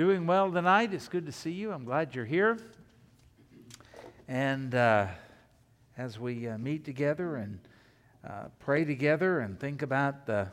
doing 0.00 0.26
well 0.26 0.50
tonight. 0.50 0.94
It's 0.94 1.08
good 1.08 1.26
to 1.26 1.32
see 1.32 1.50
you. 1.50 1.72
I'm 1.72 1.84
glad 1.84 2.14
you're 2.14 2.24
here. 2.24 2.56
And 4.28 4.74
uh, 4.74 5.08
as 5.98 6.18
we 6.18 6.48
uh, 6.48 6.56
meet 6.56 6.86
together 6.86 7.36
and 7.36 7.58
uh, 8.26 8.44
pray 8.60 8.86
together 8.86 9.40
and 9.40 9.60
think 9.60 9.82
about 9.82 10.24
the 10.24 10.48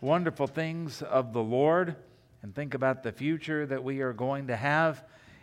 wonderful 0.00 0.46
things 0.46 1.02
of 1.02 1.32
the 1.32 1.42
Lord 1.42 1.96
and 2.42 2.54
think 2.54 2.74
about 2.74 3.02
the 3.02 3.10
future 3.10 3.66
that 3.66 3.82
we 3.82 4.02
are 4.02 4.12
going 4.12 4.46
to 4.46 4.54
have 4.54 5.02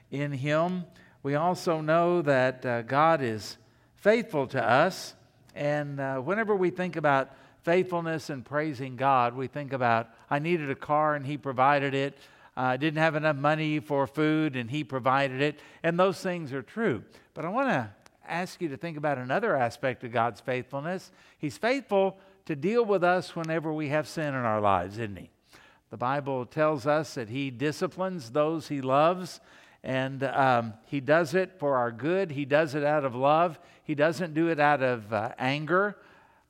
in 0.09 0.31
Him, 0.31 0.85
we 1.21 1.35
also 1.35 1.81
know 1.81 2.21
that 2.21 2.65
uh, 2.65 2.83
God 2.83 3.21
is 3.21 3.57
faithful 3.97 4.47
to 4.47 4.63
us. 4.63 5.15
And 5.53 5.99
uh, 5.99 6.19
whenever 6.19 6.55
we 6.55 6.69
think 6.69 6.95
about 6.95 7.29
faithfulness 7.63 8.29
and 8.29 8.45
praising 8.45 8.95
God, 8.95 9.35
we 9.35 9.47
think 9.47 9.73
about, 9.73 10.07
I 10.29 10.39
needed 10.39 10.71
a 10.71 10.75
car 10.75 11.15
and 11.15 11.25
He 11.25 11.35
provided 11.35 11.93
it. 11.93 12.17
Uh, 12.59 12.75
didn't 12.75 12.99
have 12.99 13.15
enough 13.15 13.37
money 13.37 13.79
for 13.79 14.05
food 14.05 14.57
and 14.57 14.69
He 14.69 14.83
provided 14.83 15.41
it. 15.41 15.61
And 15.81 15.97
those 15.97 16.19
things 16.19 16.51
are 16.51 16.61
true. 16.61 17.05
But 17.33 17.45
I 17.45 17.49
want 17.49 17.69
to 17.69 17.89
ask 18.27 18.59
you 18.59 18.67
to 18.67 18.75
think 18.75 18.97
about 18.97 19.17
another 19.17 19.55
aspect 19.55 20.03
of 20.03 20.11
God's 20.11 20.41
faithfulness. 20.41 21.13
He's 21.37 21.57
faithful 21.57 22.17
to 22.47 22.57
deal 22.57 22.83
with 22.83 23.01
us 23.01 23.33
whenever 23.33 23.71
we 23.71 23.87
have 23.87 24.09
sin 24.09 24.27
in 24.27 24.41
our 24.41 24.59
lives, 24.59 24.97
isn't 24.97 25.17
He? 25.17 25.29
The 25.89 25.95
Bible 25.95 26.45
tells 26.45 26.85
us 26.85 27.13
that 27.13 27.29
He 27.29 27.49
disciplines 27.49 28.31
those 28.31 28.67
He 28.67 28.81
loves. 28.81 29.39
And 29.81 30.21
um, 30.25 30.73
he 30.85 30.99
does 30.99 31.35
it 31.35 31.57
for 31.59 31.77
our 31.77 31.93
good. 31.93 32.29
He 32.29 32.43
does 32.43 32.75
it 32.75 32.83
out 32.83 33.05
of 33.05 33.15
love. 33.15 33.57
He 33.85 33.95
doesn't 33.95 34.33
do 34.33 34.49
it 34.49 34.59
out 34.59 34.83
of 34.83 35.13
uh, 35.13 35.31
anger. 35.39 35.95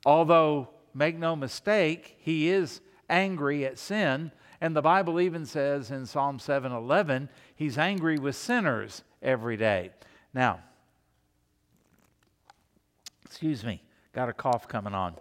Although, 0.04 0.70
make 0.92 1.16
no 1.16 1.36
mistake, 1.36 2.16
he 2.18 2.48
is 2.48 2.80
angry 3.08 3.64
at 3.64 3.78
sin. 3.78 4.32
And 4.60 4.76
the 4.76 4.82
Bible 4.82 5.20
even 5.20 5.46
says 5.46 5.90
in 5.90 6.06
Psalm 6.06 6.38
7:11, 6.38 7.28
he's 7.54 7.78
angry 7.78 8.18
with 8.18 8.36
sinners 8.36 9.02
every 9.22 9.56
day. 9.56 9.90
Now, 10.34 10.60
excuse 13.24 13.64
me, 13.64 13.82
got 14.12 14.28
a 14.28 14.32
cough 14.32 14.68
coming 14.68 14.94
on. 14.94 15.14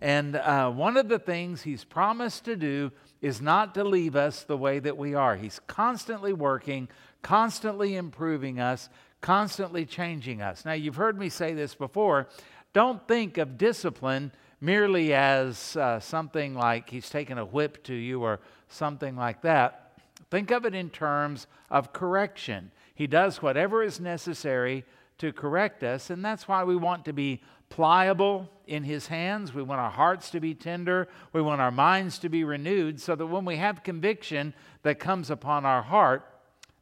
And 0.00 0.36
uh, 0.36 0.70
one 0.70 0.96
of 0.96 1.08
the 1.08 1.18
things 1.18 1.62
he's 1.62 1.84
promised 1.84 2.44
to 2.44 2.56
do 2.56 2.92
is 3.22 3.40
not 3.40 3.74
to 3.74 3.82
leave 3.82 4.14
us 4.14 4.42
the 4.42 4.56
way 4.56 4.78
that 4.78 4.96
we 4.96 5.14
are. 5.14 5.36
He's 5.36 5.58
constantly 5.66 6.32
working, 6.32 6.88
constantly 7.22 7.96
improving 7.96 8.60
us, 8.60 8.88
constantly 9.20 9.86
changing 9.86 10.42
us. 10.42 10.64
Now, 10.64 10.74
you've 10.74 10.96
heard 10.96 11.18
me 11.18 11.28
say 11.28 11.54
this 11.54 11.74
before. 11.74 12.28
Don't 12.74 13.08
think 13.08 13.38
of 13.38 13.56
discipline 13.56 14.32
merely 14.60 15.12
as 15.12 15.76
uh, 15.76 16.00
something 16.00 16.54
like 16.54 16.90
he's 16.90 17.10
taken 17.10 17.38
a 17.38 17.44
whip 17.44 17.82
to 17.84 17.94
you 17.94 18.22
or 18.22 18.40
something 18.68 19.16
like 19.16 19.42
that. 19.42 19.92
Think 20.30 20.50
of 20.50 20.64
it 20.64 20.74
in 20.74 20.90
terms 20.90 21.46
of 21.70 21.92
correction. 21.92 22.70
He 22.94 23.06
does 23.06 23.42
whatever 23.42 23.82
is 23.82 24.00
necessary 24.00 24.84
to 25.18 25.32
correct 25.32 25.82
us, 25.82 26.10
and 26.10 26.24
that's 26.24 26.48
why 26.48 26.64
we 26.64 26.76
want 26.76 27.04
to 27.04 27.12
be 27.12 27.42
pliable 27.68 28.50
in 28.66 28.84
His 28.84 29.06
hands. 29.06 29.54
We 29.54 29.62
want 29.62 29.80
our 29.80 29.90
hearts 29.90 30.30
to 30.30 30.40
be 30.40 30.54
tender. 30.54 31.08
We 31.32 31.42
want 31.42 31.60
our 31.60 31.70
minds 31.70 32.18
to 32.20 32.28
be 32.28 32.44
renewed 32.44 33.00
so 33.00 33.14
that 33.14 33.26
when 33.26 33.44
we 33.44 33.56
have 33.56 33.82
conviction 33.82 34.54
that 34.82 34.98
comes 34.98 35.30
upon 35.30 35.64
our 35.64 35.82
heart, 35.82 36.26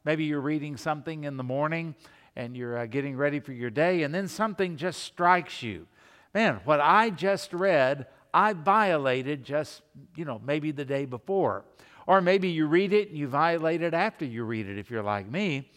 maybe 0.05 0.25
you're 0.25 0.41
reading 0.41 0.77
something 0.77 1.25
in 1.25 1.36
the 1.36 1.44
morning 1.44 1.94
and 2.36 2.56
you're 2.56 2.78
uh, 2.78 2.86
getting 2.86 3.16
ready 3.16 3.38
for 3.38 3.53
your 3.53 3.70
day, 3.70 4.03
and 4.03 4.12
then 4.12 4.27
something 4.27 4.77
just 4.77 5.03
strikes 5.03 5.62
you. 5.62 5.86
Man, 6.34 6.60
what 6.64 6.80
I 6.80 7.10
just 7.10 7.52
read, 7.52 8.08
I 8.34 8.52
violated 8.54 9.44
just, 9.44 9.82
you 10.16 10.24
know, 10.24 10.41
maybe 10.44 10.72
the 10.72 10.84
day 10.84 11.04
before. 11.04 11.64
Or 12.08 12.20
maybe 12.20 12.48
you 12.48 12.66
read 12.66 12.92
it 12.92 13.08
and 13.08 13.16
you 13.16 13.28
violate 13.28 13.82
it 13.82 13.94
after 13.94 14.24
you 14.24 14.44
read 14.44 14.68
it, 14.68 14.76
if 14.76 14.91
you're 14.91 15.02
like 15.02 15.30
me. 15.30 15.70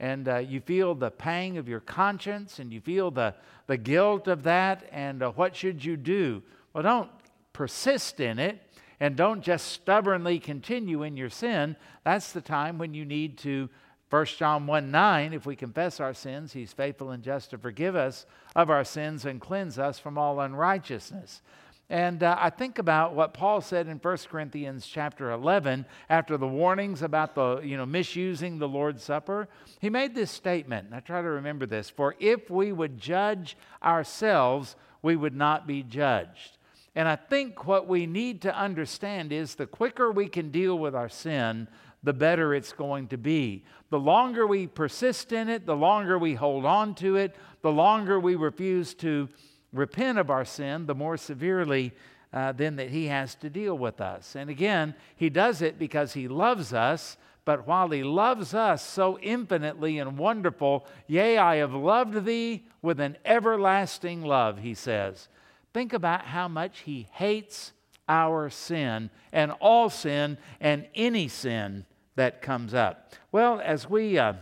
And 0.00 0.26
uh, 0.26 0.38
you 0.38 0.60
feel 0.60 0.94
the 0.94 1.10
pang 1.10 1.58
of 1.58 1.68
your 1.68 1.80
conscience 1.80 2.58
and 2.58 2.72
you 2.72 2.80
feel 2.80 3.10
the, 3.10 3.34
the 3.66 3.76
guilt 3.76 4.28
of 4.28 4.44
that. 4.44 4.88
And 4.90 5.22
uh, 5.22 5.32
what 5.32 5.54
should 5.54 5.84
you 5.84 5.96
do? 5.96 6.42
Well, 6.72 6.82
don't 6.82 7.10
persist 7.52 8.18
in 8.18 8.38
it 8.38 8.62
and 9.00 9.14
don't 9.14 9.42
just 9.42 9.66
stubbornly 9.66 10.38
continue 10.38 11.02
in 11.02 11.16
your 11.16 11.30
sin. 11.30 11.76
That's 12.04 12.32
the 12.32 12.40
time 12.40 12.78
when 12.78 12.94
you 12.94 13.04
need 13.04 13.38
to 13.38 13.68
1 14.10 14.24
John 14.24 14.66
1 14.66 14.90
9, 14.90 15.32
if 15.34 15.44
we 15.44 15.54
confess 15.54 16.00
our 16.00 16.14
sins, 16.14 16.52
he's 16.52 16.72
faithful 16.72 17.10
and 17.10 17.22
just 17.22 17.50
to 17.50 17.58
forgive 17.58 17.94
us 17.94 18.24
of 18.56 18.70
our 18.70 18.84
sins 18.84 19.24
and 19.24 19.40
cleanse 19.40 19.78
us 19.78 19.98
from 19.98 20.16
all 20.16 20.40
unrighteousness. 20.40 21.42
And 21.90 22.22
uh, 22.22 22.36
I 22.38 22.50
think 22.50 22.78
about 22.78 23.14
what 23.14 23.32
Paul 23.32 23.62
said 23.62 23.86
in 23.86 23.96
1 23.96 24.16
Corinthians 24.30 24.86
chapter 24.86 25.30
11 25.30 25.86
after 26.10 26.36
the 26.36 26.46
warnings 26.46 27.02
about 27.02 27.34
the, 27.34 27.60
you 27.60 27.78
know, 27.78 27.86
misusing 27.86 28.58
the 28.58 28.68
Lord's 28.68 29.02
Supper. 29.02 29.48
He 29.80 29.88
made 29.88 30.14
this 30.14 30.30
statement, 30.30 30.86
and 30.86 30.94
I 30.94 31.00
try 31.00 31.22
to 31.22 31.28
remember 31.28 31.64
this 31.64 31.88
For 31.88 32.14
if 32.18 32.50
we 32.50 32.72
would 32.72 32.98
judge 32.98 33.56
ourselves, 33.82 34.76
we 35.00 35.16
would 35.16 35.34
not 35.34 35.66
be 35.66 35.82
judged. 35.82 36.58
And 36.94 37.08
I 37.08 37.16
think 37.16 37.66
what 37.66 37.86
we 37.86 38.06
need 38.06 38.42
to 38.42 38.54
understand 38.54 39.32
is 39.32 39.54
the 39.54 39.66
quicker 39.66 40.10
we 40.10 40.28
can 40.28 40.50
deal 40.50 40.78
with 40.78 40.94
our 40.94 41.08
sin, 41.08 41.68
the 42.02 42.12
better 42.12 42.54
it's 42.54 42.72
going 42.72 43.08
to 43.08 43.18
be. 43.18 43.64
The 43.90 43.98
longer 43.98 44.46
we 44.46 44.66
persist 44.66 45.32
in 45.32 45.48
it, 45.48 45.66
the 45.66 45.76
longer 45.76 46.18
we 46.18 46.34
hold 46.34 46.64
on 46.64 46.94
to 46.96 47.16
it, 47.16 47.34
the 47.62 47.72
longer 47.72 48.20
we 48.20 48.34
refuse 48.36 48.94
to 48.94 49.28
repent 49.72 50.18
of 50.18 50.30
our 50.30 50.44
sin, 50.44 50.86
the 50.86 50.94
more 50.94 51.16
severely 51.16 51.92
uh, 52.32 52.52
then 52.52 52.76
that 52.76 52.90
He 52.90 53.06
has 53.06 53.34
to 53.36 53.50
deal 53.50 53.76
with 53.76 54.00
us. 54.00 54.36
And 54.36 54.50
again, 54.50 54.94
He 55.16 55.30
does 55.30 55.62
it 55.62 55.78
because 55.78 56.12
He 56.12 56.28
loves 56.28 56.72
us. 56.72 57.16
But 57.44 57.66
while 57.66 57.88
he 57.88 58.02
loves 58.02 58.52
us 58.52 58.84
so 58.84 59.18
infinitely 59.20 59.98
and 59.98 60.18
wonderful, 60.18 60.86
yea, 61.06 61.38
I 61.38 61.56
have 61.56 61.72
loved 61.72 62.26
thee 62.26 62.66
with 62.82 63.00
an 63.00 63.16
everlasting 63.24 64.20
love, 64.20 64.58
he 64.58 64.74
says. 64.74 65.30
Think 65.72 65.94
about 65.94 66.26
how 66.26 66.46
much 66.46 66.80
he 66.80 67.08
hates 67.10 67.72
our 68.08 68.50
sin 68.50 69.10
and 69.32 69.52
all 69.60 69.90
sin 69.90 70.38
and 70.60 70.86
any 70.94 71.28
sin 71.28 71.84
that 72.16 72.42
comes 72.42 72.74
up. 72.74 73.12
Well, 73.30 73.60
as 73.62 73.88
we 73.88 74.18
uh, 74.18 74.34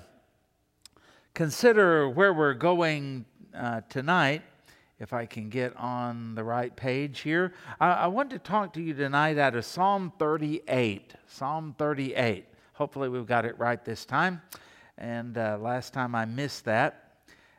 consider 1.34 2.08
where 2.08 2.32
we're 2.32 2.54
going 2.54 3.26
uh, 3.54 3.82
tonight, 3.88 4.42
if 4.98 5.12
I 5.12 5.26
can 5.26 5.50
get 5.50 5.76
on 5.76 6.34
the 6.34 6.44
right 6.44 6.74
page 6.74 7.20
here, 7.20 7.52
I, 7.80 7.90
I 7.90 8.06
want 8.06 8.30
to 8.30 8.38
talk 8.38 8.72
to 8.74 8.82
you 8.82 8.94
tonight 8.94 9.36
out 9.36 9.54
of 9.54 9.64
Psalm 9.64 10.12
38. 10.18 11.14
Psalm 11.26 11.74
38. 11.76 12.46
Hopefully, 12.72 13.08
we've 13.08 13.26
got 13.26 13.44
it 13.44 13.58
right 13.58 13.84
this 13.84 14.06
time. 14.06 14.40
And 14.96 15.36
uh, 15.36 15.58
last 15.60 15.92
time 15.92 16.14
I 16.14 16.24
missed 16.24 16.64
that. 16.64 17.05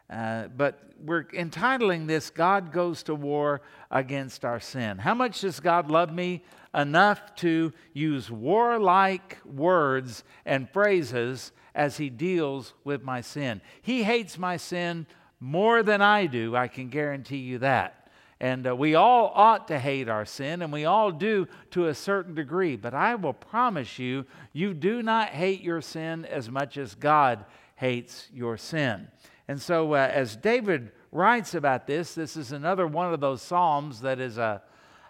Uh, 0.09 0.47
but 0.55 0.79
we're 1.03 1.25
entitling 1.33 2.07
this 2.07 2.29
God 2.29 2.71
Goes 2.71 3.03
to 3.03 3.15
War 3.15 3.61
Against 3.91 4.45
Our 4.45 4.59
Sin. 4.59 4.97
How 4.97 5.13
much 5.13 5.41
does 5.41 5.59
God 5.59 5.89
love 5.89 6.11
me? 6.13 6.43
Enough 6.73 7.35
to 7.37 7.73
use 7.93 8.31
warlike 8.31 9.37
words 9.45 10.23
and 10.45 10.69
phrases 10.69 11.51
as 11.75 11.97
He 11.97 12.09
deals 12.09 12.73
with 12.83 13.03
my 13.03 13.21
sin. 13.21 13.61
He 13.81 14.03
hates 14.03 14.37
my 14.37 14.57
sin 14.57 15.07
more 15.39 15.83
than 15.83 16.01
I 16.01 16.25
do, 16.25 16.55
I 16.55 16.67
can 16.67 16.89
guarantee 16.89 17.37
you 17.37 17.59
that. 17.59 18.09
And 18.39 18.67
uh, 18.67 18.75
we 18.75 18.95
all 18.95 19.31
ought 19.33 19.67
to 19.69 19.79
hate 19.79 20.09
our 20.09 20.25
sin, 20.25 20.61
and 20.61 20.71
we 20.71 20.85
all 20.85 21.11
do 21.11 21.47
to 21.71 21.87
a 21.87 21.95
certain 21.95 22.35
degree. 22.35 22.75
But 22.75 22.93
I 22.93 23.15
will 23.15 23.33
promise 23.33 23.97
you, 23.97 24.25
you 24.53 24.73
do 24.73 25.01
not 25.01 25.29
hate 25.29 25.61
your 25.61 25.81
sin 25.81 26.25
as 26.25 26.49
much 26.49 26.77
as 26.77 26.93
God 26.93 27.45
hates 27.75 28.29
your 28.31 28.57
sin. 28.57 29.07
And 29.47 29.61
so, 29.61 29.93
uh, 29.93 30.09
as 30.11 30.35
David 30.35 30.91
writes 31.11 31.53
about 31.53 31.87
this, 31.87 32.15
this 32.15 32.35
is 32.35 32.51
another 32.51 32.85
one 32.85 33.13
of 33.13 33.19
those 33.19 33.41
psalms 33.41 34.01
that 34.01 34.19
is 34.19 34.37
a, 34.37 34.61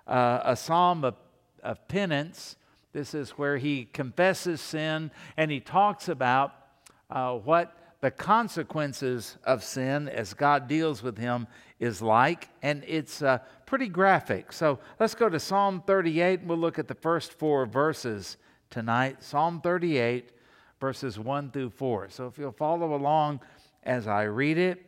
a, 0.06 0.42
a 0.46 0.56
psalm 0.56 1.04
of, 1.04 1.16
of 1.64 1.88
penance. 1.88 2.56
This 2.94 3.14
is 3.14 3.32
where 3.32 3.58
he 3.58 3.86
confesses 3.86 4.62
sin 4.62 5.12
and 5.38 5.50
he 5.50 5.60
talks 5.60 6.08
about 6.08 6.54
uh, 7.10 7.34
what 7.34 7.78
the 8.02 8.12
consequences 8.12 9.38
of 9.44 9.64
sin 9.64 10.08
as 10.08 10.34
God 10.34 10.68
deals 10.68 11.02
with 11.02 11.18
him 11.18 11.48
is 11.80 12.02
like, 12.02 12.50
and 12.62 12.84
it's 12.88 13.22
uh, 13.22 13.40
pretty 13.66 13.88
graphic. 13.88 14.52
So 14.54 14.80
let's 15.00 15.16
go 15.16 15.30
to 15.30 15.40
Psalm 15.40 15.84
38 15.86 16.42
and 16.42 16.50
we'll 16.50 16.58
look 16.58 16.80
at 16.80 16.88
the 16.88 16.96
first 16.96 17.34
four 17.34 17.66
verses 17.66 18.38
tonight. 18.70 19.24
Psalm 19.24 19.62
38, 19.62 20.32
verses 20.80 21.18
1 21.18 21.52
through 21.52 21.72
4. 21.72 22.10
So 22.10 22.28
if 22.28 22.38
you'll 22.38 22.52
follow 22.52 22.96
along 22.96 23.42
as 23.88 24.08
I 24.08 24.24
read 24.24 24.60
it. 24.60 24.86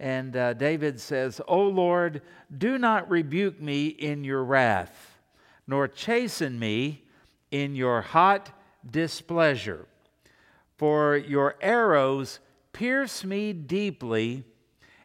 And 0.00 0.34
uh, 0.36 0.54
David 0.54 1.00
says, 1.00 1.40
O 1.46 1.60
Lord, 1.60 2.22
do 2.56 2.78
not 2.78 3.10
rebuke 3.10 3.60
me 3.60 3.88
in 3.88 4.24
your 4.24 4.44
wrath, 4.44 5.18
nor 5.66 5.88
chasten 5.88 6.58
me 6.58 7.04
in 7.50 7.74
your 7.74 8.00
hot 8.00 8.50
displeasure. 8.88 9.86
For 10.76 11.16
your 11.16 11.56
arrows 11.60 12.38
pierce 12.72 13.24
me 13.24 13.52
deeply, 13.52 14.44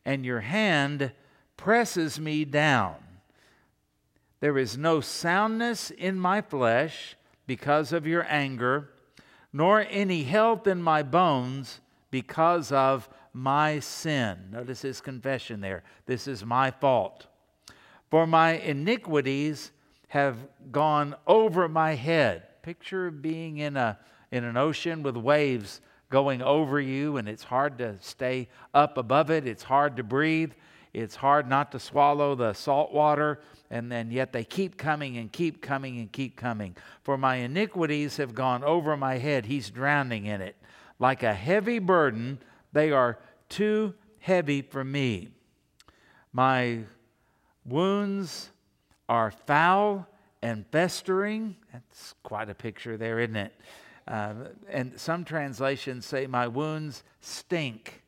and 0.06 0.24
your 0.24 0.42
hand 0.42 1.12
presses 1.58 2.20
me 2.20 2.46
down. 2.46 2.96
There 4.40 4.58
is 4.58 4.78
no 4.78 5.02
soundness 5.02 5.90
in 5.90 6.20
my 6.20 6.42
flesh 6.42 7.16
because 7.48 7.92
of 7.92 8.06
your 8.06 8.26
anger 8.30 8.90
nor 9.54 9.86
any 9.90 10.24
health 10.24 10.66
in 10.66 10.82
my 10.82 11.04
bones 11.04 11.80
because 12.10 12.72
of 12.72 13.08
my 13.34 13.80
sin. 13.80 14.38
Notice 14.52 14.82
his 14.82 15.02
confession 15.02 15.60
there. 15.60 15.84
This 16.06 16.28
is 16.28 16.46
my 16.46 16.72
fault. 16.72 17.28
For 18.10 18.28
my 18.28 18.52
iniquities 18.52 19.72
have 20.10 20.38
gone 20.72 21.16
over 21.26 21.68
my 21.68 21.96
head. 21.96 22.44
Picture 22.62 23.10
being 23.10 23.58
in, 23.58 23.76
a, 23.76 23.98
in 24.32 24.44
an 24.44 24.56
ocean 24.56 25.02
with 25.02 25.18
waves 25.18 25.82
going 26.12 26.44
over 26.44 26.80
you, 26.80 27.18
and 27.18 27.28
it's 27.28 27.44
hard 27.44 27.80
to 27.80 27.98
stay 28.00 28.48
up 28.72 29.00
above 29.00 29.32
it. 29.32 29.48
It's 29.48 29.64
hard 29.64 29.98
to 29.98 30.04
breathe. 30.04 30.52
It's 30.94 31.16
hard 31.16 31.50
not 31.50 31.72
to 31.72 31.80
swallow 31.80 32.36
the 32.36 32.54
salt 32.54 32.94
water, 32.94 33.40
and 33.72 33.92
then 33.92 34.12
yet 34.12 34.32
they 34.32 34.44
keep 34.44 34.78
coming 34.78 35.18
and 35.18 35.32
keep 35.32 35.60
coming 35.60 35.98
and 35.98 36.12
keep 36.12 36.36
coming. 36.36 36.78
For 37.02 37.18
my 37.18 37.38
iniquities 37.38 38.18
have 38.18 38.36
gone 38.36 38.64
over 38.64 38.96
my 38.96 39.18
head. 39.18 39.48
He's 39.48 39.72
drowning 39.72 40.28
in 40.28 40.40
it. 40.40 40.56
Like 41.00 41.24
a 41.24 41.34
heavy 41.34 41.80
burden, 41.80 42.38
they 42.74 42.92
are 42.92 43.20
too 43.50 43.94
heavy 44.20 44.62
for 44.62 44.84
me. 44.84 45.30
My 46.32 46.80
wounds 47.66 48.50
are 49.08 49.32
foul 49.32 50.08
and 50.42 50.66
festering. 50.72 51.56
That's 51.72 52.16
quite 52.24 52.50
a 52.50 52.56
picture 52.56 52.98
there, 52.98 53.20
isn't 53.20 53.36
it? 53.36 53.54
Uh, 54.08 54.34
and 54.70 55.00
some 55.00 55.24
translations 55.24 56.06
say, 56.06 56.28
My 56.28 56.48
wounds 56.48 57.04
stink. 57.22 58.02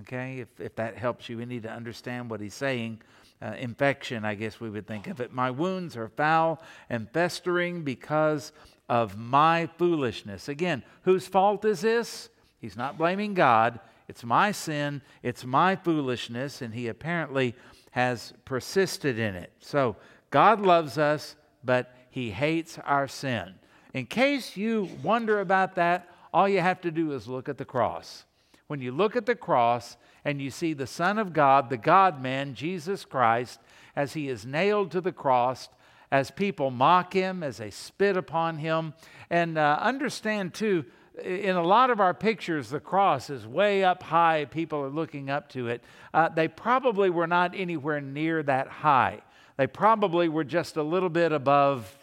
Okay, 0.00 0.40
if, 0.40 0.60
if 0.60 0.76
that 0.76 0.96
helps 0.96 1.28
you, 1.28 1.38
we 1.38 1.46
need 1.46 1.62
to 1.62 1.70
understand 1.70 2.30
what 2.30 2.40
he's 2.40 2.54
saying. 2.54 3.00
Uh, 3.40 3.54
infection, 3.58 4.24
I 4.24 4.34
guess 4.34 4.60
we 4.60 4.68
would 4.68 4.86
think 4.86 5.06
of 5.06 5.20
it. 5.20 5.32
My 5.32 5.50
wounds 5.50 5.96
are 5.96 6.08
foul 6.08 6.60
and 6.90 7.08
festering 7.10 7.82
because 7.82 8.52
of 8.88 9.16
my 9.16 9.68
foolishness. 9.78 10.48
Again, 10.48 10.82
whose 11.02 11.26
fault 11.26 11.64
is 11.64 11.80
this? 11.80 12.30
He's 12.60 12.76
not 12.76 12.98
blaming 12.98 13.34
God. 13.34 13.80
It's 14.08 14.24
my 14.24 14.52
sin, 14.52 15.02
it's 15.22 15.44
my 15.44 15.76
foolishness, 15.76 16.62
and 16.62 16.74
he 16.74 16.88
apparently 16.88 17.54
has 17.90 18.32
persisted 18.44 19.18
in 19.18 19.34
it. 19.34 19.52
So, 19.60 19.96
God 20.30 20.60
loves 20.60 20.98
us, 20.98 21.36
but 21.62 21.94
he 22.10 22.30
hates 22.30 22.78
our 22.84 23.06
sin. 23.08 23.54
In 23.94 24.06
case 24.06 24.56
you 24.56 24.88
wonder 25.02 25.40
about 25.40 25.74
that, 25.76 26.08
all 26.32 26.48
you 26.48 26.60
have 26.60 26.80
to 26.82 26.90
do 26.90 27.12
is 27.12 27.28
look 27.28 27.48
at 27.48 27.58
the 27.58 27.64
cross. 27.64 28.24
When 28.66 28.80
you 28.80 28.92
look 28.92 29.16
at 29.16 29.26
the 29.26 29.34
cross 29.34 29.96
and 30.24 30.40
you 30.40 30.50
see 30.50 30.74
the 30.74 30.86
Son 30.86 31.18
of 31.18 31.32
God, 31.32 31.70
the 31.70 31.78
God 31.78 32.22
man, 32.22 32.54
Jesus 32.54 33.04
Christ, 33.04 33.60
as 33.96 34.12
he 34.12 34.28
is 34.28 34.44
nailed 34.44 34.90
to 34.92 35.00
the 35.00 35.12
cross, 35.12 35.68
as 36.10 36.30
people 36.30 36.70
mock 36.70 37.12
him, 37.12 37.42
as 37.42 37.58
they 37.58 37.70
spit 37.70 38.16
upon 38.16 38.58
him, 38.58 38.94
and 39.30 39.58
uh, 39.58 39.78
understand 39.80 40.54
too, 40.54 40.84
in 41.24 41.56
a 41.56 41.62
lot 41.62 41.90
of 41.90 42.00
our 42.00 42.14
pictures, 42.14 42.70
the 42.70 42.80
cross 42.80 43.30
is 43.30 43.46
way 43.46 43.84
up 43.84 44.02
high. 44.02 44.44
People 44.44 44.80
are 44.80 44.90
looking 44.90 45.30
up 45.30 45.48
to 45.50 45.68
it. 45.68 45.82
Uh, 46.14 46.28
they 46.28 46.48
probably 46.48 47.10
were 47.10 47.26
not 47.26 47.54
anywhere 47.54 48.00
near 48.00 48.42
that 48.42 48.68
high. 48.68 49.20
They 49.56 49.66
probably 49.66 50.28
were 50.28 50.44
just 50.44 50.76
a 50.76 50.82
little 50.82 51.08
bit 51.08 51.32
above 51.32 51.98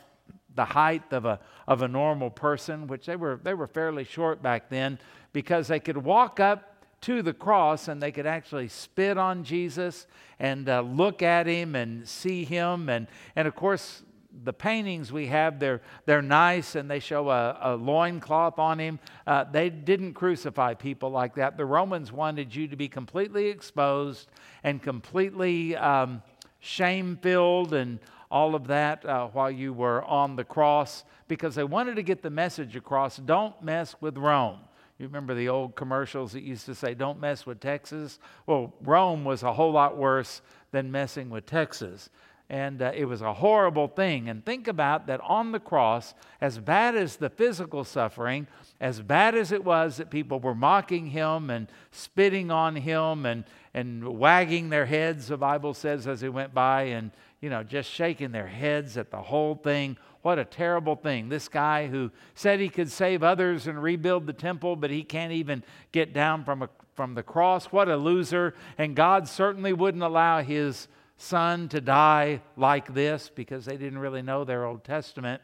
the 0.55 0.65
height 0.65 1.11
of 1.11 1.25
a, 1.25 1.39
of 1.67 1.81
a 1.81 1.87
normal 1.87 2.29
person, 2.29 2.87
which 2.87 3.05
they 3.05 3.15
were, 3.15 3.39
they 3.43 3.53
were 3.53 3.67
fairly 3.67 4.03
short 4.03 4.41
back 4.41 4.69
then, 4.69 4.99
because 5.33 5.67
they 5.67 5.79
could 5.79 5.97
walk 5.97 6.39
up 6.39 6.75
to 7.01 7.21
the 7.21 7.33
cross 7.33 7.87
and 7.87 8.01
they 8.01 8.11
could 8.11 8.25
actually 8.25 8.67
spit 8.67 9.17
on 9.17 9.43
Jesus 9.43 10.07
and 10.39 10.67
uh, 10.67 10.81
look 10.81 11.21
at 11.21 11.45
him 11.45 11.75
and 11.75 12.07
see 12.07 12.45
him. 12.45 12.89
And, 12.89 13.07
and 13.35 13.47
of 13.47 13.55
course, 13.55 14.03
the 14.43 14.53
paintings 14.53 15.11
we 15.11 15.27
have, 15.27 15.59
they're, 15.59 15.81
they're 16.05 16.21
nice 16.21 16.75
and 16.75 16.89
they 16.89 16.99
show 16.99 17.29
a, 17.29 17.57
a 17.61 17.75
loincloth 17.75 18.59
on 18.59 18.79
him. 18.79 18.99
Uh, 19.25 19.43
they 19.43 19.69
didn't 19.69 20.13
crucify 20.13 20.73
people 20.73 21.09
like 21.09 21.35
that. 21.35 21.57
The 21.57 21.65
Romans 21.65 22.11
wanted 22.11 22.53
you 22.53 22.67
to 22.67 22.75
be 22.75 22.87
completely 22.87 23.47
exposed 23.47 24.29
and 24.63 24.81
completely 24.81 25.75
um, 25.75 26.21
shame 26.59 27.17
filled 27.21 27.73
and 27.73 27.99
all 28.31 28.55
of 28.55 28.67
that 28.67 29.05
uh, 29.05 29.27
while 29.27 29.51
you 29.51 29.71
were 29.71 30.03
on 30.03 30.35
the 30.35 30.43
cross 30.43 31.03
because 31.27 31.55
they 31.55 31.63
wanted 31.63 31.95
to 31.95 32.03
get 32.03 32.21
the 32.21 32.29
message 32.29 32.75
across 32.75 33.17
don't 33.17 33.61
mess 33.63 33.95
with 34.01 34.17
Rome. 34.17 34.59
You 34.97 35.07
remember 35.07 35.35
the 35.35 35.49
old 35.49 35.75
commercials 35.75 36.31
that 36.31 36.43
used 36.43 36.65
to 36.67 36.75
say, 36.75 36.93
Don't 36.93 37.19
mess 37.19 37.45
with 37.45 37.59
Texas? 37.59 38.17
Well, 38.45 38.73
Rome 38.81 39.25
was 39.25 39.43
a 39.43 39.51
whole 39.51 39.73
lot 39.73 39.97
worse 39.97 40.41
than 40.71 40.89
messing 40.89 41.29
with 41.29 41.45
Texas 41.45 42.09
and 42.49 42.81
uh, 42.81 42.91
it 42.93 43.05
was 43.05 43.21
a 43.21 43.33
horrible 43.33 43.87
thing. 43.87 44.29
And 44.29 44.45
think 44.45 44.67
about 44.67 45.07
that 45.07 45.19
on 45.21 45.51
the 45.51 45.59
cross, 45.59 46.13
as 46.39 46.59
bad 46.59 46.95
as 46.95 47.15
the 47.15 47.29
physical 47.29 47.83
suffering, 47.83 48.47
as 48.79 49.01
bad 49.01 49.35
as 49.35 49.51
it 49.51 49.63
was 49.63 49.97
that 49.97 50.09
people 50.11 50.39
were 50.39 50.55
mocking 50.55 51.07
him 51.07 51.49
and 51.49 51.67
spitting 51.91 52.51
on 52.51 52.75
him 52.75 53.25
and, 53.25 53.45
and 53.73 54.07
wagging 54.19 54.69
their 54.69 54.85
heads, 54.85 55.27
the 55.27 55.37
Bible 55.37 55.73
says, 55.73 56.07
as 56.07 56.21
he 56.21 56.29
went 56.29 56.53
by, 56.53 56.83
and 56.83 57.11
you 57.41 57.49
know, 57.49 57.63
just 57.63 57.89
shaking 57.89 58.31
their 58.31 58.47
heads 58.47 58.97
at 58.97 59.11
the 59.11 59.21
whole 59.21 59.55
thing. 59.55 59.97
What 60.21 60.39
a 60.39 60.45
terrible 60.45 60.95
thing. 60.95 61.29
This 61.29 61.47
guy 61.47 61.87
who 61.87 62.11
said 62.33 62.59
he 62.59 62.69
could 62.69 62.91
save 62.91 63.21
others 63.21 63.67
and 63.67 63.81
rebuild 63.81 64.25
the 64.25 64.33
temple, 64.33 64.75
but 64.75 64.89
he 64.89 65.03
can't 65.03 65.31
even 65.31 65.63
get 65.91 66.13
down 66.13 66.43
from, 66.43 66.63
a, 66.63 66.69
from 66.95 67.13
the 67.13 67.21
cross. 67.21 67.67
What 67.67 67.89
a 67.89 67.97
loser. 67.97 68.55
And 68.77 68.95
God 68.95 69.27
certainly 69.27 69.73
wouldn't 69.73 70.03
allow 70.03 70.41
his 70.41 70.87
son 71.17 71.69
to 71.69 71.81
die 71.81 72.41
like 72.57 72.93
this 72.93 73.31
because 73.33 73.65
they 73.65 73.77
didn't 73.77 73.99
really 73.99 74.21
know 74.21 74.43
their 74.43 74.65
Old 74.65 74.83
Testament. 74.83 75.41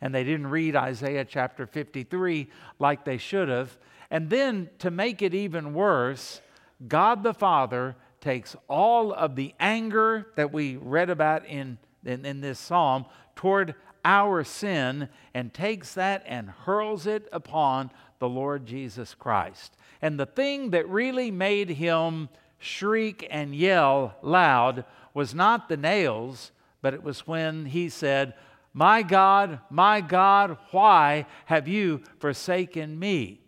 And 0.00 0.14
they 0.14 0.24
didn't 0.24 0.48
read 0.48 0.74
Isaiah 0.74 1.24
chapter 1.24 1.66
53 1.66 2.48
like 2.78 3.04
they 3.04 3.18
should 3.18 3.48
have. 3.48 3.78
And 4.10 4.28
then 4.28 4.68
to 4.80 4.90
make 4.90 5.22
it 5.22 5.34
even 5.34 5.74
worse, 5.74 6.40
God 6.86 7.22
the 7.22 7.34
Father 7.34 7.96
takes 8.20 8.56
all 8.68 9.12
of 9.12 9.36
the 9.36 9.54
anger 9.60 10.28
that 10.36 10.52
we 10.52 10.76
read 10.76 11.10
about 11.10 11.46
in, 11.46 11.78
in, 12.04 12.24
in, 12.24 12.40
this 12.40 12.58
psalm 12.58 13.04
toward 13.34 13.74
our 14.04 14.44
sin 14.44 15.08
and 15.34 15.52
takes 15.52 15.94
that 15.94 16.24
and 16.26 16.50
hurls 16.50 17.06
it 17.06 17.28
upon 17.32 17.90
the 18.18 18.28
Lord 18.28 18.66
Jesus 18.66 19.14
Christ. 19.14 19.76
And 20.00 20.18
the 20.18 20.26
thing 20.26 20.70
that 20.70 20.88
really 20.88 21.30
made 21.30 21.70
him 21.70 22.28
shriek 22.62 23.26
and 23.30 23.54
yell 23.54 24.16
loud 24.22 24.84
was 25.14 25.34
not 25.34 25.68
the 25.68 25.76
nails, 25.76 26.52
but 26.80 26.94
it 26.94 27.02
was 27.02 27.26
when 27.26 27.66
he 27.66 27.88
said, 27.88 28.34
My 28.72 29.02
God, 29.02 29.60
my 29.70 30.00
God, 30.00 30.56
why 30.70 31.26
have 31.46 31.68
you 31.68 32.02
forsaken 32.18 32.98
me? 32.98 33.40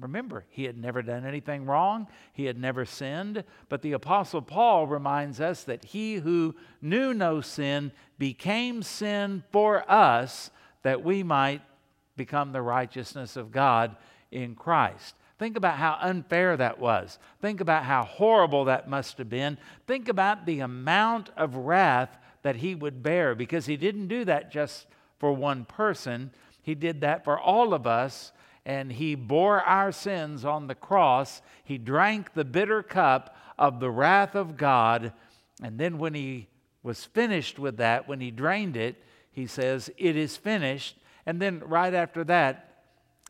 Remember, 0.00 0.44
he 0.48 0.64
had 0.64 0.78
never 0.78 1.02
done 1.02 1.26
anything 1.26 1.66
wrong. 1.66 2.08
He 2.32 2.46
had 2.46 2.58
never 2.58 2.84
sinned. 2.84 3.44
But 3.68 3.82
the 3.82 3.92
Apostle 3.92 4.42
Paul 4.42 4.86
reminds 4.86 5.40
us 5.40 5.64
that 5.64 5.84
he 5.84 6.14
who 6.14 6.54
knew 6.80 7.12
no 7.12 7.40
sin 7.40 7.92
became 8.18 8.82
sin 8.82 9.44
for 9.52 9.88
us 9.90 10.50
that 10.82 11.04
we 11.04 11.22
might 11.22 11.62
become 12.16 12.52
the 12.52 12.62
righteousness 12.62 13.36
of 13.36 13.52
God 13.52 13.96
in 14.30 14.54
Christ. 14.54 15.14
Think 15.42 15.56
about 15.56 15.78
how 15.78 15.98
unfair 16.00 16.56
that 16.56 16.78
was. 16.78 17.18
Think 17.40 17.60
about 17.60 17.82
how 17.82 18.04
horrible 18.04 18.66
that 18.66 18.88
must 18.88 19.18
have 19.18 19.28
been. 19.28 19.58
Think 19.88 20.08
about 20.08 20.46
the 20.46 20.60
amount 20.60 21.30
of 21.36 21.56
wrath 21.56 22.16
that 22.42 22.54
he 22.54 22.76
would 22.76 23.02
bear 23.02 23.34
because 23.34 23.66
he 23.66 23.76
didn't 23.76 24.06
do 24.06 24.24
that 24.26 24.52
just 24.52 24.86
for 25.18 25.32
one 25.32 25.64
person, 25.64 26.30
he 26.62 26.76
did 26.76 27.00
that 27.00 27.24
for 27.24 27.40
all 27.40 27.74
of 27.74 27.88
us. 27.88 28.30
And 28.64 28.92
he 28.92 29.16
bore 29.16 29.60
our 29.62 29.90
sins 29.90 30.44
on 30.44 30.68
the 30.68 30.76
cross. 30.76 31.42
He 31.64 31.76
drank 31.76 32.34
the 32.34 32.44
bitter 32.44 32.80
cup 32.80 33.36
of 33.58 33.80
the 33.80 33.90
wrath 33.90 34.36
of 34.36 34.56
God. 34.56 35.12
And 35.60 35.76
then, 35.76 35.98
when 35.98 36.14
he 36.14 36.50
was 36.84 37.04
finished 37.04 37.58
with 37.58 37.78
that, 37.78 38.06
when 38.06 38.20
he 38.20 38.30
drained 38.30 38.76
it, 38.76 39.02
he 39.32 39.48
says, 39.48 39.90
It 39.98 40.14
is 40.14 40.36
finished. 40.36 40.98
And 41.26 41.42
then, 41.42 41.64
right 41.66 41.94
after 41.94 42.22
that, 42.22 42.71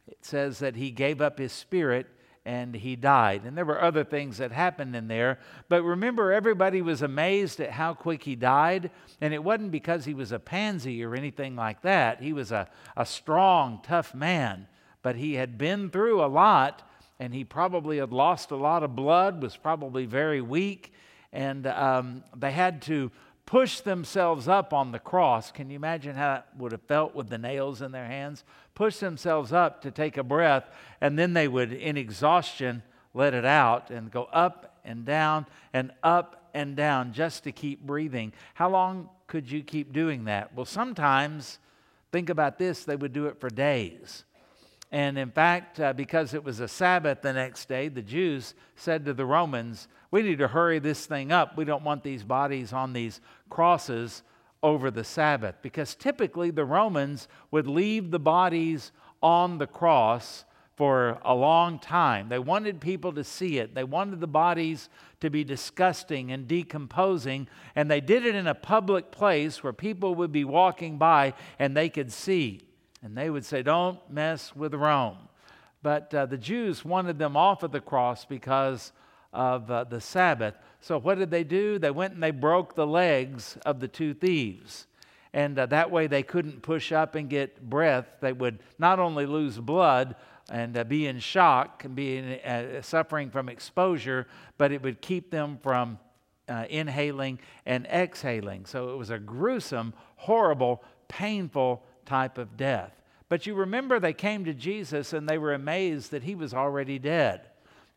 it 0.07 0.19
says 0.23 0.59
that 0.59 0.77
he 0.77 0.91
gave 0.91 1.21
up 1.21 1.39
his 1.39 1.53
spirit 1.53 2.07
and 2.45 2.75
he 2.75 2.97
died. 2.97 3.45
And 3.45 3.57
there 3.57 3.65
were 3.65 3.81
other 3.81 4.03
things 4.03 4.39
that 4.39 4.51
happened 4.51 4.97
in 4.97 5.07
there. 5.07 5.39
But 5.69 5.83
remember, 5.85 6.33
everybody 6.33 6.83
was 6.83 7.03
amazed 7.03 7.61
at 7.61 7.71
how 7.71 7.95
quick 7.95 8.25
he 8.25 8.35
died. 8.35 8.91
And 9.21 9.33
it 9.33 9.45
wasn't 9.45 9.71
because 9.71 10.05
he 10.05 10.15
was 10.15 10.33
a 10.33 10.41
pansy 10.41 11.05
or 11.05 11.15
anything 11.15 11.55
like 11.55 11.83
that. 11.83 12.21
He 12.21 12.33
was 12.33 12.51
a, 12.51 12.69
a 12.97 13.07
strong, 13.07 13.81
tough 13.85 14.15
man. 14.15 14.67
But 15.03 15.17
he 15.17 15.35
had 15.35 15.57
been 15.57 15.91
through 15.91 16.25
a 16.25 16.27
lot, 16.27 16.89
and 17.19 17.33
he 17.33 17.45
probably 17.45 17.99
had 17.99 18.13
lost 18.13 18.51
a 18.51 18.57
lot 18.57 18.83
of 18.83 18.97
blood, 18.97 19.41
was 19.41 19.57
probably 19.57 20.07
very 20.07 20.41
weak. 20.41 20.93
And 21.33 21.67
um, 21.67 22.25
they 22.37 22.53
had 22.53 22.83
to 22.83 23.11
push 23.53 23.81
themselves 23.81 24.49
up 24.49 24.73
on 24.73 24.93
the 24.93 24.99
cross. 24.99 25.53
Can 25.53 25.69
you 25.69 25.77
imagine 25.77 26.17
how 26.17 26.37
that 26.37 26.49
would 26.57 26.73
have 26.73 26.81
felt 26.89 27.15
with 27.15 27.29
the 27.29 27.37
nails 27.37 27.83
in 27.83 27.93
their 27.93 28.07
hands? 28.07 28.45
Push 28.75 28.97
themselves 28.97 29.53
up 29.53 29.83
to 29.83 29.91
take 29.91 30.17
a 30.17 30.23
breath, 30.23 30.65
and 31.03 31.19
then 31.19 31.35
they 31.35 31.47
would, 31.47 31.71
in 31.71 31.99
exhaustion, 31.99 32.83
let 33.13 33.35
it 33.35 33.45
out 33.45 33.91
and 33.91 34.11
go 34.11 34.25
up 34.33 34.79
and 34.87 35.05
down 35.05 35.45
and 35.75 35.93
up 36.03 36.49
and 36.55 36.77
down 36.77 37.13
just 37.13 37.45
to 37.45 37.53
keep 37.53 37.83
breathing. 37.83 38.33
How 38.55 38.71
long 38.71 39.11
could 39.27 39.51
you 39.51 39.63
keep 39.63 39.93
doing 39.93 40.25
that? 40.25 40.55
Well, 40.55 40.65
sometimes, 40.65 41.59
think 42.11 42.31
about 42.31 42.59
this, 42.59 42.85
they 42.85 42.97
would 42.97 43.13
do 43.13 43.27
it 43.27 43.39
for 43.39 43.51
days. 43.51 44.25
And 44.93 45.17
in 45.17 45.31
fact, 45.31 45.81
uh, 45.81 45.95
because 45.95 46.35
it 46.35 46.45
was 46.45 46.61
a 46.61 46.69
Sabbath 46.69 47.23
the 47.23 47.33
next 47.33 47.67
day, 47.67 47.89
the 47.89 48.03
Jews 48.03 48.55
said 48.77 49.07
to 49.07 49.15
the 49.15 49.25
Romans, 49.25 49.89
We 50.11 50.21
need 50.21 50.39
to 50.39 50.49
hurry 50.49 50.81
this 50.81 51.07
thing 51.07 51.33
up. 51.33 51.57
We 51.57 51.65
don't 51.65 51.83
want 51.83 52.03
these 52.03 52.23
bodies 52.23 52.75
on 52.75 52.93
these 52.93 53.23
crosses 53.53 54.23
over 54.63 54.91
the 54.91 55.05
Sabbath. 55.05 55.57
Because 55.61 55.95
typically 55.95 56.51
the 56.51 56.65
Romans 56.65 57.29
would 57.51 57.67
leave 57.67 58.11
the 58.11 58.19
bodies 58.19 58.93
on 59.23 59.59
the 59.59 59.67
cross 59.67 60.47
for 60.75 61.21
a 61.23 61.35
long 61.35 61.79
time. 61.79 62.31
They 62.31 62.39
wanted 62.39 62.81
people 62.81 63.13
to 63.13 63.23
see 63.23 63.59
it. 63.59 63.75
They 63.75 63.85
wanted 63.85 64.21
the 64.21 64.27
bodies 64.27 64.89
to 65.21 65.29
be 65.29 65.45
disgusting 65.45 66.33
and 66.33 66.49
decomposing, 66.49 67.47
and 67.77 67.91
they 67.91 68.01
did 68.01 68.25
it 68.25 68.35
in 68.35 68.47
a 68.47 68.55
public 68.55 69.11
place 69.11 69.63
where 69.63 69.75
people 69.75 70.15
would 70.15 70.33
be 70.33 70.45
walking 70.45 70.97
by 70.97 71.35
and 71.59 71.77
they 71.77 71.91
could 71.91 72.11
see. 72.11 72.63
And 73.03 73.15
they 73.15 73.29
would 73.29 73.45
say, 73.45 73.63
Don't 73.63 73.99
mess 74.11 74.57
with 74.57 74.73
Rome. 74.73 75.19
But 75.83 76.15
uh, 76.15 76.25
the 76.25 76.39
Jews 76.39 76.87
wanted 76.87 77.19
them 77.19 77.37
off 77.37 77.63
of 77.63 77.71
the 77.73 77.81
cross 77.81 78.25
because 78.25 78.93
of 79.33 79.71
uh, 79.71 79.85
the 79.85 80.01
Sabbath. 80.01 80.55
So 80.81 80.99
what 80.99 81.19
did 81.19 81.31
they 81.31 81.45
do? 81.45 81.79
They 81.79 81.91
went 81.91 82.15
and 82.15 82.23
they 82.23 82.31
broke 82.31 82.75
the 82.75 82.87
legs 82.87 83.57
of 83.65 83.81
the 83.81 83.89
two 83.89 84.15
thieves. 84.15 84.87
And 85.33 85.59
uh, 85.59 85.67
that 85.67 85.91
way 85.91 86.07
they 86.07 86.23
couldn't 86.23 86.63
push 86.63 86.93
up 86.93 87.15
and 87.15 87.31
get 87.31 87.71
breath. 87.71 88.07
They 88.21 88.33
would 88.33 88.59
not 88.79 88.99
only 88.99 89.25
lose 89.25 89.59
blood, 89.59 90.15
and 90.51 90.77
uh, 90.77 90.85
be 90.85 91.07
in 91.07 91.19
shock 91.19 91.85
and 91.85 91.95
be 91.95 92.19
in, 92.19 92.33
uh, 92.41 92.83
suffering 92.83 93.31
from 93.31 93.49
exposure, 93.49 94.27
but 94.59 94.73
it 94.73 94.83
would 94.83 95.01
keep 95.01 95.31
them 95.31 95.59
from 95.63 95.99
uh, 96.49 96.65
inhaling 96.69 97.39
and 97.65 97.87
exhaling. 97.87 98.67
So 98.67 98.91
it 98.91 98.99
was 98.99 99.11
a 99.11 99.19
gruesome, 99.19 99.95
horrible, 100.17 100.83
painful 101.09 101.83
type 102.05 102.39
of 102.39 102.57
death. 102.57 102.93
But 103.29 103.47
you 103.47 103.55
remember 103.55 103.99
they 103.99 104.13
came 104.13 104.45
to 104.45 104.53
Jesus 104.53 105.13
and 105.13 105.29
they 105.29 105.39
were 105.39 105.55
amazed 105.55 106.11
that 106.11 106.23
he 106.23 106.35
was 106.35 106.53
already 106.53 106.99
dead 106.99 107.43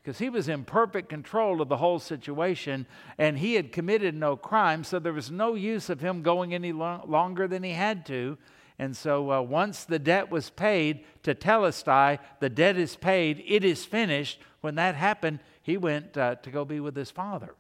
because 0.06 0.20
he 0.20 0.30
was 0.30 0.48
in 0.48 0.64
perfect 0.64 1.10
control 1.10 1.64
of 1.64 1.68
the 1.68 1.78
whole 1.78 1.98
situation 1.98 2.86
and 3.18 3.40
he 3.40 3.56
had 3.56 3.72
committed 3.72 4.14
no 4.14 4.38
crime, 4.38 4.84
so 4.84 5.00
there 5.00 5.12
was 5.12 5.32
no 5.32 5.56
use 5.56 5.90
of 5.90 6.00
him 6.00 6.22
going 6.22 6.54
any 6.54 6.72
lo- 6.72 7.04
longer 7.08 7.48
than 7.48 7.64
he 7.64 7.72
had 7.72 8.06
to. 8.06 8.38
And 8.78 8.96
so 8.96 9.32
uh, 9.32 9.42
once 9.42 9.84
the 9.84 9.98
debt 9.98 10.30
was 10.30 10.52
paid 10.52 11.04
to 11.24 11.34
Tetelestai, 11.34 12.20
the 12.40 12.52
debt 12.52 12.78
is 12.78 12.96
paid, 12.96 13.44
it 13.48 13.64
is 13.64 13.84
finished. 13.84 14.40
When 14.62 14.76
that 14.76 14.94
happened, 14.94 15.40
he 15.64 15.76
went 15.76 16.16
uh, 16.16 16.36
to 16.36 16.52
go 16.52 16.66
be 16.66 16.80
with 16.80 16.96
his 16.96 17.10
father. 17.10 17.56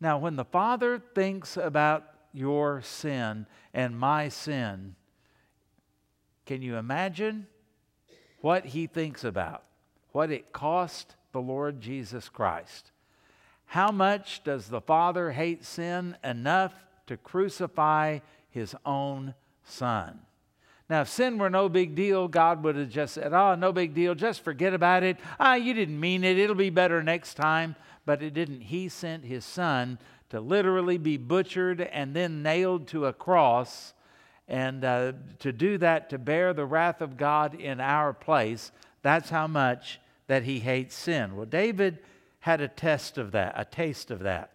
Now, 0.00 0.16
when 0.16 0.36
the 0.36 0.46
father 0.46 0.98
thinks 1.14 1.58
about 1.58 2.04
your 2.32 2.80
sin 2.80 3.46
and 3.74 3.98
my 3.98 4.30
sin, 4.30 4.94
can 6.46 6.62
you 6.62 6.76
imagine 6.76 7.48
what 8.40 8.64
he 8.64 8.86
thinks 8.86 9.24
about? 9.24 9.64
What 10.14 10.30
it 10.30 10.52
cost 10.52 11.16
the 11.32 11.40
Lord 11.40 11.80
Jesus 11.80 12.28
Christ. 12.28 12.92
How 13.66 13.90
much 13.90 14.44
does 14.44 14.68
the 14.68 14.80
Father 14.80 15.32
hate 15.32 15.64
sin 15.64 16.16
enough 16.22 16.72
to 17.06 17.16
crucify 17.16 18.20
his 18.50 18.76
own 18.86 19.34
son. 19.64 20.20
Now, 20.88 21.00
if 21.00 21.08
sin 21.08 21.38
were 21.38 21.50
no 21.50 21.68
big 21.68 21.96
deal, 21.96 22.28
God 22.28 22.62
would 22.62 22.76
have 22.76 22.90
just 22.90 23.14
said, 23.14 23.32
Oh, 23.32 23.54
no 23.54 23.72
big 23.72 23.94
deal, 23.94 24.14
just 24.14 24.42
forget 24.42 24.74
about 24.74 25.02
it. 25.02 25.16
Ah, 25.40 25.54
you 25.54 25.74
didn't 25.74 25.98
mean 25.98 26.22
it, 26.22 26.38
it'll 26.38 26.54
be 26.54 26.70
better 26.70 27.02
next 27.02 27.34
time. 27.34 27.74
But 28.06 28.22
it 28.22 28.34
didn't. 28.34 28.60
He 28.60 28.88
sent 28.88 29.24
his 29.24 29.44
son 29.44 29.98
to 30.28 30.40
literally 30.40 30.98
be 30.98 31.16
butchered 31.16 31.80
and 31.80 32.14
then 32.14 32.42
nailed 32.42 32.86
to 32.88 33.06
a 33.06 33.12
cross. 33.12 33.94
And 34.46 34.84
uh, 34.84 35.14
to 35.38 35.52
do 35.52 35.78
that, 35.78 36.10
to 36.10 36.18
bear 36.18 36.52
the 36.52 36.66
wrath 36.66 37.00
of 37.00 37.16
God 37.16 37.54
in 37.54 37.80
our 37.80 38.12
place, 38.12 38.70
that's 39.02 39.30
how 39.30 39.46
much 39.46 40.00
that 40.26 40.44
he 40.44 40.60
hates 40.60 40.94
sin. 40.94 41.36
Well, 41.36 41.46
David 41.46 41.98
had 42.40 42.60
a 42.60 42.68
test 42.68 43.18
of 43.18 43.32
that, 43.32 43.54
a 43.56 43.64
taste 43.64 44.10
of 44.10 44.20
that. 44.20 44.50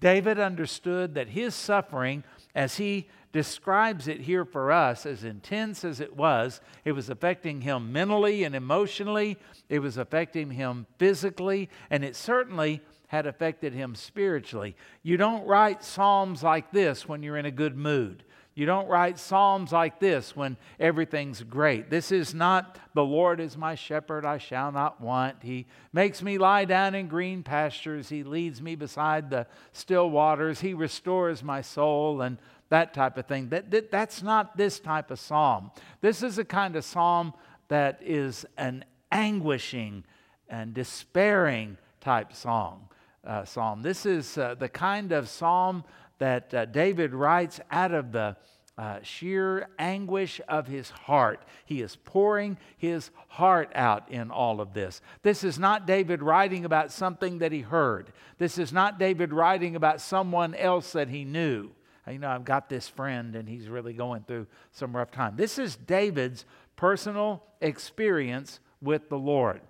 David 0.00 0.38
understood 0.38 1.14
that 1.14 1.28
his 1.28 1.54
suffering 1.54 2.24
as 2.54 2.76
he 2.76 3.08
describes 3.32 4.08
it 4.08 4.20
here 4.20 4.44
for 4.44 4.72
us, 4.72 5.06
as 5.06 5.24
intense 5.24 5.84
as 5.84 6.00
it 6.00 6.16
was, 6.16 6.60
it 6.84 6.92
was 6.92 7.10
affecting 7.10 7.60
him 7.60 7.92
mentally 7.92 8.44
and 8.44 8.54
emotionally, 8.54 9.36
it 9.68 9.80
was 9.80 9.96
affecting 9.96 10.50
him 10.50 10.86
physically, 10.98 11.68
and 11.90 12.04
it 12.04 12.16
certainly 12.16 12.80
had 13.08 13.26
affected 13.26 13.72
him 13.72 13.94
spiritually. 13.94 14.76
You 15.02 15.16
don't 15.16 15.46
write 15.46 15.84
psalms 15.84 16.42
like 16.42 16.70
this 16.72 17.08
when 17.08 17.22
you're 17.22 17.36
in 17.36 17.46
a 17.46 17.50
good 17.50 17.76
mood. 17.76 18.24
You 18.58 18.66
don't 18.66 18.88
write 18.88 19.20
psalms 19.20 19.70
like 19.70 20.00
this 20.00 20.34
when 20.34 20.56
everything's 20.80 21.44
great. 21.44 21.90
This 21.90 22.10
is 22.10 22.34
not, 22.34 22.76
the 22.92 23.04
Lord 23.04 23.38
is 23.38 23.56
my 23.56 23.76
shepherd, 23.76 24.26
I 24.26 24.38
shall 24.38 24.72
not 24.72 25.00
want. 25.00 25.36
He 25.44 25.66
makes 25.92 26.24
me 26.24 26.38
lie 26.38 26.64
down 26.64 26.96
in 26.96 27.06
green 27.06 27.44
pastures. 27.44 28.08
He 28.08 28.24
leads 28.24 28.60
me 28.60 28.74
beside 28.74 29.30
the 29.30 29.46
still 29.72 30.10
waters. 30.10 30.60
He 30.60 30.74
restores 30.74 31.44
my 31.44 31.60
soul 31.60 32.20
and 32.20 32.36
that 32.68 32.94
type 32.94 33.16
of 33.16 33.26
thing. 33.26 33.50
That, 33.50 33.70
that, 33.70 33.92
that's 33.92 34.24
not 34.24 34.56
this 34.56 34.80
type 34.80 35.12
of 35.12 35.20
psalm. 35.20 35.70
This 36.00 36.24
is 36.24 36.36
a 36.38 36.44
kind 36.44 36.74
of 36.74 36.84
psalm 36.84 37.34
that 37.68 38.00
is 38.02 38.44
an 38.56 38.84
anguishing 39.12 40.02
and 40.48 40.74
despairing 40.74 41.78
type 42.00 42.32
song. 42.32 42.88
Uh, 43.24 43.44
psalm. 43.44 43.82
This 43.82 44.06
is 44.06 44.38
uh, 44.38 44.54
the 44.54 44.68
kind 44.68 45.12
of 45.12 45.28
psalm 45.28 45.84
that 46.18 46.52
uh, 46.52 46.64
David 46.66 47.14
writes 47.14 47.60
out 47.70 47.92
of 47.92 48.12
the 48.12 48.36
uh, 48.76 49.00
sheer 49.02 49.68
anguish 49.78 50.40
of 50.48 50.68
his 50.68 50.88
heart. 50.88 51.44
He 51.64 51.82
is 51.82 51.96
pouring 51.96 52.58
his 52.76 53.10
heart 53.26 53.72
out 53.74 54.08
in 54.08 54.30
all 54.30 54.60
of 54.60 54.72
this. 54.72 55.00
This 55.22 55.42
is 55.42 55.58
not 55.58 55.86
David 55.86 56.22
writing 56.22 56.64
about 56.64 56.92
something 56.92 57.38
that 57.38 57.50
he 57.50 57.60
heard. 57.60 58.12
This 58.38 58.56
is 58.56 58.72
not 58.72 58.98
David 58.98 59.32
writing 59.32 59.74
about 59.74 60.00
someone 60.00 60.54
else 60.54 60.92
that 60.92 61.08
he 61.08 61.24
knew. 61.24 61.70
You 62.08 62.20
know, 62.20 62.28
I've 62.28 62.44
got 62.44 62.68
this 62.68 62.88
friend 62.88 63.34
and 63.34 63.48
he's 63.48 63.68
really 63.68 63.92
going 63.92 64.22
through 64.22 64.46
some 64.70 64.96
rough 64.96 65.10
time. 65.10 65.34
This 65.36 65.58
is 65.58 65.76
David's 65.76 66.44
personal 66.76 67.42
experience 67.60 68.60
with 68.80 69.08
the 69.08 69.18
Lord. 69.18 69.60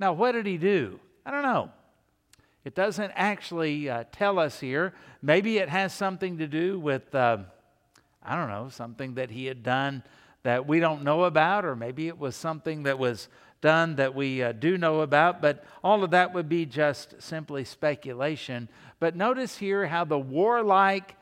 Now, 0.00 0.12
what 0.12 0.32
did 0.32 0.46
he 0.46 0.58
do? 0.58 0.98
I 1.24 1.30
don't 1.30 1.42
know. 1.42 1.70
It 2.68 2.74
doesn't 2.74 3.12
actually 3.16 3.88
uh, 3.88 4.04
tell 4.12 4.38
us 4.38 4.60
here. 4.60 4.92
Maybe 5.22 5.56
it 5.56 5.70
has 5.70 5.90
something 5.94 6.36
to 6.36 6.46
do 6.46 6.78
with, 6.78 7.14
uh, 7.14 7.38
I 8.22 8.36
don't 8.36 8.50
know, 8.50 8.68
something 8.68 9.14
that 9.14 9.30
he 9.30 9.46
had 9.46 9.62
done 9.62 10.02
that 10.42 10.68
we 10.68 10.78
don't 10.78 11.02
know 11.02 11.24
about, 11.24 11.64
or 11.64 11.74
maybe 11.74 12.08
it 12.08 12.18
was 12.18 12.36
something 12.36 12.82
that 12.82 12.98
was 12.98 13.28
done 13.62 13.96
that 13.96 14.14
we 14.14 14.42
uh, 14.42 14.52
do 14.52 14.76
know 14.76 15.00
about, 15.00 15.40
but 15.40 15.64
all 15.82 16.04
of 16.04 16.10
that 16.10 16.34
would 16.34 16.46
be 16.46 16.66
just 16.66 17.14
simply 17.22 17.64
speculation. 17.64 18.68
But 19.00 19.16
notice 19.16 19.56
here 19.56 19.86
how 19.86 20.04
the 20.04 20.18
warlike 20.18 21.16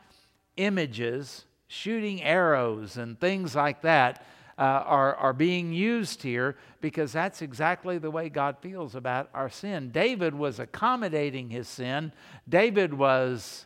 images, 0.57 1.45
shooting 1.69 2.21
arrows, 2.21 2.97
and 2.97 3.17
things 3.17 3.55
like 3.55 3.83
that 3.83 4.25
uh, 4.57 4.61
are, 4.61 5.15
are 5.15 5.33
being 5.33 5.71
used 5.71 6.23
here 6.23 6.57
because 6.81 7.11
that's 7.13 7.41
exactly 7.41 7.97
the 7.97 8.11
way 8.11 8.29
God 8.29 8.57
feels 8.61 8.95
about 8.95 9.29
our 9.33 9.49
sin. 9.49 9.91
David 9.91 10.33
was 10.33 10.59
accommodating 10.59 11.49
his 11.49 11.67
sin. 11.67 12.11
David 12.49 12.93
was, 12.93 13.65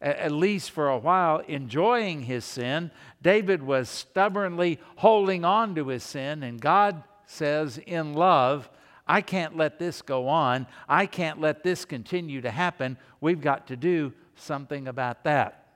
at 0.00 0.32
least 0.32 0.70
for 0.70 0.88
a 0.88 0.98
while, 0.98 1.38
enjoying 1.38 2.22
his 2.22 2.44
sin. 2.44 2.90
David 3.22 3.62
was 3.62 3.88
stubbornly 3.88 4.78
holding 4.96 5.44
on 5.44 5.74
to 5.74 5.88
his 5.88 6.04
sin, 6.04 6.42
and 6.42 6.60
God 6.60 7.02
says, 7.26 7.78
in 7.78 8.14
love, 8.14 8.68
I 9.06 9.22
can't 9.22 9.56
let 9.56 9.78
this 9.78 10.02
go 10.02 10.28
on. 10.28 10.66
I 10.88 11.06
can't 11.06 11.40
let 11.40 11.62
this 11.62 11.86
continue 11.86 12.42
to 12.42 12.50
happen. 12.50 12.98
We've 13.20 13.40
got 13.40 13.68
to 13.68 13.76
do 13.76 14.12
something 14.36 14.88
about 14.88 15.24
that. 15.24 15.66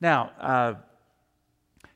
Now, 0.00 0.32
uh, 0.40 0.74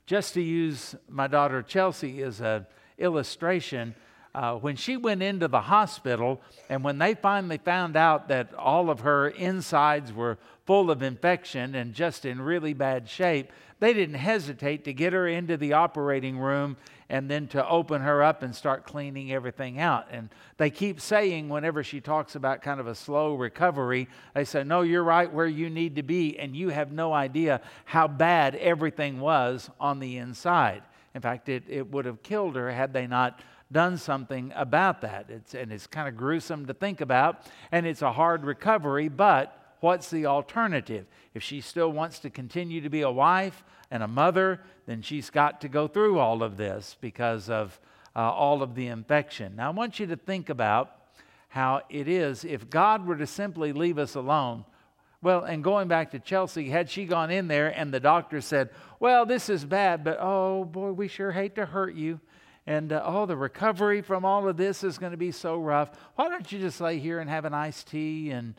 just 0.06 0.34
to 0.34 0.40
use 0.40 0.94
my 1.08 1.26
daughter 1.26 1.62
Chelsea 1.62 2.22
as 2.22 2.40
an 2.40 2.66
illustration, 2.96 3.94
uh, 4.34 4.54
when 4.54 4.76
she 4.76 4.96
went 4.96 5.22
into 5.22 5.48
the 5.48 5.62
hospital 5.62 6.40
and 6.68 6.84
when 6.84 6.98
they 6.98 7.14
finally 7.14 7.58
found 7.58 7.96
out 7.96 8.28
that 8.28 8.54
all 8.54 8.90
of 8.90 9.00
her 9.00 9.28
insides 9.28 10.12
were 10.12 10.38
full 10.66 10.90
of 10.90 11.02
infection 11.02 11.74
and 11.74 11.94
just 11.94 12.24
in 12.24 12.40
really 12.40 12.74
bad 12.74 13.08
shape, 13.08 13.50
they 13.78 13.92
didn't 13.92 14.16
hesitate 14.16 14.84
to 14.84 14.92
get 14.92 15.12
her 15.12 15.28
into 15.28 15.56
the 15.56 15.74
operating 15.74 16.38
room 16.38 16.76
and 17.08 17.30
then 17.30 17.46
to 17.48 17.68
open 17.68 18.02
her 18.02 18.22
up 18.22 18.42
and 18.42 18.54
start 18.54 18.84
cleaning 18.84 19.32
everything 19.32 19.78
out. 19.78 20.06
And 20.10 20.30
they 20.56 20.70
keep 20.70 21.00
saying, 21.00 21.48
whenever 21.48 21.84
she 21.84 22.00
talks 22.00 22.34
about 22.34 22.62
kind 22.62 22.80
of 22.80 22.86
a 22.86 22.94
slow 22.94 23.34
recovery, 23.34 24.08
they 24.34 24.44
say, 24.44 24.64
No, 24.64 24.80
you're 24.82 25.04
right 25.04 25.32
where 25.32 25.46
you 25.46 25.70
need 25.70 25.96
to 25.96 26.02
be, 26.02 26.38
and 26.38 26.56
you 26.56 26.70
have 26.70 26.90
no 26.90 27.12
idea 27.12 27.60
how 27.84 28.08
bad 28.08 28.56
everything 28.56 29.20
was 29.20 29.70
on 29.78 30.00
the 30.00 30.16
inside. 30.16 30.82
In 31.14 31.20
fact, 31.20 31.48
it, 31.48 31.64
it 31.68 31.90
would 31.90 32.06
have 32.06 32.22
killed 32.22 32.56
her 32.56 32.70
had 32.70 32.92
they 32.92 33.06
not 33.06 33.40
done 33.70 33.98
something 33.98 34.52
about 34.54 35.00
that. 35.02 35.26
It's, 35.28 35.54
and 35.54 35.72
it's 35.72 35.86
kind 35.86 36.08
of 36.08 36.16
gruesome 36.16 36.66
to 36.66 36.74
think 36.74 37.00
about, 37.00 37.46
and 37.72 37.86
it's 37.86 38.02
a 38.02 38.12
hard 38.12 38.44
recovery, 38.44 39.08
but 39.08 39.65
what's 39.80 40.10
the 40.10 40.26
alternative? 40.26 41.06
If 41.34 41.42
she 41.42 41.60
still 41.60 41.90
wants 41.90 42.18
to 42.20 42.30
continue 42.30 42.80
to 42.80 42.90
be 42.90 43.02
a 43.02 43.10
wife 43.10 43.64
and 43.90 44.02
a 44.02 44.08
mother, 44.08 44.60
then 44.86 45.02
she's 45.02 45.30
got 45.30 45.60
to 45.60 45.68
go 45.68 45.88
through 45.88 46.18
all 46.18 46.42
of 46.42 46.56
this 46.56 46.96
because 47.00 47.50
of 47.50 47.78
uh, 48.14 48.20
all 48.20 48.62
of 48.62 48.74
the 48.74 48.86
infection. 48.86 49.56
Now, 49.56 49.68
I 49.68 49.74
want 49.74 50.00
you 50.00 50.06
to 50.06 50.16
think 50.16 50.48
about 50.48 50.92
how 51.48 51.82
it 51.88 52.08
is 52.08 52.44
if 52.44 52.68
God 52.68 53.06
were 53.06 53.16
to 53.16 53.26
simply 53.26 53.72
leave 53.72 53.98
us 53.98 54.14
alone. 54.14 54.64
Well, 55.22 55.44
and 55.44 55.64
going 55.64 55.88
back 55.88 56.10
to 56.12 56.18
Chelsea, 56.18 56.68
had 56.68 56.90
she 56.90 57.04
gone 57.04 57.30
in 57.30 57.48
there 57.48 57.68
and 57.68 57.92
the 57.92 58.00
doctor 58.00 58.40
said, 58.40 58.70
Well, 59.00 59.26
this 59.26 59.48
is 59.48 59.64
bad, 59.64 60.04
but 60.04 60.18
oh 60.20 60.64
boy, 60.64 60.92
we 60.92 61.08
sure 61.08 61.32
hate 61.32 61.54
to 61.56 61.66
hurt 61.66 61.94
you. 61.94 62.20
And 62.66 62.92
uh, 62.92 63.02
oh, 63.04 63.26
the 63.26 63.36
recovery 63.36 64.02
from 64.02 64.24
all 64.24 64.48
of 64.48 64.56
this 64.56 64.82
is 64.82 64.98
going 64.98 65.12
to 65.12 65.16
be 65.16 65.30
so 65.30 65.56
rough. 65.56 65.90
Why 66.16 66.28
don't 66.28 66.50
you 66.50 66.58
just 66.58 66.80
lay 66.80 66.98
here 66.98 67.20
and 67.20 67.30
have 67.30 67.44
an 67.44 67.54
iced 67.54 67.88
tea 67.88 68.30
and 68.30 68.54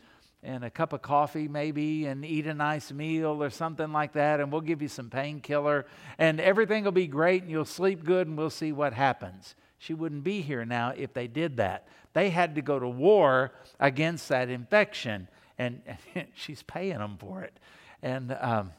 and 0.47 0.63
a 0.63 0.69
cup 0.69 0.93
of 0.93 1.01
coffee 1.01 1.49
maybe 1.49 2.05
and 2.05 2.23
eat 2.23 2.47
a 2.47 2.53
nice 2.53 2.91
meal 2.91 3.43
or 3.43 3.49
something 3.49 3.91
like 3.91 4.13
that 4.13 4.39
and 4.39 4.49
we'll 4.49 4.61
give 4.61 4.81
you 4.81 4.87
some 4.87 5.09
painkiller 5.09 5.85
and 6.17 6.39
everything 6.39 6.85
will 6.85 6.91
be 6.93 7.05
great 7.05 7.41
and 7.41 7.51
you'll 7.51 7.65
sleep 7.65 8.05
good 8.05 8.27
and 8.27 8.37
we'll 8.37 8.49
see 8.49 8.71
what 8.71 8.93
happens. 8.93 9.55
She 9.77 9.93
wouldn't 9.93 10.23
be 10.23 10.41
here 10.41 10.63
now 10.63 10.93
if 10.95 11.13
they 11.13 11.27
did 11.27 11.57
that. 11.57 11.87
They 12.13 12.29
had 12.29 12.55
to 12.55 12.61
go 12.61 12.79
to 12.79 12.87
war 12.87 13.51
against 13.79 14.29
that 14.29 14.49
infection 14.49 15.27
and, 15.57 15.81
she's 16.33 16.63
paying 16.63 16.97
them 16.97 17.17
for 17.19 17.41
it. 17.41 17.59
And 18.01 18.35
um, 18.39 18.71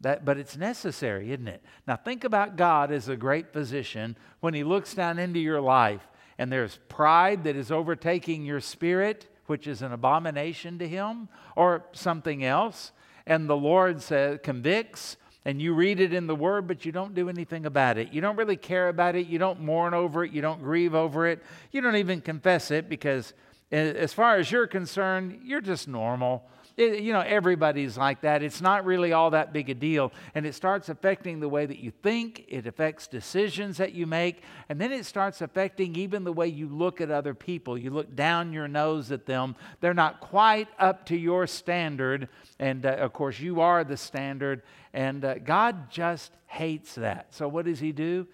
that, 0.00 0.24
but 0.24 0.38
it's 0.38 0.56
necessary, 0.56 1.30
isn't 1.32 1.48
it? 1.48 1.62
Now, 1.86 1.96
think 1.96 2.24
about 2.24 2.56
God 2.56 2.90
as 2.90 3.08
a 3.08 3.16
great 3.16 3.52
physician 3.52 4.16
when 4.40 4.54
He 4.54 4.64
looks 4.64 4.92
down 4.92 5.20
into 5.20 5.38
your 5.38 5.60
life 5.60 6.06
and 6.36 6.50
there's 6.50 6.80
pride 6.88 7.44
that 7.44 7.54
is 7.54 7.70
overtaking 7.70 8.44
your 8.44 8.60
spirit 8.60 9.28
which 9.46 9.66
is 9.66 9.82
an 9.82 9.92
abomination 9.92 10.78
to 10.78 10.88
him, 10.88 11.28
or 11.56 11.84
something 11.92 12.44
else, 12.44 12.92
and 13.26 13.48
the 13.48 13.56
Lord 13.56 14.02
says, 14.02 14.40
convicts, 14.42 15.16
and 15.44 15.60
you 15.60 15.74
read 15.74 15.98
it 16.00 16.12
in 16.12 16.26
the 16.26 16.36
Word, 16.36 16.68
but 16.68 16.84
you 16.84 16.92
don't 16.92 17.14
do 17.14 17.28
anything 17.28 17.66
about 17.66 17.98
it. 17.98 18.12
You 18.12 18.20
don't 18.20 18.36
really 18.36 18.56
care 18.56 18.88
about 18.88 19.16
it. 19.16 19.26
You 19.26 19.38
don't 19.38 19.60
mourn 19.60 19.92
over 19.92 20.24
it. 20.24 20.32
You 20.32 20.40
don't 20.40 20.62
grieve 20.62 20.94
over 20.94 21.26
it. 21.26 21.42
You 21.72 21.80
don't 21.80 21.96
even 21.96 22.20
confess 22.20 22.70
it 22.70 22.88
because, 22.88 23.34
eh, 23.72 23.92
as 23.92 24.12
far 24.12 24.36
as 24.36 24.52
you're 24.52 24.68
concerned, 24.68 25.40
you're 25.44 25.60
just 25.60 25.88
normal. 25.88 26.48
You 26.76 27.12
know, 27.12 27.20
everybody's 27.20 27.98
like 27.98 28.22
that. 28.22 28.42
It's 28.42 28.62
not 28.62 28.86
really 28.86 29.12
all 29.12 29.30
that 29.30 29.52
big 29.52 29.68
a 29.68 29.74
deal. 29.74 30.10
And 30.34 30.46
it 30.46 30.54
starts 30.54 30.88
affecting 30.88 31.38
the 31.38 31.48
way 31.48 31.66
that 31.66 31.78
you 31.78 31.90
think, 31.90 32.46
it 32.48 32.66
affects 32.66 33.06
decisions 33.06 33.76
that 33.76 33.92
you 33.92 34.06
make, 34.06 34.42
and 34.70 34.80
then 34.80 34.90
it 34.90 35.04
starts 35.04 35.42
affecting 35.42 35.94
even 35.96 36.24
the 36.24 36.32
way 36.32 36.46
you 36.46 36.68
look 36.68 37.02
at 37.02 37.10
other 37.10 37.34
people. 37.34 37.76
You 37.76 37.90
look 37.90 38.16
down 38.16 38.54
your 38.54 38.68
nose 38.68 39.12
at 39.12 39.26
them. 39.26 39.54
They're 39.80 39.92
not 39.92 40.20
quite 40.20 40.68
up 40.78 41.04
to 41.06 41.16
your 41.16 41.46
standard. 41.46 42.28
And 42.58 42.86
uh, 42.86 42.90
of 42.90 43.12
course, 43.12 43.38
you 43.38 43.60
are 43.60 43.84
the 43.84 43.98
standard. 43.98 44.62
And 44.94 45.24
uh, 45.24 45.34
God 45.38 45.90
just 45.90 46.32
hates 46.46 46.94
that. 46.94 47.34
So 47.34 47.48
what 47.48 47.66
does 47.66 47.80
He 47.80 47.92
do? 47.92 48.26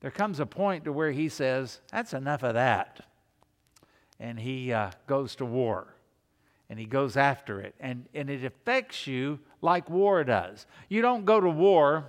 There 0.00 0.12
comes 0.12 0.38
a 0.38 0.46
point 0.46 0.84
to 0.84 0.92
where 0.92 1.10
He 1.10 1.28
says, 1.28 1.80
That's 1.90 2.14
enough 2.14 2.44
of 2.44 2.54
that. 2.54 3.00
And 4.20 4.38
He 4.38 4.72
uh, 4.72 4.92
goes 5.08 5.34
to 5.36 5.44
war 5.44 5.94
and 6.70 6.78
he 6.78 6.84
goes 6.84 7.16
after 7.16 7.60
it. 7.60 7.74
And, 7.80 8.06
and 8.14 8.28
it 8.28 8.44
affects 8.44 9.06
you 9.06 9.38
like 9.62 9.88
war 9.88 10.22
does. 10.24 10.66
You 10.88 11.02
don't 11.02 11.24
go 11.24 11.40
to 11.40 11.48
war 11.48 12.06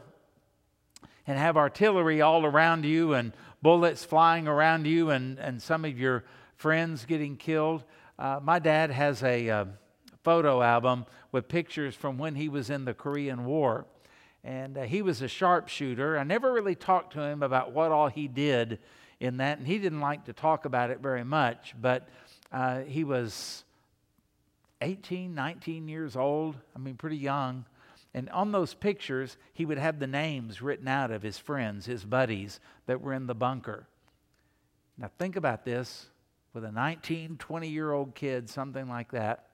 and 1.26 1.38
have 1.38 1.58
artillery 1.58 2.22
all 2.22 2.46
around 2.46 2.86
you 2.86 3.14
and 3.14 3.34
bullets 3.62 4.04
flying 4.04 4.48
around 4.48 4.86
you 4.86 5.12
and, 5.12 5.38
and 5.40 5.62
some 5.62 5.86
of 5.86 5.98
your 5.98 6.26
friends 6.56 7.06
getting 7.06 7.38
killed. 7.38 7.84
Uh, 8.18 8.40
my 8.42 8.60
dad 8.60 8.92
has 8.92 9.24
a 9.24 9.50
uh, 9.50 9.66
photo 10.24 10.62
album 10.62 11.06
with 11.32 11.48
pictures 11.48 11.96
from 11.96 12.18
when 12.18 12.36
he 12.36 12.50
was 12.50 12.70
in 12.70 12.86
the 12.86 12.94
Korean 12.94 13.46
War. 13.46 13.86
And 14.44 14.78
uh, 14.78 14.84
he 14.84 15.02
was 15.02 15.22
a 15.22 15.28
sharpshooter. 15.28 16.18
I 16.18 16.24
never 16.24 16.52
really 16.52 16.76
talked 16.76 17.14
to 17.14 17.22
him 17.22 17.44
about 17.44 17.72
what 17.72 17.92
all 17.92 18.08
he 18.08 18.28
did 18.28 18.80
in 19.20 19.38
that, 19.38 19.58
and 19.58 19.68
he 19.68 19.80
didn't 19.80 20.00
like 20.00 20.26
to 20.26 20.34
talk 20.34 20.66
about 20.66 20.92
it 20.92 21.00
very 21.00 21.26
much, 21.26 21.76
but 21.80 22.08
uh, 22.52 22.80
he 22.82 23.04
was 23.04 23.66
18, 24.82 25.34
19 25.36 25.88
years 25.88 26.16
old. 26.16 26.56
I 26.76 26.80
mean, 26.80 26.96
pretty 26.96 27.18
young. 27.18 27.66
And 28.14 28.30
on 28.32 28.52
those 28.52 28.74
pictures, 28.74 29.38
he 29.54 29.66
would 29.66 29.78
have 29.78 30.00
the 30.00 30.08
names 30.08 30.62
written 30.62 30.88
out 30.88 31.12
of 31.12 31.22
his 31.22 31.38
friends, 31.38 31.86
his 31.86 32.04
buddies 32.04 32.60
that 32.88 33.02
were 33.02 33.14
in 33.14 33.28
the 33.28 33.36
bunker. 33.36 33.88
Now, 34.98 35.12
think 35.20 35.36
about 35.36 35.64
this 35.64 36.08
with 36.54 36.66
a 36.66 36.72
19, 36.72 37.38
20 37.38 37.68
year 37.68 37.92
old 37.92 38.16
kid, 38.16 38.50
something 38.50 38.90
like 38.90 39.12
that. 39.12 39.46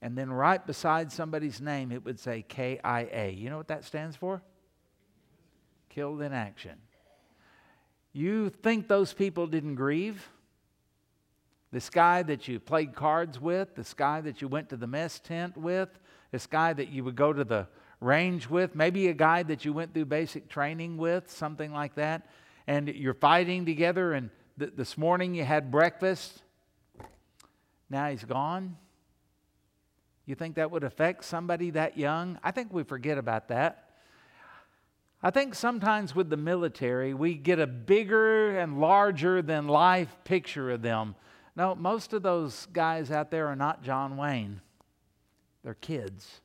And 0.00 0.16
then 0.16 0.30
right 0.30 0.64
beside 0.64 1.10
somebody's 1.10 1.60
name, 1.60 1.90
it 1.90 2.04
would 2.04 2.20
say 2.20 2.44
KIA. 2.48 3.32
You 3.34 3.50
know 3.50 3.56
what 3.56 3.68
that 3.68 3.84
stands 3.84 4.14
for? 4.14 4.42
Killed 5.88 6.22
in 6.22 6.32
action. 6.32 6.76
You 8.12 8.50
think 8.50 8.86
those 8.86 9.12
people 9.12 9.46
didn't 9.46 9.74
grieve? 9.74 10.28
This 11.70 11.90
guy 11.90 12.22
that 12.22 12.48
you 12.48 12.60
played 12.60 12.94
cards 12.94 13.38
with, 13.40 13.74
this 13.74 13.92
guy 13.92 14.20
that 14.22 14.40
you 14.40 14.48
went 14.48 14.70
to 14.70 14.76
the 14.76 14.86
mess 14.86 15.20
tent 15.20 15.56
with, 15.56 15.90
this 16.32 16.46
guy 16.46 16.72
that 16.72 16.88
you 16.88 17.04
would 17.04 17.16
go 17.16 17.32
to 17.32 17.44
the 17.44 17.66
range 18.00 18.48
with, 18.48 18.74
maybe 18.74 19.08
a 19.08 19.14
guy 19.14 19.42
that 19.42 19.64
you 19.64 19.72
went 19.72 19.92
through 19.92 20.06
basic 20.06 20.48
training 20.48 20.96
with, 20.96 21.30
something 21.30 21.72
like 21.72 21.94
that, 21.96 22.28
and 22.66 22.88
you're 22.88 23.14
fighting 23.14 23.66
together, 23.66 24.12
and 24.12 24.30
th- 24.58 24.72
this 24.76 24.96
morning 24.96 25.34
you 25.34 25.44
had 25.44 25.70
breakfast, 25.70 26.42
now 27.90 28.08
he's 28.08 28.24
gone. 28.24 28.76
You 30.26 30.34
think 30.34 30.56
that 30.56 30.70
would 30.70 30.84
affect 30.84 31.24
somebody 31.24 31.70
that 31.70 31.96
young? 31.96 32.38
I 32.42 32.50
think 32.50 32.72
we 32.72 32.82
forget 32.82 33.18
about 33.18 33.48
that. 33.48 33.88
I 35.22 35.30
think 35.30 35.54
sometimes 35.54 36.14
with 36.14 36.30
the 36.30 36.36
military, 36.36 37.12
we 37.12 37.34
get 37.34 37.58
a 37.58 37.66
bigger 37.66 38.58
and 38.58 38.80
larger 38.80 39.42
than 39.42 39.66
life 39.66 40.14
picture 40.24 40.70
of 40.70 40.82
them. 40.82 41.16
No, 41.58 41.74
most 41.74 42.12
of 42.12 42.22
those 42.22 42.66
guys 42.72 43.10
out 43.10 43.32
there 43.32 43.48
are 43.48 43.56
not 43.56 43.82
John 43.82 44.16
Wayne. 44.16 44.60
They're 45.64 45.74
kids. 45.74 46.40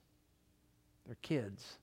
They're 1.05 1.17
kids. 1.21 1.77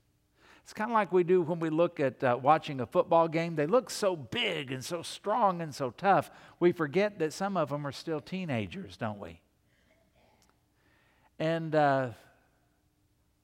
It's 0.63 0.73
kind 0.73 0.91
of 0.91 0.93
like 0.93 1.13
we 1.13 1.23
do 1.23 1.41
when 1.41 1.61
we 1.61 1.69
look 1.69 2.01
at 2.01 2.21
uh, 2.21 2.37
watching 2.41 2.81
a 2.81 2.85
football 2.85 3.29
game. 3.29 3.55
They 3.55 3.67
look 3.67 3.89
so 3.89 4.17
big 4.17 4.73
and 4.73 4.83
so 4.83 5.01
strong 5.01 5.61
and 5.61 5.73
so 5.73 5.91
tough. 5.91 6.29
We 6.59 6.73
forget 6.73 7.19
that 7.19 7.31
some 7.31 7.55
of 7.55 7.69
them 7.69 7.87
are 7.87 7.93
still 7.93 8.19
teenagers, 8.19 8.97
don't 8.97 9.17
we? 9.17 9.39
And 11.39 11.73
uh, 11.73 12.09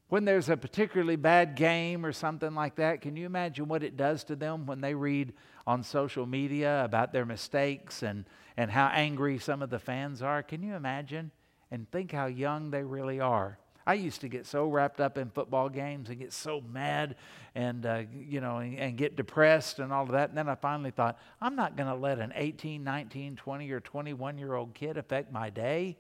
when 0.10 0.26
there's 0.26 0.50
a 0.50 0.58
particularly 0.58 1.18
bad 1.18 1.56
game 1.56 2.06
or 2.06 2.12
something 2.14 2.56
like 2.56 2.76
that, 2.76 3.02
can 3.02 3.16
you 3.16 3.26
imagine 3.26 3.68
what 3.68 3.84
it 3.84 3.98
does 3.98 4.24
to 4.26 4.36
them 4.36 4.66
when 4.66 4.82
they 4.82 4.94
read 4.94 5.34
on 5.68 5.84
social 5.84 6.26
media 6.26 6.84
about 6.86 7.12
their 7.12 7.26
mistakes 7.26 8.02
and, 8.02 8.24
and 8.56 8.72
how 8.72 8.88
angry 8.88 9.38
some 9.38 9.62
of 9.62 9.70
the 9.70 9.78
fans 9.78 10.22
are. 10.22 10.42
Can 10.42 10.64
you 10.64 10.74
imagine? 10.74 11.30
And 11.70 11.92
think 11.92 12.14
how 12.14 12.28
young 12.28 12.72
they 12.72 12.84
really 12.84 13.20
are. 13.20 13.60
I 13.86 13.94
used 13.96 14.22
to 14.22 14.30
get 14.30 14.46
so 14.46 14.68
wrapped 14.68 15.02
up 15.02 15.18
in 15.18 15.30
football 15.30 15.70
games 15.70 16.10
and 16.10 16.20
get 16.20 16.32
so 16.32 16.62
mad 16.62 17.16
and, 17.54 17.86
uh, 17.86 18.04
you 18.14 18.40
know, 18.42 18.58
and, 18.58 18.78
and, 18.78 18.98
get 18.98 19.16
depressed 19.16 19.80
and 19.80 19.94
all 19.94 20.04
of 20.04 20.12
that. 20.12 20.30
And 20.30 20.38
then 20.38 20.50
I 20.50 20.56
finally 20.56 20.92
thought, 20.92 21.18
I'm 21.42 21.56
not 21.56 21.78
going 21.78 21.88
to 21.88 21.96
let 21.96 22.20
an 22.20 22.34
18, 22.36 22.84
19, 22.84 23.36
20, 23.36 23.72
or 23.72 23.80
21 23.80 24.38
year 24.38 24.56
old 24.56 24.74
kid 24.74 24.98
affect 24.98 25.32
my 25.32 25.50
day, 25.50 25.98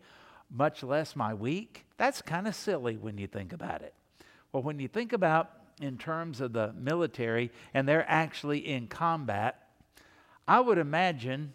much 0.49 0.83
less 0.83 1.15
my 1.15 1.33
week. 1.33 1.86
That's 1.97 2.21
kind 2.21 2.47
of 2.47 2.55
silly 2.55 2.95
when 2.95 3.17
you 3.17 3.27
think 3.27 3.53
about 3.53 3.81
it. 3.81 3.93
Well, 4.51 4.63
when 4.63 4.79
you 4.79 4.87
think 4.87 5.13
about 5.13 5.51
in 5.81 5.97
terms 5.97 6.41
of 6.41 6.53
the 6.53 6.73
military 6.73 7.51
and 7.73 7.87
they're 7.87 8.05
actually 8.07 8.59
in 8.67 8.87
combat, 8.87 9.67
I 10.47 10.59
would 10.59 10.77
imagine 10.77 11.53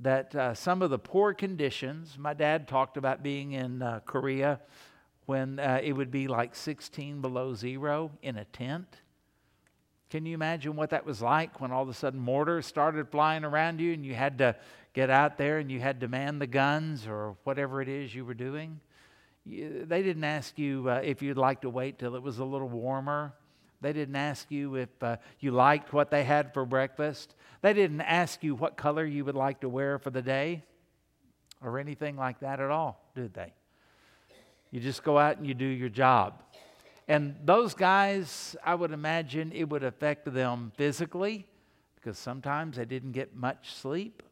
that 0.00 0.34
uh, 0.34 0.54
some 0.54 0.80
of 0.80 0.90
the 0.90 0.98
poor 0.98 1.34
conditions, 1.34 2.16
my 2.18 2.32
dad 2.32 2.66
talked 2.66 2.96
about 2.96 3.22
being 3.22 3.52
in 3.52 3.82
uh, 3.82 4.00
Korea 4.06 4.60
when 5.26 5.58
uh, 5.58 5.80
it 5.82 5.92
would 5.92 6.10
be 6.10 6.26
like 6.26 6.54
16 6.54 7.20
below 7.20 7.54
zero 7.54 8.10
in 8.22 8.36
a 8.36 8.44
tent. 8.46 9.00
Can 10.08 10.26
you 10.26 10.34
imagine 10.34 10.74
what 10.74 10.90
that 10.90 11.04
was 11.04 11.20
like 11.22 11.60
when 11.60 11.70
all 11.70 11.82
of 11.82 11.88
a 11.88 11.94
sudden 11.94 12.18
mortars 12.18 12.66
started 12.66 13.08
flying 13.10 13.44
around 13.44 13.80
you 13.80 13.92
and 13.92 14.04
you 14.04 14.14
had 14.14 14.38
to 14.38 14.56
get 14.92 15.10
out 15.10 15.38
there 15.38 15.58
and 15.58 15.70
you 15.70 15.78
had 15.78 16.00
to 16.00 16.08
man 16.08 16.38
the 16.38 16.48
guns 16.48 17.06
or 17.06 17.36
whatever 17.44 17.80
it 17.80 17.88
is 17.88 18.14
you 18.14 18.24
were 18.24 18.34
doing? 18.34 18.80
They 19.50 20.02
didn't 20.02 20.24
ask 20.24 20.58
you 20.58 20.88
uh, 20.88 21.00
if 21.02 21.22
you'd 21.22 21.36
like 21.36 21.62
to 21.62 21.70
wait 21.70 21.98
till 21.98 22.14
it 22.14 22.22
was 22.22 22.38
a 22.38 22.44
little 22.44 22.68
warmer. 22.68 23.34
They 23.80 23.92
didn't 23.92 24.16
ask 24.16 24.50
you 24.50 24.76
if 24.76 24.88
uh, 25.02 25.16
you 25.40 25.50
liked 25.50 25.92
what 25.92 26.10
they 26.10 26.22
had 26.22 26.54
for 26.54 26.64
breakfast. 26.64 27.34
They 27.62 27.72
didn't 27.72 28.02
ask 28.02 28.44
you 28.44 28.54
what 28.54 28.76
color 28.76 29.04
you 29.04 29.24
would 29.24 29.34
like 29.34 29.60
to 29.60 29.68
wear 29.68 29.98
for 29.98 30.10
the 30.10 30.22
day 30.22 30.62
or 31.62 31.78
anything 31.78 32.16
like 32.16 32.40
that 32.40 32.60
at 32.60 32.70
all, 32.70 33.10
did 33.14 33.34
they? 33.34 33.52
You 34.70 34.80
just 34.80 35.02
go 35.02 35.18
out 35.18 35.38
and 35.38 35.46
you 35.46 35.54
do 35.54 35.64
your 35.64 35.88
job. 35.88 36.42
And 37.08 37.34
those 37.44 37.74
guys, 37.74 38.54
I 38.64 38.74
would 38.74 38.92
imagine 38.92 39.50
it 39.52 39.68
would 39.68 39.82
affect 39.82 40.32
them 40.32 40.70
physically 40.76 41.46
because 41.96 42.18
sometimes 42.18 42.76
they 42.76 42.84
didn't 42.84 43.12
get 43.12 43.34
much 43.34 43.74
sleep. 43.74 44.22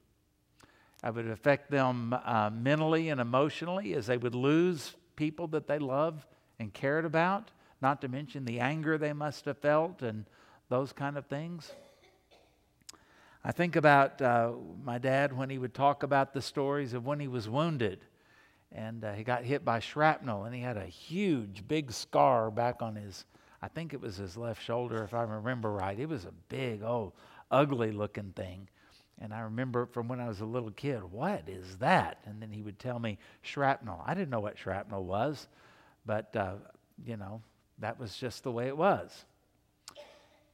It 1.03 1.15
would 1.15 1.29
affect 1.29 1.71
them 1.71 2.15
uh, 2.25 2.51
mentally 2.51 3.09
and 3.09 3.21
emotionally 3.21 3.95
as 3.95 4.07
they 4.07 4.17
would 4.17 4.35
lose 4.35 4.95
people 5.19 5.49
that 5.49 5.67
they 5.67 5.81
love 5.81 6.25
and 6.61 6.73
cared 6.73 7.05
about, 7.05 7.51
not 7.83 8.01
to 8.01 8.07
mention 8.07 8.45
the 8.45 8.61
anger 8.61 8.97
they 8.97 9.13
must 9.13 9.45
have 9.47 9.59
felt 9.59 10.01
and 10.01 10.25
those 10.69 10.93
kind 10.93 11.19
of 11.19 11.27
things. 11.27 11.73
I 13.45 13.51
think 13.51 13.75
about 13.75 14.23
uh, 14.23 14.53
my 14.85 14.99
dad 14.99 15.37
when 15.37 15.51
he 15.51 15.59
would 15.59 15.75
talk 15.75 16.05
about 16.05 16.33
the 16.33 16.41
stories 16.41 16.95
of 16.95 17.05
when 17.05 17.19
he 17.19 17.27
was 17.27 17.49
wounded 17.49 18.05
and 18.71 19.05
uh, 19.05 19.13
he 19.13 19.25
got 19.25 19.43
hit 19.43 19.65
by 19.65 19.81
shrapnel 19.81 20.45
and 20.45 20.55
he 20.55 20.61
had 20.61 20.77
a 20.77 20.87
huge, 20.87 21.67
big 21.67 21.91
scar 21.91 22.49
back 22.49 22.81
on 22.81 22.95
his, 22.95 23.25
I 23.61 23.67
think 23.67 23.93
it 23.93 24.01
was 24.01 24.19
his 24.19 24.37
left 24.37 24.63
shoulder, 24.63 25.03
if 25.03 25.15
I 25.15 25.23
remember 25.23 25.73
right. 25.73 25.99
It 25.99 26.09
was 26.09 26.27
a 26.27 26.33
big, 26.49 26.85
old, 26.85 27.13
ugly 27.51 27.91
looking 27.91 28.33
thing. 28.37 28.69
And 29.21 29.35
I 29.35 29.41
remember 29.41 29.87
from 29.87 30.09
when 30.09 30.21
I 30.21 30.29
was 30.29 30.41
a 30.41 30.47
little 30.47 30.71
kid, 30.71 31.03
what 31.05 31.49
is 31.49 31.77
that? 31.79 32.19
And 32.25 32.41
then 32.41 32.51
he 32.53 32.63
would 32.63 32.79
tell 32.79 32.99
me 32.99 33.19
shrapnel. 33.43 34.03
I 34.07 34.15
didn't 34.15 34.31
know 34.31 34.41
what 34.41 34.59
shrapnel 34.59 35.05
was, 35.05 35.49
but, 36.07 36.35
uh, 36.37 36.55
you 37.05 37.17
know, 37.17 37.43
that 37.79 37.99
was 37.99 38.17
just 38.17 38.45
the 38.45 38.53
way 38.53 38.69
it 38.69 38.77
was. 38.77 39.25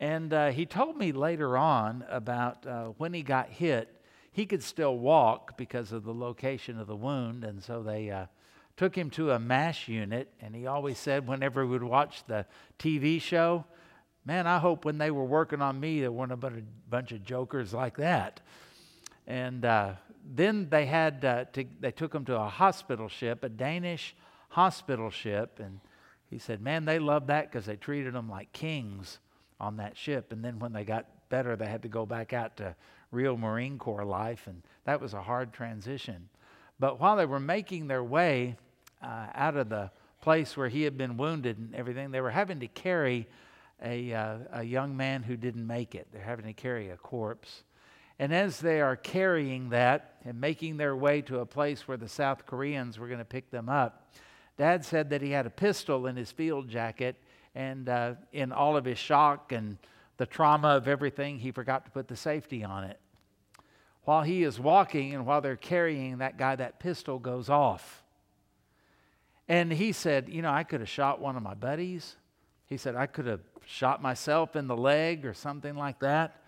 And 0.00 0.33
uh, 0.33 0.50
he 0.50 0.66
told 0.66 0.96
me 0.96 1.12
later 1.12 1.57
on 1.57 2.05
about 2.09 2.66
uh, 2.66 2.87
when 2.96 3.12
he 3.12 3.22
got 3.22 3.48
hit, 3.48 3.88
he 4.33 4.46
could 4.46 4.62
still 4.62 4.98
walk 4.98 5.57
because 5.57 5.92
of 5.92 6.05
the 6.05 6.14
location 6.14 6.81
of 6.81 6.87
the 6.87 6.96
wound. 6.96 7.44
And 7.44 7.62
so 7.62 7.83
they 7.83 8.11
uh, 8.11 8.27
took 8.77 8.96
him 8.96 9.11
to 9.11 9.31
a 9.31 9.38
MASH 9.38 9.88
unit. 9.88 10.33
And 10.40 10.55
he 10.55 10.66
always 10.66 10.98
said, 10.98 11.27
whenever 11.27 11.64
we 11.64 11.72
would 11.72 11.85
watch 11.85 12.24
the 12.27 12.46
TV 12.79 13.20
show, 13.20 13.64
Man, 14.26 14.46
I 14.46 14.58
hope 14.58 14.84
when 14.84 14.98
they 14.98 15.10
were 15.10 15.24
working 15.24 15.60
on 15.60 15.78
me, 15.78 16.00
there 16.00 16.10
weren't 16.10 16.32
a 16.32 16.37
bunch 16.37 17.12
of 17.12 17.24
jokers 17.24 17.74
like 17.74 17.98
that. 17.98 18.40
And 19.26 19.64
uh, 19.64 19.94
then 20.34 20.68
they 20.70 20.87
had 20.87 21.24
uh, 21.24 21.44
to, 21.52 21.64
they 21.80 21.90
took 21.90 22.14
him 22.14 22.24
to 22.26 22.40
a 22.40 22.48
hospital 22.48 23.08
ship, 23.08 23.44
a 23.44 23.48
Danish 23.48 24.14
hospital 24.48 25.10
ship, 25.10 25.60
and 25.62 25.80
he 26.30 26.38
said, 26.38 26.62
"Man, 26.62 26.84
they 26.84 26.98
loved 26.98 27.26
that 27.26 27.50
because 27.50 27.66
they 27.66 27.76
treated 27.76 28.14
them 28.14 28.30
like 28.30 28.52
kings 28.52 29.18
on 29.60 29.76
that 29.76 29.96
ship." 29.96 30.32
And 30.32 30.44
then 30.44 30.58
when 30.58 30.72
they 30.72 30.84
got 30.84 31.06
better, 31.28 31.56
they 31.56 31.66
had 31.66 31.82
to 31.82 31.88
go 31.88 32.06
back 32.06 32.32
out 32.32 32.56
to 32.58 32.74
real 33.10 33.37
Marine 33.37 33.78
Corps 33.78 34.04
life, 34.04 34.46
and 34.46 34.62
that 34.84 35.00
was 35.00 35.14
a 35.14 35.22
hard 35.22 35.52
transition. 35.52 36.28
But 36.78 36.98
while 36.98 37.16
they 37.16 37.26
were 37.26 37.40
making 37.40 37.87
their 37.87 38.02
way 38.02 38.56
uh, 39.02 39.26
out 39.34 39.56
of 39.56 39.68
the 39.68 39.90
place 40.20 40.56
where 40.56 40.68
he 40.68 40.82
had 40.82 40.96
been 40.96 41.16
wounded 41.16 41.58
and 41.58 41.74
everything, 41.74 42.10
they 42.10 42.20
were 42.20 42.30
having 42.30 42.60
to 42.60 42.68
carry 42.68 43.28
a, 43.85 44.12
uh, 44.12 44.38
a 44.53 44.62
young 44.62 44.97
man 44.97 45.23
who 45.23 45.37
didn't 45.37 45.66
make 45.66 45.94
it. 45.94 46.09
They're 46.12 46.23
having 46.23 46.47
to 46.47 46.53
carry 46.53 46.90
a 46.90 46.97
corpse. 46.97 47.62
And 48.18 48.33
as 48.33 48.61
they 48.61 48.81
are 48.81 48.97
carrying 48.97 49.70
that 49.70 50.16
and 50.25 50.40
making 50.40 50.77
their 50.77 50.97
way 50.97 51.20
to 51.23 51.40
a 51.40 51.47
place 51.47 51.87
where 51.87 51.97
the 51.97 52.09
South 52.09 52.47
Koreans 52.47 52.99
were 52.99 53.09
going 53.09 53.18
to 53.18 53.25
pick 53.25 53.51
them 53.51 53.68
up, 53.68 54.09
Dad 54.57 54.85
said 54.85 55.11
that 55.11 55.20
he 55.20 55.31
had 55.31 55.47
a 55.47 55.51
pistol 55.51 56.07
in 56.07 56.16
his 56.16 56.31
field 56.31 56.68
jacket, 56.68 57.16
and 57.55 57.88
uh, 57.88 58.14
in 58.33 58.53
all 58.53 58.77
of 58.77 58.85
his 58.85 58.99
shock 58.99 59.53
and 59.53 59.79
the 60.16 60.27
trauma 60.27 60.68
of 60.68 60.87
everything, 60.87 61.38
he 61.38 61.51
forgot 61.51 61.85
to 61.85 61.90
put 61.90 62.07
the 62.07 62.16
safety 62.16 62.62
on 62.62 62.85
it. 62.85 63.01
While 64.05 64.23
he 64.23 64.44
is 64.44 64.61
walking 64.61 65.14
and 65.14 65.27
while 65.27 65.40
they're 65.40 65.57
carrying 65.57 66.18
that 66.18 66.38
guy, 66.38 66.55
that 66.57 66.79
pistol 66.79 67.18
goes 67.18 67.49
off. 67.49 68.05
And 69.49 69.73
he 69.73 69.92
said, 69.92 70.29
You 70.29 70.42
know, 70.42 70.51
I 70.51 70.62
could 70.62 70.81
have 70.81 70.88
shot 70.88 71.20
one 71.20 71.37
of 71.37 71.42
my 71.42 71.55
buddies. 71.55 72.16
He 72.66 72.77
said, 72.77 72.96
I 72.96 73.07
could 73.07 73.27
have 73.27 73.40
shot 73.66 74.03
myself 74.03 74.57
in 74.57 74.66
the 74.66 74.77
leg 74.77 75.27
or 75.27 75.35
something 75.35 75.77
like 75.77 76.00
that. 76.00 76.40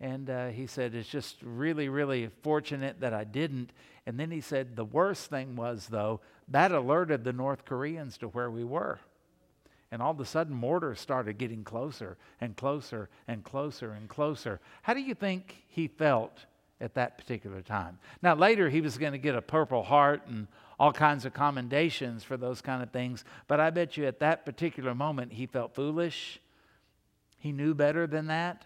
And 0.00 0.30
uh, 0.30 0.48
he 0.48 0.66
said, 0.66 0.94
It's 0.94 1.08
just 1.08 1.36
really, 1.42 1.88
really 1.88 2.30
fortunate 2.42 3.00
that 3.00 3.12
I 3.12 3.24
didn't. 3.24 3.72
And 4.06 4.18
then 4.18 4.30
he 4.30 4.40
said, 4.40 4.76
The 4.76 4.84
worst 4.84 5.30
thing 5.30 5.56
was, 5.56 5.88
though, 5.88 6.20
that 6.48 6.72
alerted 6.72 7.24
the 7.24 7.32
North 7.32 7.64
Koreans 7.64 8.18
to 8.18 8.28
where 8.28 8.50
we 8.50 8.64
were. 8.64 9.00
And 9.90 10.02
all 10.02 10.10
of 10.10 10.20
a 10.20 10.24
sudden, 10.24 10.54
mortars 10.54 11.00
started 11.00 11.38
getting 11.38 11.64
closer 11.64 12.18
and 12.40 12.56
closer 12.56 13.08
and 13.26 13.42
closer 13.42 13.92
and 13.92 14.08
closer. 14.08 14.60
How 14.82 14.94
do 14.94 15.00
you 15.00 15.14
think 15.14 15.64
he 15.68 15.88
felt 15.88 16.44
at 16.80 16.94
that 16.94 17.16
particular 17.16 17.62
time? 17.62 17.98
Now, 18.22 18.34
later, 18.34 18.68
he 18.68 18.82
was 18.82 18.98
going 18.98 19.12
to 19.12 19.18
get 19.18 19.34
a 19.34 19.42
Purple 19.42 19.82
Heart 19.82 20.26
and 20.28 20.46
all 20.78 20.92
kinds 20.92 21.24
of 21.24 21.34
commendations 21.34 22.22
for 22.22 22.36
those 22.36 22.60
kind 22.60 22.82
of 22.82 22.90
things. 22.90 23.24
But 23.48 23.60
I 23.60 23.70
bet 23.70 23.96
you 23.96 24.06
at 24.06 24.20
that 24.20 24.44
particular 24.44 24.94
moment, 24.94 25.32
he 25.32 25.46
felt 25.46 25.74
foolish. 25.74 26.40
He 27.38 27.52
knew 27.52 27.74
better 27.74 28.06
than 28.06 28.28
that. 28.28 28.64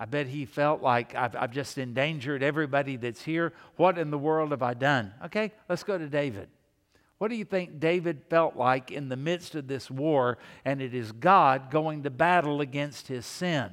I 0.00 0.04
bet 0.04 0.28
he 0.28 0.44
felt 0.44 0.80
like 0.80 1.14
I've, 1.14 1.34
I've 1.34 1.50
just 1.50 1.76
endangered 1.76 2.42
everybody 2.42 2.96
that's 2.96 3.22
here. 3.22 3.52
What 3.76 3.98
in 3.98 4.10
the 4.10 4.18
world 4.18 4.52
have 4.52 4.62
I 4.62 4.74
done? 4.74 5.12
Okay, 5.24 5.52
let's 5.68 5.82
go 5.82 5.98
to 5.98 6.08
David. 6.08 6.48
What 7.18 7.28
do 7.28 7.34
you 7.34 7.44
think 7.44 7.80
David 7.80 8.22
felt 8.30 8.54
like 8.54 8.92
in 8.92 9.08
the 9.08 9.16
midst 9.16 9.56
of 9.56 9.66
this 9.66 9.90
war? 9.90 10.38
And 10.64 10.80
it 10.80 10.94
is 10.94 11.10
God 11.10 11.70
going 11.70 12.04
to 12.04 12.10
battle 12.10 12.60
against 12.60 13.08
his 13.08 13.26
sin. 13.26 13.70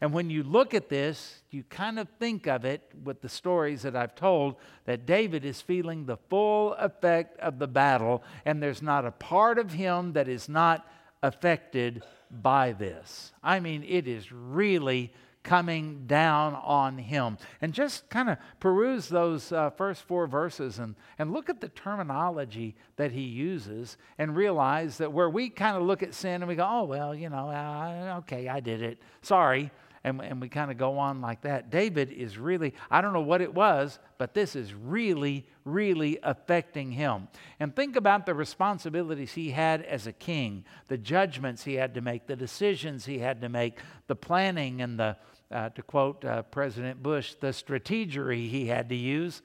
And 0.00 0.14
when 0.14 0.30
you 0.30 0.42
look 0.42 0.72
at 0.72 0.88
this, 0.88 1.42
you 1.50 1.62
kind 1.64 1.98
of 1.98 2.08
think 2.18 2.46
of 2.46 2.64
it 2.64 2.90
with 3.04 3.20
the 3.20 3.28
stories 3.28 3.82
that 3.82 3.94
I've 3.94 4.14
told 4.14 4.56
that 4.86 5.04
David 5.04 5.44
is 5.44 5.60
feeling 5.60 6.06
the 6.06 6.16
full 6.16 6.72
effect 6.74 7.38
of 7.38 7.58
the 7.58 7.66
battle, 7.66 8.22
and 8.46 8.62
there's 8.62 8.80
not 8.80 9.04
a 9.04 9.10
part 9.10 9.58
of 9.58 9.72
him 9.72 10.14
that 10.14 10.26
is 10.26 10.48
not 10.48 10.86
affected 11.22 12.02
by 12.30 12.72
this. 12.72 13.32
I 13.42 13.60
mean, 13.60 13.84
it 13.86 14.08
is 14.08 14.32
really 14.32 15.12
coming 15.42 16.06
down 16.06 16.54
on 16.54 16.96
him. 16.98 17.36
And 17.60 17.72
just 17.72 18.08
kind 18.08 18.30
of 18.30 18.38
peruse 18.58 19.08
those 19.08 19.52
uh, 19.52 19.70
first 19.70 20.02
four 20.02 20.26
verses 20.26 20.78
and, 20.78 20.94
and 21.18 21.32
look 21.32 21.48
at 21.48 21.60
the 21.60 21.68
terminology 21.68 22.74
that 22.96 23.12
he 23.12 23.22
uses 23.22 23.96
and 24.18 24.36
realize 24.36 24.98
that 24.98 25.12
where 25.12 25.30
we 25.30 25.48
kind 25.48 25.76
of 25.76 25.82
look 25.82 26.02
at 26.02 26.14
sin 26.14 26.42
and 26.42 26.48
we 26.48 26.56
go, 26.56 26.66
oh, 26.68 26.84
well, 26.84 27.14
you 27.14 27.30
know, 27.30 27.48
uh, 27.48 28.16
okay, 28.18 28.48
I 28.48 28.60
did 28.60 28.82
it. 28.82 28.98
Sorry 29.22 29.70
and, 30.02 30.22
and 30.22 30.40
we 30.40 30.48
kind 30.48 30.70
of 30.70 30.78
go 30.78 30.98
on 30.98 31.20
like 31.20 31.42
that. 31.42 31.70
David 31.70 32.10
is 32.10 32.38
really, 32.38 32.74
I 32.90 33.00
don't 33.00 33.12
know 33.12 33.20
what 33.20 33.42
it 33.42 33.52
was, 33.52 33.98
but 34.16 34.32
this 34.32 34.56
is 34.56 34.72
really, 34.72 35.46
really 35.64 36.18
affecting 36.22 36.90
him. 36.92 37.28
And 37.58 37.76
think 37.76 37.96
about 37.96 38.24
the 38.24 38.34
responsibilities 38.34 39.32
he 39.32 39.50
had 39.50 39.82
as 39.82 40.06
a 40.06 40.12
king, 40.12 40.64
the 40.88 40.96
judgments 40.96 41.64
he 41.64 41.74
had 41.74 41.94
to 41.94 42.00
make, 42.00 42.26
the 42.26 42.36
decisions 42.36 43.04
he 43.04 43.18
had 43.18 43.42
to 43.42 43.50
make, 43.50 43.78
the 44.06 44.16
planning 44.16 44.80
and 44.80 44.98
the, 44.98 45.16
uh, 45.50 45.68
to 45.70 45.82
quote 45.82 46.24
uh, 46.24 46.42
President 46.44 47.02
Bush, 47.02 47.34
the 47.34 47.48
strategery 47.48 48.48
he 48.48 48.66
had 48.66 48.88
to 48.88 48.96
use, 48.96 49.42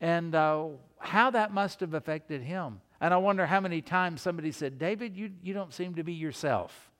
and 0.00 0.34
uh, 0.34 0.66
how 0.98 1.30
that 1.30 1.52
must 1.52 1.80
have 1.80 1.92
affected 1.92 2.40
him. 2.40 2.80
And 3.02 3.12
I 3.12 3.18
wonder 3.18 3.44
how 3.44 3.60
many 3.60 3.82
times 3.82 4.22
somebody 4.22 4.50
said, 4.50 4.78
David, 4.78 5.14
you, 5.14 5.30
you 5.42 5.52
don't 5.52 5.74
seem 5.74 5.96
to 5.96 6.02
be 6.04 6.14
yourself. 6.14 6.90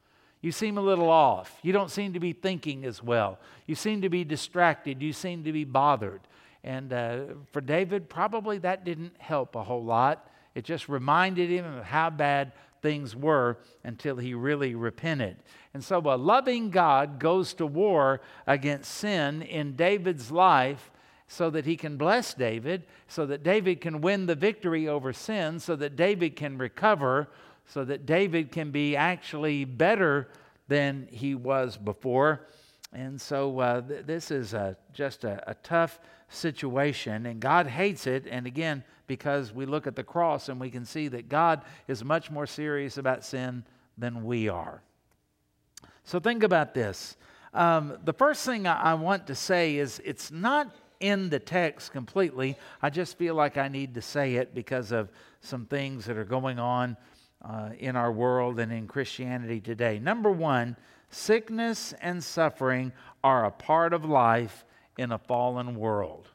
You 0.45 0.53
seem 0.53 0.77
a 0.77 0.83
little 0.83 1.09
off. 1.09 1.59
You 1.63 1.73
don't 1.73 1.91
seem 1.91 2.13
to 2.13 2.21
be 2.21 2.35
thinking 2.35 2.85
as 2.85 3.03
well. 3.03 3.39
You 3.65 3.75
seem 3.75 4.03
to 4.03 4.11
be 4.11 4.25
distracted. 4.25 5.01
You 5.01 5.15
seem 5.15 5.43
to 5.45 5.53
be 5.53 5.65
bothered. 5.65 6.21
And 6.63 6.93
uh, 6.93 7.19
for 7.51 7.63
David, 7.63 8.11
probably 8.11 8.59
that 8.59 8.85
didn't 8.85 9.15
help 9.17 9.57
a 9.57 9.63
whole 9.63 9.83
lot. 9.83 10.29
It 10.55 10.67
just 10.67 10.87
reminded 10.87 11.49
him 11.49 11.65
of 11.65 11.85
how 11.85 12.11
bad 12.11 12.53
things 12.83 13.17
were 13.17 13.57
until 13.85 14.17
he 14.17 14.35
really 14.35 14.75
repented. 14.75 15.39
And 15.73 15.83
so 15.83 15.97
a 16.01 16.15
loving 16.19 16.69
God 16.69 17.19
goes 17.19 17.55
to 17.55 17.65
war 17.65 18.21
against 18.47 18.93
sin 18.93 19.41
in 19.41 19.77
David's 19.77 20.31
life 20.31 20.91
so 21.27 21.49
that 21.49 21.65
he 21.65 21.75
can 21.75 21.97
bless 21.97 22.35
David, 22.35 22.85
so 23.09 23.25
that 23.25 23.45
David 23.45 23.81
can 23.81 24.03
win 24.03 24.27
the 24.27 24.35
victory 24.35 24.89
over 24.89 25.15
sin, 25.15 25.59
so 25.59 25.75
that 25.77 25.97
David 25.97 26.37
can 26.37 26.59
recover 26.59 27.31
so 27.67 27.85
that 27.85 28.07
David 28.07 28.53
can 28.53 28.71
be 28.71 28.97
actually 28.97 29.65
better 29.65 30.29
than 30.69 31.09
he 31.11 31.35
was 31.35 31.77
before. 31.77 32.47
And 32.93 33.21
so 33.21 33.59
uh, 33.59 33.81
th- 33.81 34.07
this 34.07 34.31
is 34.31 34.55
a, 34.55 34.77
just 34.93 35.25
a, 35.25 35.43
a 35.51 35.55
tough 35.55 35.99
situation, 36.29 37.27
and 37.27 37.41
God 37.41 37.67
hates 37.67 38.07
it. 38.07 38.27
And 38.31 38.47
again, 38.47 38.85
because 39.07 39.53
we 39.53 39.67
look 39.67 39.87
at 39.87 39.97
the 39.97 40.05
cross 40.05 40.49
and 40.49 40.61
we 40.61 40.71
can 40.71 40.85
see 40.85 41.09
that 41.09 41.29
God 41.29 41.63
is 41.89 42.05
much 42.05 42.31
more 42.31 42.47
serious 42.47 42.97
about 42.97 43.25
sin 43.25 43.65
than 43.99 44.25
we 44.25 44.49
are. 44.49 44.83
So 46.05 46.21
think 46.21 46.43
about 46.43 46.75
this. 46.75 47.17
Um, 47.53 47.99
the 48.05 48.13
first 48.13 48.45
thing 48.45 48.67
I, 48.67 48.81
I 48.81 48.95
want 48.95 49.27
to 49.29 49.35
say 49.35 49.77
is 49.77 50.01
it's 50.05 50.31
not 50.31 50.75
in 51.01 51.29
the 51.31 51.39
text 51.39 51.93
completely. 51.93 52.57
I 52.81 52.91
just 52.91 53.19
feel 53.19 53.35
like 53.35 53.59
I 53.59 53.69
need 53.69 53.95
to 53.95 54.03
say 54.03 54.37
it 54.37 54.55
because 54.55 54.93
of 54.93 55.11
some 55.41 55.67
things 55.67 56.07
that 56.07 56.17
are 56.17 56.25
going 56.25 56.59
on 56.59 56.97
uh, 57.45 57.71
in 57.79 57.95
our 57.97 58.11
world 58.11 58.59
and 58.59 58.73
in 58.73 58.87
Christianity 58.87 59.61
today. 59.61 59.99
Number 59.99 60.31
one, 60.31 60.77
sickness 61.11 61.95
and 62.01 62.23
suffering 62.23 62.93
are 63.23 63.45
a 63.45 63.51
part 63.51 63.93
of 63.93 64.05
life 64.05 64.65
in 64.97 65.13
a 65.13 65.19
fallen 65.19 65.77
world. 65.77 66.29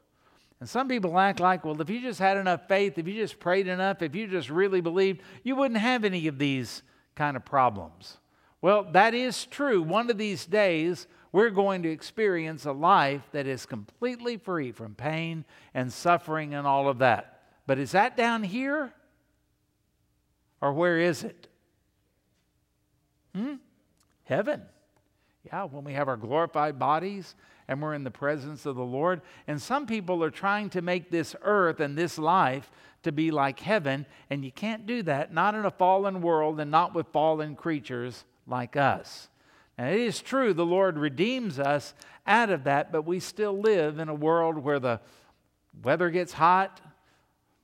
And 0.59 0.67
some 0.67 0.87
people 0.87 1.17
act 1.17 1.39
like, 1.39 1.63
well, 1.63 1.79
if 1.81 1.89
you 1.89 2.01
just 2.01 2.19
had 2.19 2.37
enough 2.37 2.67
faith, 2.67 2.97
if 2.97 3.07
you 3.07 3.15
just 3.15 3.39
prayed 3.39 3.67
enough, 3.67 4.01
if 4.01 4.13
you 4.13 4.27
just 4.27 4.49
really 4.49 4.81
believed, 4.81 5.21
you 5.43 5.55
wouldn't 5.55 5.79
have 5.79 6.03
any 6.03 6.27
of 6.27 6.37
these 6.37 6.83
kind 7.15 7.37
of 7.37 7.45
problems. 7.45 8.17
Well, 8.61 8.83
that 8.91 9.13
is 9.13 9.45
true. 9.45 9.81
One 9.81 10.09
of 10.09 10.17
these 10.17 10.45
days, 10.45 11.07
we're 11.31 11.49
going 11.49 11.83
to 11.83 11.89
experience 11.89 12.65
a 12.65 12.73
life 12.73 13.21
that 13.31 13.47
is 13.47 13.65
completely 13.65 14.35
free 14.35 14.73
from 14.73 14.95
pain 14.95 15.45
and 15.73 15.93
suffering 15.93 16.53
and 16.53 16.67
all 16.67 16.89
of 16.89 16.99
that. 16.99 17.43
But 17.65 17.79
is 17.79 17.91
that 17.91 18.17
down 18.17 18.43
here? 18.43 18.91
Or 20.61 20.73
where 20.73 20.99
is 20.99 21.23
it? 21.23 21.47
Hmm? 23.35 23.55
Heaven. 24.23 24.61
Yeah, 25.45 25.65
when 25.65 25.83
we 25.83 25.93
have 25.93 26.07
our 26.07 26.17
glorified 26.17 26.77
bodies 26.77 27.35
and 27.67 27.81
we're 27.81 27.93
in 27.93 28.03
the 28.03 28.11
presence 28.11 28.65
of 28.65 28.75
the 28.75 28.83
Lord. 28.83 29.21
And 29.47 29.61
some 29.61 29.85
people 29.85 30.23
are 30.23 30.31
trying 30.31 30.69
to 30.71 30.81
make 30.81 31.11
this 31.11 31.35
earth 31.43 31.79
and 31.79 31.97
this 31.97 32.17
life 32.17 32.69
to 33.03 33.11
be 33.11 33.31
like 33.31 33.59
heaven, 33.59 34.05
and 34.29 34.43
you 34.43 34.51
can't 34.51 34.85
do 34.85 35.03
that, 35.03 35.33
not 35.33 35.55
in 35.55 35.65
a 35.65 35.71
fallen 35.71 36.21
world 36.21 36.59
and 36.59 36.69
not 36.69 36.93
with 36.93 37.07
fallen 37.07 37.55
creatures 37.55 38.25
like 38.45 38.75
us. 38.75 39.29
Now, 39.77 39.87
it 39.87 39.99
is 40.01 40.19
true 40.19 40.53
the 40.53 40.65
Lord 40.65 40.97
redeems 40.97 41.59
us 41.59 41.93
out 42.27 42.49
of 42.49 42.65
that, 42.65 42.91
but 42.91 43.03
we 43.03 43.21
still 43.21 43.57
live 43.57 43.99
in 43.99 44.09
a 44.09 44.13
world 44.13 44.57
where 44.57 44.79
the 44.79 44.99
weather 45.81 46.09
gets 46.09 46.33
hot, 46.33 46.81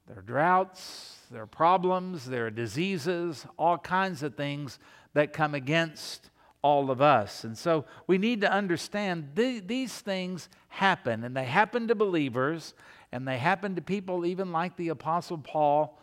there 0.08 0.20
are 0.20 0.22
droughts, 0.22 1.15
there 1.32 1.44
are 1.44 1.48
problems, 1.48 2.26
there 2.26 2.48
are 2.48 2.52
diseases, 2.52 3.46
all 3.58 3.78
kinds 3.78 4.24
of 4.24 4.36
things 4.36 4.80
that 5.14 5.34
come 5.34 5.56
against 5.56 6.30
all 6.62 6.90
of 6.90 7.02
us. 7.02 7.44
And 7.44 7.58
so 7.58 7.86
we 8.08 8.18
need 8.18 8.42
to 8.42 8.52
understand 8.52 9.36
th- 9.36 9.64
these 9.68 9.94
things 9.94 10.50
happen, 10.70 11.24
and 11.24 11.36
they 11.36 11.46
happen 11.46 11.88
to 11.88 11.96
believers, 11.96 12.74
and 13.12 13.28
they 13.28 13.38
happen 13.38 13.76
to 13.76 13.82
people 13.82 14.26
even 14.26 14.52
like 14.52 14.76
the 14.76 14.90
Apostle 14.90 15.38
Paul. 15.38 16.00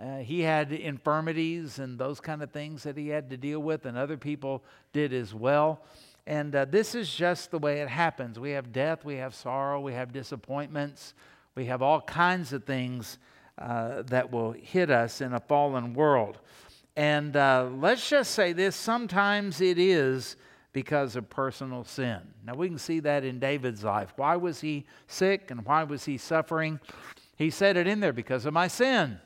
Uh, 0.00 0.18
he 0.18 0.40
had 0.40 0.72
infirmities 0.72 1.78
and 1.78 1.98
those 1.98 2.20
kind 2.20 2.42
of 2.42 2.50
things 2.50 2.82
that 2.82 2.96
he 2.96 3.08
had 3.08 3.30
to 3.30 3.36
deal 3.36 3.60
with, 3.60 3.86
and 3.86 3.96
other 3.96 4.16
people 4.16 4.62
did 4.92 5.12
as 5.12 5.34
well. 5.34 5.80
And 6.26 6.54
uh, 6.54 6.66
this 6.66 6.94
is 6.94 7.12
just 7.12 7.50
the 7.50 7.58
way 7.58 7.80
it 7.80 7.88
happens. 7.88 8.38
We 8.38 8.50
have 8.50 8.72
death, 8.72 9.04
we 9.04 9.16
have 9.16 9.34
sorrow, 9.34 9.80
we 9.80 9.92
have 9.94 10.12
disappointments, 10.12 11.14
we 11.54 11.66
have 11.66 11.82
all 11.82 12.00
kinds 12.00 12.52
of 12.52 12.64
things 12.64 13.18
uh, 13.58 14.02
that 14.02 14.30
will 14.30 14.52
hit 14.52 14.90
us 14.90 15.20
in 15.20 15.32
a 15.32 15.40
fallen 15.40 15.94
world. 15.94 16.38
And 16.96 17.36
uh, 17.36 17.68
let's 17.78 18.08
just 18.08 18.32
say 18.32 18.52
this 18.52 18.76
sometimes 18.76 19.60
it 19.60 19.78
is 19.78 20.36
because 20.72 21.16
of 21.16 21.28
personal 21.28 21.84
sin. 21.84 22.20
Now, 22.44 22.54
we 22.54 22.68
can 22.68 22.78
see 22.78 23.00
that 23.00 23.24
in 23.24 23.38
David's 23.38 23.84
life. 23.84 24.12
Why 24.16 24.36
was 24.36 24.60
he 24.60 24.86
sick 25.06 25.50
and 25.50 25.64
why 25.64 25.84
was 25.84 26.04
he 26.04 26.16
suffering? 26.18 26.80
He 27.36 27.50
said 27.50 27.76
it 27.76 27.86
in 27.86 28.00
there 28.00 28.12
because 28.12 28.46
of 28.46 28.54
my 28.54 28.68
sin, 28.68 29.18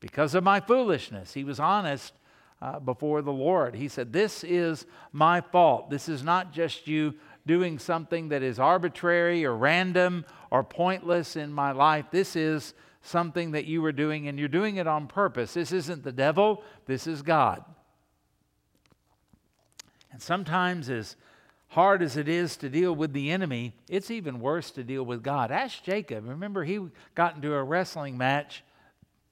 because 0.00 0.34
of 0.34 0.44
my 0.44 0.60
foolishness. 0.60 1.32
He 1.32 1.44
was 1.44 1.60
honest 1.60 2.12
uh, 2.60 2.78
before 2.78 3.22
the 3.22 3.32
Lord. 3.32 3.74
He 3.74 3.88
said, 3.88 4.12
This 4.12 4.44
is 4.44 4.86
my 5.12 5.40
fault. 5.40 5.90
This 5.90 6.08
is 6.08 6.22
not 6.22 6.52
just 6.52 6.86
you 6.86 7.14
doing 7.46 7.78
something 7.78 8.28
that 8.28 8.42
is 8.42 8.58
arbitrary 8.58 9.44
or 9.44 9.56
random 9.56 10.26
or 10.50 10.62
pointless 10.62 11.36
in 11.36 11.52
my 11.52 11.72
life. 11.72 12.06
This 12.10 12.36
is 12.36 12.74
something 13.02 13.52
that 13.52 13.64
you 13.64 13.82
were 13.82 13.92
doing 13.92 14.28
and 14.28 14.38
you're 14.38 14.48
doing 14.48 14.76
it 14.76 14.86
on 14.86 15.06
purpose. 15.06 15.54
This 15.54 15.72
isn't 15.72 16.04
the 16.04 16.12
devil, 16.12 16.62
this 16.86 17.06
is 17.06 17.22
God. 17.22 17.64
And 20.12 20.20
sometimes, 20.20 20.90
as 20.90 21.16
hard 21.68 22.02
as 22.02 22.16
it 22.16 22.28
is 22.28 22.56
to 22.58 22.68
deal 22.68 22.94
with 22.94 23.12
the 23.12 23.30
enemy, 23.30 23.74
it's 23.88 24.10
even 24.10 24.40
worse 24.40 24.70
to 24.72 24.82
deal 24.82 25.04
with 25.04 25.22
God. 25.22 25.50
Ask 25.52 25.84
Jacob. 25.84 26.28
Remember, 26.28 26.64
he 26.64 26.80
got 27.14 27.36
into 27.36 27.54
a 27.54 27.62
wrestling 27.62 28.18
match 28.18 28.64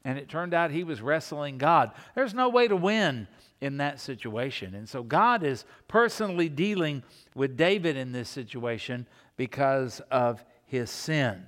and 0.05 0.17
it 0.17 0.29
turned 0.29 0.55
out 0.55 0.71
he 0.71 0.85
was 0.85 1.03
wrestling 1.03 1.59
God. 1.59 1.91
There's 2.15 2.33
no 2.33 2.49
way 2.49 2.69
to 2.69 2.77
win 2.77 3.27
in 3.61 3.79
that 3.79 4.01
situation. 4.01 4.75
And 4.75 4.89
so 4.89 5.03
God 5.03 5.43
is 5.43 5.65
personally 5.89 6.49
dealing 6.49 7.03
with 7.35 7.57
David 7.57 7.97
in 7.97 8.13
this 8.13 8.29
situation 8.29 9.07
because 9.37 10.01
of 10.11 10.45
his 10.65 10.91
sin. 10.91 11.45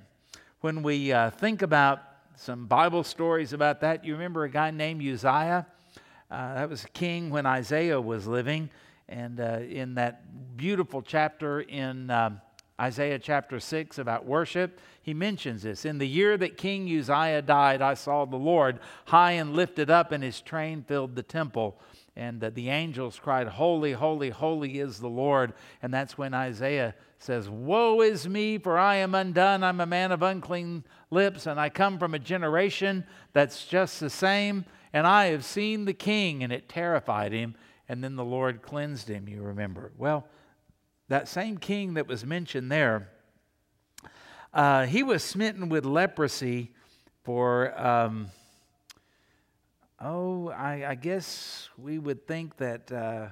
When 0.59 0.83
we 0.83 1.11
uh, 1.13 1.29
think 1.29 1.61
about 1.61 2.01
some 2.41 2.65
Bible 2.65 3.03
stories 3.03 3.53
about 3.53 3.81
that. 3.81 4.03
You 4.03 4.13
remember 4.13 4.43
a 4.45 4.49
guy 4.49 4.71
named 4.71 5.03
Uzziah? 5.03 5.67
Uh, 6.31 6.53
that 6.55 6.69
was 6.71 6.83
a 6.83 6.89
king 6.89 7.29
when 7.29 7.45
Isaiah 7.45 8.01
was 8.01 8.25
living. 8.25 8.71
And 9.07 9.39
uh, 9.39 9.59
in 9.69 9.93
that 9.95 10.57
beautiful 10.57 11.03
chapter 11.03 11.61
in 11.61 12.09
um, 12.09 12.41
Isaiah 12.79 13.19
chapter 13.19 13.59
6 13.59 13.99
about 13.99 14.25
worship, 14.25 14.79
he 15.03 15.13
mentions 15.13 15.61
this. 15.61 15.85
In 15.85 15.99
the 15.99 16.07
year 16.07 16.35
that 16.35 16.57
King 16.57 16.89
Uzziah 16.89 17.43
died, 17.43 17.83
I 17.83 17.93
saw 17.93 18.25
the 18.25 18.37
Lord 18.37 18.79
high 19.05 19.33
and 19.33 19.53
lifted 19.53 19.91
up, 19.91 20.11
and 20.11 20.23
his 20.23 20.41
train 20.41 20.81
filled 20.81 21.15
the 21.15 21.21
temple. 21.21 21.79
And 22.15 22.41
the 22.41 22.69
angels 22.69 23.19
cried, 23.21 23.47
Holy, 23.47 23.93
holy, 23.93 24.29
holy 24.29 24.79
is 24.79 24.99
the 24.99 25.07
Lord. 25.07 25.53
And 25.81 25.93
that's 25.93 26.17
when 26.17 26.33
Isaiah 26.33 26.93
says, 27.19 27.49
Woe 27.49 28.01
is 28.01 28.27
me, 28.27 28.57
for 28.57 28.77
I 28.77 28.97
am 28.97 29.15
undone. 29.15 29.63
I'm 29.63 29.79
a 29.79 29.85
man 29.85 30.11
of 30.11 30.21
unclean 30.21 30.83
lips, 31.09 31.45
and 31.47 31.59
I 31.59 31.69
come 31.69 31.97
from 31.99 32.13
a 32.13 32.19
generation 32.19 33.05
that's 33.31 33.65
just 33.65 33.99
the 33.99 34.09
same. 34.09 34.65
And 34.91 35.07
I 35.07 35.27
have 35.27 35.45
seen 35.45 35.85
the 35.85 35.93
king, 35.93 36.43
and 36.43 36.51
it 36.51 36.67
terrified 36.67 37.31
him. 37.31 37.55
And 37.87 38.03
then 38.03 38.17
the 38.17 38.25
Lord 38.25 38.61
cleansed 38.61 39.07
him, 39.07 39.29
you 39.29 39.41
remember. 39.41 39.91
Well, 39.97 40.27
that 41.07 41.27
same 41.27 41.57
king 41.57 41.93
that 41.93 42.07
was 42.07 42.25
mentioned 42.25 42.71
there, 42.71 43.09
uh, 44.53 44.85
he 44.85 45.01
was 45.01 45.23
smitten 45.23 45.69
with 45.69 45.85
leprosy 45.85 46.71
for, 47.23 47.77
um, 47.79 48.31
oh, 50.01 50.49
I, 50.49 50.85
I, 50.89 50.95
guess 50.95 51.69
we 51.77 51.99
would 51.99 52.27
think 52.27 52.57
that. 52.57 52.91
Uh, 52.91 53.27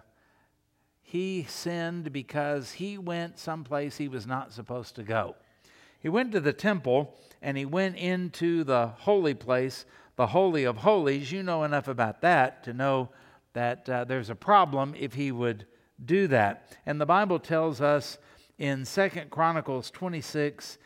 he 1.10 1.44
sinned 1.50 2.14
because 2.14 2.74
he 2.74 3.00
went 3.00 3.40
someplace 3.40 3.98
he 3.98 4.08
was 4.08 4.28
not 4.28 4.54
supposed 4.54 4.94
to 4.96 5.02
go. 5.02 5.36
He 6.00 6.08
went 6.08 6.32
to 6.34 6.40
the 6.40 6.54
temple 6.54 7.18
and 7.42 7.58
he 7.58 7.66
went 7.66 7.98
into 7.98 8.64
the 8.64 8.90
holy 8.90 9.34
place, 9.34 9.86
the 10.18 10.28
Holy 10.28 10.66
of 10.66 10.78
Holies. 10.78 11.32
You 11.32 11.42
know 11.42 11.64
enough 11.64 11.88
about 11.88 12.22
that 12.22 12.64
to 12.66 12.74
know 12.74 13.10
that 13.54 13.90
uh, 13.90 14.04
there's 14.04 14.30
a 14.30 14.36
problem 14.36 14.94
if 15.00 15.16
he 15.16 15.32
would 15.32 15.66
do 16.06 16.28
that. 16.28 16.78
And 16.86 17.02
the 17.02 17.08
Bible 17.08 17.40
tells 17.40 17.82
us 17.82 18.20
in 18.60 18.86
Second 18.86 19.32
Chronicles 19.32 19.90
26, 19.90 20.78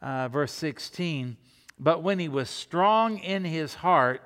uh, 0.00 0.28
verse 0.28 0.52
16, 0.52 1.36
but 1.80 2.04
when 2.04 2.20
he 2.20 2.28
was 2.28 2.48
strong 2.48 3.18
in 3.18 3.44
his 3.44 3.74
heart 3.74 4.22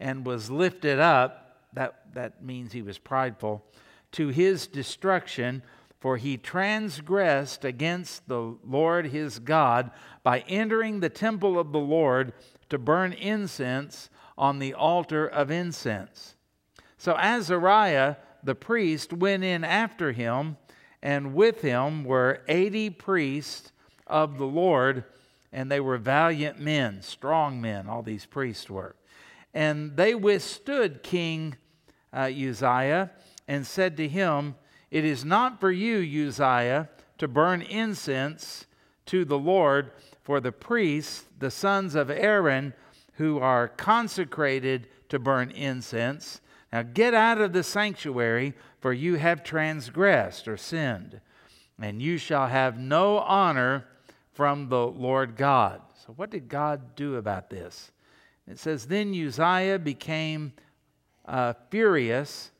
and 0.00 0.26
was 0.26 0.50
lifted 0.50 0.98
up, 0.98 1.58
that, 1.72 2.14
that 2.14 2.42
means 2.42 2.72
he 2.72 2.82
was 2.82 2.98
prideful 2.98 3.64
to 4.12 4.28
his 4.28 4.66
destruction, 4.66 5.62
for 5.98 6.16
he 6.16 6.36
transgressed 6.36 7.64
against 7.64 8.28
the 8.28 8.56
Lord 8.64 9.06
his 9.06 9.38
God 9.40 9.90
by 10.22 10.40
entering 10.40 11.00
the 11.00 11.08
temple 11.08 11.58
of 11.58 11.72
the 11.72 11.80
Lord 11.80 12.32
to 12.68 12.78
burn 12.78 13.12
incense 13.12 14.08
on 14.38 14.58
the 14.58 14.74
altar 14.74 15.26
of 15.26 15.50
incense. 15.50 16.36
So 16.96 17.16
Azariah 17.16 18.16
the 18.44 18.54
priest 18.54 19.12
went 19.12 19.42
in 19.42 19.64
after 19.64 20.12
him, 20.12 20.58
and 21.02 21.34
with 21.34 21.62
him 21.62 22.04
were 22.04 22.42
80 22.46 22.90
priests 22.90 23.72
of 24.06 24.38
the 24.38 24.46
Lord, 24.46 25.04
and 25.52 25.70
they 25.70 25.80
were 25.80 25.98
valiant 25.98 26.60
men, 26.60 27.02
strong 27.02 27.60
men, 27.60 27.88
all 27.88 28.02
these 28.02 28.26
priests 28.26 28.68
were. 28.68 28.94
And 29.54 29.96
they 29.96 30.14
withstood 30.14 31.02
King 31.02 31.56
uh, 32.12 32.30
Uzziah 32.30 33.12
and 33.46 33.66
said 33.66 33.96
to 33.96 34.08
him, 34.08 34.56
It 34.90 35.04
is 35.04 35.24
not 35.24 35.60
for 35.60 35.70
you, 35.70 36.26
Uzziah, 36.28 36.90
to 37.18 37.28
burn 37.28 37.62
incense 37.62 38.66
to 39.06 39.24
the 39.24 39.38
Lord, 39.38 39.92
for 40.22 40.40
the 40.40 40.52
priests, 40.52 41.24
the 41.38 41.50
sons 41.50 41.94
of 41.94 42.10
Aaron, 42.10 42.74
who 43.14 43.38
are 43.38 43.68
consecrated 43.68 44.88
to 45.08 45.18
burn 45.18 45.50
incense. 45.50 46.40
Now 46.72 46.82
get 46.82 47.14
out 47.14 47.40
of 47.40 47.52
the 47.52 47.62
sanctuary, 47.62 48.54
for 48.80 48.92
you 48.92 49.14
have 49.14 49.44
transgressed 49.44 50.48
or 50.48 50.56
sinned, 50.56 51.20
and 51.80 52.02
you 52.02 52.18
shall 52.18 52.48
have 52.48 52.78
no 52.78 53.18
honor 53.18 53.86
from 54.32 54.68
the 54.68 54.86
Lord 54.86 55.36
God. 55.36 55.80
So, 56.04 56.12
what 56.14 56.30
did 56.30 56.48
God 56.48 56.96
do 56.96 57.16
about 57.16 57.48
this? 57.48 57.92
It 58.48 58.58
says, 58.58 58.86
Then 58.86 59.14
Uzziah 59.14 59.78
became 59.78 60.52
uh, 61.24 61.54
furious 61.70 62.50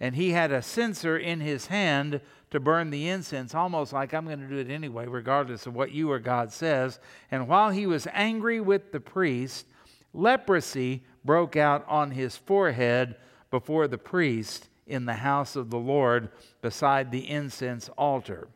and 0.00 0.14
he 0.14 0.30
had 0.30 0.50
a 0.50 0.62
censer 0.62 1.18
in 1.18 1.40
his 1.40 1.66
hand 1.66 2.20
to 2.50 2.58
burn 2.58 2.90
the 2.90 3.08
incense, 3.08 3.54
almost 3.54 3.92
like 3.92 4.12
I'm 4.12 4.24
going 4.24 4.40
to 4.40 4.48
do 4.48 4.56
it 4.56 4.70
anyway, 4.70 5.06
regardless 5.06 5.66
of 5.66 5.74
what 5.74 5.92
you 5.92 6.10
or 6.10 6.18
God 6.18 6.52
says. 6.52 6.98
And 7.30 7.46
while 7.46 7.70
he 7.70 7.86
was 7.86 8.08
angry 8.12 8.60
with 8.60 8.92
the 8.92 8.98
priest, 8.98 9.66
leprosy 10.14 11.04
broke 11.24 11.54
out 11.54 11.84
on 11.86 12.10
his 12.10 12.36
forehead 12.36 13.16
before 13.50 13.86
the 13.86 13.98
priest 13.98 14.68
in 14.86 15.04
the 15.04 15.14
house 15.14 15.54
of 15.54 15.70
the 15.70 15.78
Lord 15.78 16.30
beside 16.62 17.10
the 17.10 17.28
incense 17.28 17.88
altar. 17.90 18.48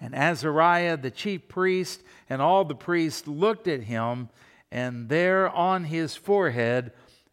And 0.00 0.14
Azariah, 0.14 0.98
the 0.98 1.10
chief 1.10 1.48
priest, 1.48 2.02
and 2.28 2.42
all 2.42 2.64
the 2.64 2.74
priests 2.74 3.26
looked 3.26 3.68
at 3.68 3.84
him, 3.84 4.28
and 4.76 5.08
there 5.08 5.48
on 5.48 5.84
his 5.84 6.16
forehead 6.16 6.92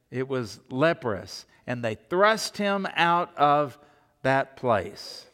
it 0.10 0.30
was 0.30 0.62
leprous 0.70 1.46
and 1.68 1.84
they 1.84 1.96
thrust 1.96 2.56
him 2.56 2.88
out 2.96 3.38
of 3.38 3.78
that 4.22 4.56
place. 4.56 5.26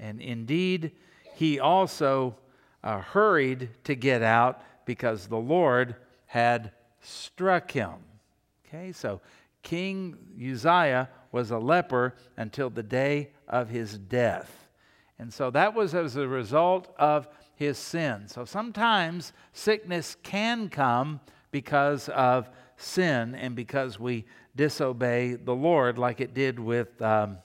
And 0.00 0.20
indeed, 0.20 0.90
he 1.36 1.60
also 1.60 2.34
uh, 2.82 2.98
hurried 2.98 3.70
to 3.84 3.94
get 3.94 4.20
out 4.20 4.62
because 4.84 5.28
the 5.28 5.36
Lord 5.36 5.94
had 6.26 6.72
struck 7.00 7.70
him. 7.70 7.92
Okay, 8.66 8.90
so 8.90 9.20
King 9.62 10.16
Uzziah 10.36 11.08
was 11.30 11.52
a 11.52 11.58
leper 11.58 12.16
until 12.36 12.68
the 12.68 12.82
day 12.82 13.30
of 13.46 13.68
his 13.68 13.96
death. 13.96 14.66
And 15.20 15.32
so 15.32 15.52
that 15.52 15.72
was 15.72 15.94
as 15.94 16.16
a 16.16 16.26
result 16.26 16.92
of 16.98 17.28
his 17.54 17.78
sin. 17.78 18.26
So 18.26 18.44
sometimes 18.44 19.32
sickness 19.52 20.16
can 20.24 20.68
come 20.68 21.20
because 21.54 22.08
of 22.08 22.50
sin 22.76 23.32
and 23.36 23.54
because 23.54 23.96
we 23.96 24.24
disobey 24.56 25.34
the 25.34 25.54
Lord, 25.54 25.98
like 25.98 26.20
it 26.20 26.34
did 26.34 26.58
with 26.58 27.00
um, 27.00 27.38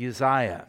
Uzziah. 0.00 0.68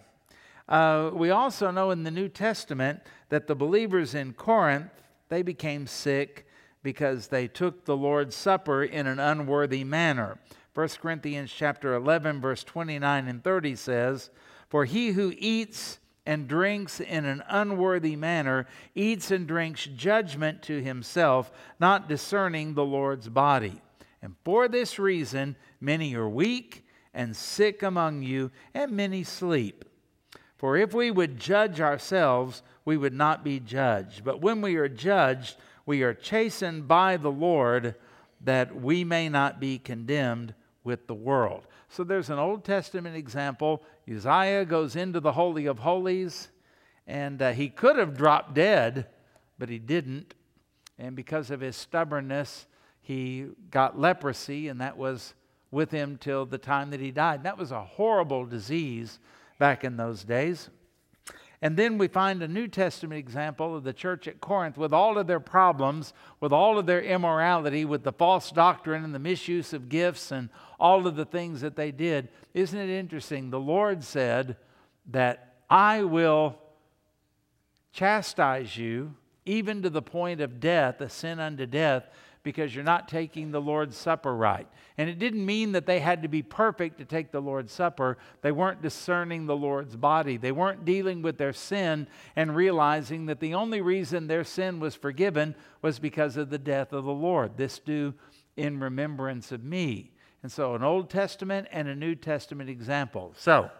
Uh, 0.67 1.11
we 1.13 1.29
also 1.29 1.69
know 1.69 1.91
in 1.91 2.01
the 2.01 2.09
New 2.09 2.27
Testament 2.27 3.01
that 3.29 3.45
the 3.45 3.53
believers 3.53 4.15
in 4.15 4.33
Corinth 4.33 4.89
they 5.29 5.43
became 5.43 5.85
sick 5.85 6.47
because 6.81 7.27
they 7.27 7.47
took 7.47 7.85
the 7.85 7.95
Lord's 7.95 8.35
Supper 8.35 8.83
in 8.83 9.05
an 9.05 9.19
unworthy 9.19 9.83
manner. 9.83 10.39
1 10.73 10.89
Corinthians 10.99 11.51
chapter 11.55 11.93
11 11.93 12.41
verse 12.41 12.63
29 12.63 13.27
and 13.27 13.43
30 13.43 13.75
says, 13.75 14.31
"For 14.69 14.85
he 14.85 15.09
who 15.11 15.35
eats 15.37 15.99
and 16.25 16.47
drinks 16.47 16.99
in 16.99 17.25
an 17.25 17.43
unworthy 17.47 18.15
manner 18.15 18.67
eats 18.95 19.31
and 19.31 19.47
drinks 19.47 19.85
judgment 19.85 20.61
to 20.63 20.81
himself, 20.81 21.51
not 21.79 22.09
discerning 22.09 22.73
the 22.73 22.85
Lord's 22.85 23.29
body. 23.29 23.81
And 24.21 24.35
for 24.43 24.67
this 24.67 24.97
reason, 24.97 25.55
many 25.79 26.15
are 26.15 26.27
weak 26.27 26.85
and 27.13 27.35
sick 27.35 27.83
among 27.83 28.23
you, 28.23 28.51
and 28.73 28.91
many 28.91 29.23
sleep. 29.23 29.85
For 30.57 30.75
if 30.75 30.93
we 30.93 31.11
would 31.11 31.39
judge 31.39 31.79
ourselves, 31.79 32.61
we 32.83 32.97
would 32.97 33.13
not 33.13 33.43
be 33.43 33.59
judged. 33.59 34.23
But 34.23 34.41
when 34.41 34.61
we 34.61 34.75
are 34.75 34.89
judged, 34.89 35.57
we 35.85 36.03
are 36.03 36.13
chastened 36.13 36.87
by 36.87 37.17
the 37.17 37.31
Lord, 37.31 37.95
that 38.41 38.75
we 38.75 39.03
may 39.03 39.29
not 39.29 39.59
be 39.59 39.77
condemned 39.77 40.53
with 40.83 41.07
the 41.07 41.15
world. 41.15 41.67
So 41.95 42.03
there's 42.03 42.29
an 42.29 42.39
Old 42.39 42.65
Testament 42.65 43.15
example. 43.15 43.81
Uzziah 44.05 44.65
goes 44.65 44.97
into 44.97 45.21
the 45.21 45.31
Holy 45.31 45.65
of 45.65 45.79
Holies, 45.79 46.49
and 47.07 47.41
uh, 47.41 47.53
he 47.53 47.69
could 47.69 47.95
have 47.95 48.17
dropped 48.17 48.53
dead, 48.53 49.07
but 49.57 49.69
he 49.69 49.79
didn't. 49.79 50.33
And 50.99 51.15
because 51.15 51.51
of 51.51 51.61
his 51.61 51.77
stubbornness, 51.77 52.67
he 52.99 53.47
got 53.71 53.97
leprosy, 53.97 54.67
and 54.67 54.81
that 54.81 54.97
was 54.97 55.35
with 55.71 55.89
him 55.89 56.17
till 56.17 56.45
the 56.45 56.57
time 56.57 56.89
that 56.89 56.99
he 56.99 57.11
died. 57.11 57.43
That 57.43 57.57
was 57.57 57.71
a 57.71 57.81
horrible 57.81 58.45
disease 58.45 59.17
back 59.57 59.85
in 59.85 59.95
those 59.95 60.25
days. 60.25 60.69
And 61.65 61.75
then 61.75 61.97
we 61.97 62.07
find 62.07 62.43
a 62.43 62.47
New 62.47 62.67
Testament 62.67 63.17
example 63.17 63.75
of 63.75 63.83
the 63.83 63.91
church 63.91 64.27
at 64.27 64.39
Corinth 64.39 64.77
with 64.77 64.93
all 64.93 65.17
of 65.17 65.25
their 65.25 65.39
problems, 65.39 66.13
with 66.39 66.53
all 66.53 66.77
of 66.77 66.85
their 66.85 67.01
immorality, 67.01 67.85
with 67.85 68.03
the 68.03 68.11
false 68.11 68.51
doctrine 68.51 69.03
and 69.03 69.15
the 69.15 69.17
misuse 69.17 69.73
of 69.73 69.89
gifts 69.89 70.31
and 70.31 70.49
all 70.79 71.07
of 71.07 71.15
the 71.15 71.25
things 71.25 71.61
that 71.61 71.75
they 71.75 71.89
did. 71.89 72.29
Isn't 72.53 72.79
it 72.79 72.91
interesting? 72.91 73.49
The 73.49 73.59
Lord 73.59 74.03
said 74.03 74.57
that 75.07 75.55
I 75.67 76.03
will 76.03 76.55
chastise 77.91 78.77
you 78.77 79.15
even 79.43 79.81
to 79.81 79.89
the 79.89 80.03
point 80.03 80.41
of 80.41 80.59
death, 80.59 81.01
a 81.01 81.09
sin 81.09 81.39
unto 81.39 81.65
death, 81.65 82.07
because 82.45 82.73
you're 82.73 82.85
not 82.85 83.09
taking 83.09 83.51
the 83.51 83.59
Lord's 83.59 83.97
Supper 83.97 84.33
right. 84.33 84.67
And 84.97 85.09
it 85.09 85.19
didn't 85.19 85.45
mean 85.45 85.73
that 85.73 85.85
they 85.85 85.99
had 85.99 86.21
to 86.21 86.29
be 86.29 86.41
perfect 86.41 86.99
to 86.99 87.05
take 87.05 87.31
the 87.31 87.41
Lord's 87.41 87.73
Supper. 87.73 88.17
They 88.41 88.53
weren't 88.53 88.81
discerning 88.81 89.45
the 89.45 89.57
Lord's 89.57 89.97
body. 89.97 90.37
They 90.37 90.53
weren't 90.53 90.85
dealing 90.85 91.21
with 91.21 91.37
their 91.37 91.51
sin 91.51 92.07
and 92.37 92.55
realizing 92.55 93.25
that 93.25 93.41
the 93.41 93.55
only 93.55 93.81
reason 93.81 94.27
their 94.27 94.45
sin 94.45 94.79
was 94.79 94.95
forgiven 94.95 95.55
was 95.81 95.99
because 95.99 96.37
of 96.37 96.49
the 96.49 96.59
death 96.59 96.93
of 96.93 97.03
the 97.03 97.11
Lord. 97.11 97.57
This 97.57 97.79
do 97.79 98.13
in 98.55 98.79
remembrance 98.79 99.51
of 99.51 99.63
me. 99.63 100.11
And 100.43 100.51
so, 100.51 100.75
an 100.75 100.83
Old 100.83 101.09
Testament 101.09 101.67
and 101.71 101.87
a 101.87 101.95
New 101.95 102.13
Testament 102.13 102.69
example. 102.69 103.33
So, 103.35 103.71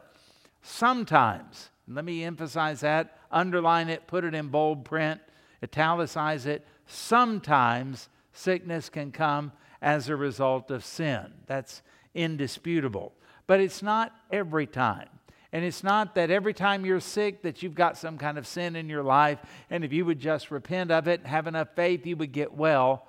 sometimes, 0.63 1.69
let 1.88 2.04
me 2.04 2.23
emphasize 2.23 2.80
that, 2.80 3.19
underline 3.32 3.89
it, 3.89 4.08
put 4.08 4.23
it 4.23 4.34
in 4.34 4.47
bold 4.47 4.84
print, 4.84 5.21
italicize 5.62 6.47
it. 6.47 6.65
Sometimes 6.88 8.10
sickness 8.36 8.89
can 8.89 9.12
come 9.12 9.52
as 9.82 10.10
a 10.10 10.15
result 10.15 10.69
of 10.69 10.86
sin. 10.86 11.34
That's 11.48 11.82
indisputable. 12.13 13.13
But 13.48 13.60
it's 13.60 13.82
not 13.82 14.13
every 14.32 14.67
time. 14.67 15.10
And 15.52 15.63
it's 15.63 15.84
not 15.84 16.15
that 16.15 16.30
every 16.30 16.54
time 16.54 16.86
you're 16.86 17.00
sick 17.00 17.43
that 17.43 17.63
you've 17.63 17.76
got 17.76 17.98
some 17.98 18.17
kind 18.17 18.38
of 18.38 18.45
sin 18.45 18.76
in 18.76 18.89
your 18.89 19.04
life, 19.04 19.39
and 19.69 19.86
if 19.86 19.93
you 19.93 20.04
would 20.06 20.19
just 20.19 20.52
repent 20.52 20.91
of 20.91 21.08
it 21.08 21.21
and 21.21 21.30
have 21.30 21.48
enough 21.48 21.69
faith, 21.76 22.06
you 22.06 22.17
would 22.17 22.34
get 22.34 22.54
well. 22.54 23.08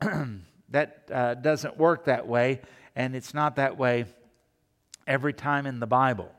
that 0.68 1.02
uh, 1.12 1.34
doesn't 1.34 1.76
work 1.76 2.04
that 2.04 2.28
way, 2.28 2.60
and 2.94 3.16
it's 3.16 3.34
not 3.34 3.56
that 3.56 3.76
way 3.76 4.04
every 5.08 5.32
time 5.32 5.66
in 5.66 5.80
the 5.80 5.86
Bible. 5.86 6.30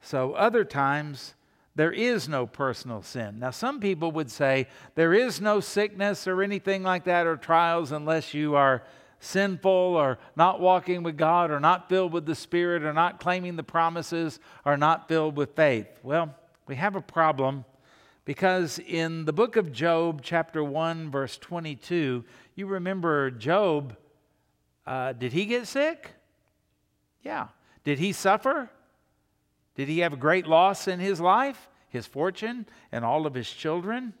So, 0.00 0.32
other 0.32 0.64
times, 0.64 1.34
there 1.76 1.92
is 1.92 2.28
no 2.28 2.46
personal 2.46 3.02
sin. 3.02 3.38
Now, 3.40 3.50
some 3.50 3.80
people 3.80 4.12
would 4.12 4.30
say 4.30 4.68
there 4.94 5.12
is 5.12 5.40
no 5.40 5.60
sickness 5.60 6.26
or 6.26 6.42
anything 6.42 6.82
like 6.82 7.04
that 7.04 7.26
or 7.26 7.36
trials 7.36 7.90
unless 7.90 8.32
you 8.32 8.54
are 8.54 8.84
sinful 9.18 9.70
or 9.70 10.18
not 10.36 10.60
walking 10.60 11.02
with 11.02 11.16
God 11.16 11.50
or 11.50 11.58
not 11.58 11.88
filled 11.88 12.12
with 12.12 12.26
the 12.26 12.34
Spirit 12.34 12.84
or 12.84 12.92
not 12.92 13.18
claiming 13.18 13.56
the 13.56 13.62
promises 13.62 14.38
or 14.64 14.76
not 14.76 15.08
filled 15.08 15.36
with 15.36 15.56
faith. 15.56 15.88
Well, 16.02 16.34
we 16.66 16.76
have 16.76 16.94
a 16.94 17.00
problem 17.00 17.64
because 18.24 18.78
in 18.78 19.24
the 19.24 19.32
book 19.32 19.56
of 19.56 19.72
Job, 19.72 20.20
chapter 20.22 20.62
1, 20.62 21.10
verse 21.10 21.36
22, 21.38 22.24
you 22.54 22.66
remember 22.66 23.30
Job, 23.30 23.96
uh, 24.86 25.12
did 25.12 25.32
he 25.32 25.46
get 25.46 25.66
sick? 25.66 26.10
Yeah. 27.22 27.48
Did 27.82 27.98
he 27.98 28.12
suffer? 28.12 28.70
Did 29.74 29.88
he 29.88 30.00
have 30.00 30.12
a 30.12 30.16
great 30.16 30.46
loss 30.46 30.86
in 30.88 31.00
his 31.00 31.20
life, 31.20 31.68
his 31.88 32.06
fortune, 32.06 32.66
and 32.92 33.04
all 33.04 33.26
of 33.26 33.34
his 33.34 33.50
children? 33.50 34.14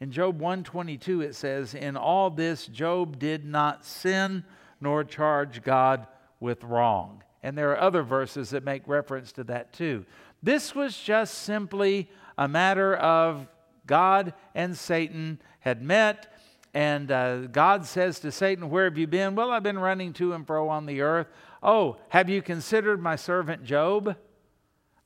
In 0.00 0.10
Job 0.10 0.38
122 0.38 1.22
it 1.22 1.34
says, 1.34 1.74
"In 1.74 1.96
all 1.96 2.30
this 2.30 2.66
Job 2.66 3.18
did 3.18 3.44
not 3.44 3.84
sin 3.84 4.44
nor 4.80 5.04
charge 5.04 5.62
God 5.62 6.06
with 6.40 6.62
wrong." 6.64 7.22
And 7.42 7.56
there 7.56 7.70
are 7.72 7.80
other 7.80 8.02
verses 8.02 8.50
that 8.50 8.64
make 8.64 8.86
reference 8.86 9.32
to 9.32 9.44
that 9.44 9.72
too. 9.72 10.04
This 10.42 10.74
was 10.74 10.98
just 10.98 11.34
simply 11.34 12.10
a 12.36 12.48
matter 12.48 12.94
of 12.94 13.48
God 13.86 14.34
and 14.54 14.76
Satan 14.76 15.40
had 15.60 15.82
met 15.82 16.34
and 16.74 17.12
uh, 17.12 17.46
God 17.46 17.86
says 17.86 18.18
to 18.20 18.32
Satan, 18.32 18.68
Where 18.68 18.84
have 18.84 18.98
you 18.98 19.06
been? 19.06 19.36
Well, 19.36 19.52
I've 19.52 19.62
been 19.62 19.78
running 19.78 20.12
to 20.14 20.32
and 20.32 20.44
fro 20.44 20.68
on 20.68 20.86
the 20.86 21.02
earth. 21.02 21.28
Oh, 21.62 21.98
have 22.08 22.28
you 22.28 22.42
considered 22.42 23.00
my 23.00 23.14
servant 23.14 23.64
Job? 23.64 24.16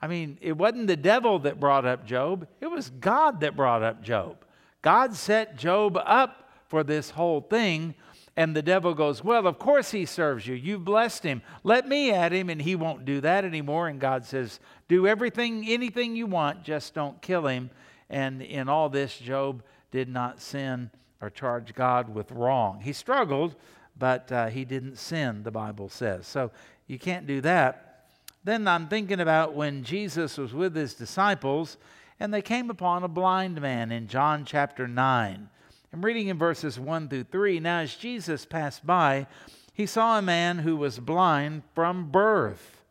I 0.01 0.07
mean, 0.07 0.39
it 0.41 0.57
wasn't 0.57 0.87
the 0.87 0.97
devil 0.97 1.41
that 1.41 1.59
brought 1.59 1.85
up 1.85 2.07
Job, 2.07 2.47
it 2.61 2.67
was 2.69 2.91
God 2.91 3.41
that 3.41 3.57
brought 3.57 3.83
up 3.83 4.03
Job. 4.03 4.45
God 4.83 5.15
set 5.15 5.57
Job 5.57 5.99
up 6.05 6.51
for 6.69 6.85
this 6.85 7.11
whole 7.11 7.41
thing. 7.41 7.95
And 8.37 8.55
the 8.55 8.63
devil 8.63 8.95
goes, 8.95 9.25
Well, 9.25 9.49
of 9.49 9.59
course 9.59 9.91
he 9.91 10.05
serves 10.05 10.47
you. 10.47 10.55
You've 10.55 10.85
blessed 10.85 11.25
him. 11.25 11.43
Let 11.65 11.89
me 11.89 12.13
at 12.13 12.33
him, 12.33 12.49
and 12.49 12.63
he 12.63 12.77
won't 12.77 13.05
do 13.05 13.21
that 13.23 13.45
anymore. 13.45 13.89
And 13.89 13.99
God 13.99 14.25
says, 14.25 14.61
Do 14.87 15.09
everything, 15.09 15.65
anything 15.67 16.15
you 16.15 16.27
want, 16.27 16.63
just 16.63 16.95
don't 16.95 17.21
kill 17.21 17.49
him. 17.49 17.71
And 18.09 18.41
in 18.41 18.69
all 18.69 18.89
this, 18.91 19.19
Job 19.19 19.65
did 19.91 20.09
not 20.09 20.41
sin 20.41 20.93
or 21.21 21.31
charge 21.31 21.75
God 21.75 22.15
with 22.15 22.31
wrong. 22.31 22.81
He 22.81 22.93
struggled, 22.93 23.57
but 23.99 24.31
uh, 24.31 24.47
he 24.47 24.65
didn't 24.65 24.99
sin, 24.99 25.43
the 25.43 25.51
Bible 25.51 25.89
says. 25.89 26.25
So 26.25 26.53
you 26.87 26.99
can't 26.99 27.27
do 27.27 27.41
that. 27.41 27.88
Then 28.45 28.67
I'm 28.69 28.89
thinking 28.89 29.21
about 29.21 29.55
when 29.55 29.85
Jesus 29.85 30.39
was 30.39 30.55
with 30.55 30.75
his 30.75 30.95
disciples 30.95 31.77
and 32.21 32.33
they 32.33 32.43
came 32.43 32.71
upon 32.71 33.05
a 33.05 33.09
blind 33.09 33.61
man 33.61 33.93
in 33.93 34.09
John 34.09 34.45
chapter 34.45 34.89
9. 34.89 35.49
I'm 35.93 36.05
reading 36.05 36.29
in 36.29 36.39
verses 36.39 36.79
1 36.79 37.09
through 37.09 37.25
3. 37.25 37.61
Now, 37.61 37.81
as 37.81 37.95
Jesus 37.95 38.45
passed 38.45 38.87
by, 38.87 39.27
he 39.73 39.87
saw 39.87 40.19
a 40.19 40.23
man 40.23 40.59
who 40.59 40.77
was 40.77 40.99
blind 40.99 41.63
from 41.75 42.11
birth. 42.11 42.83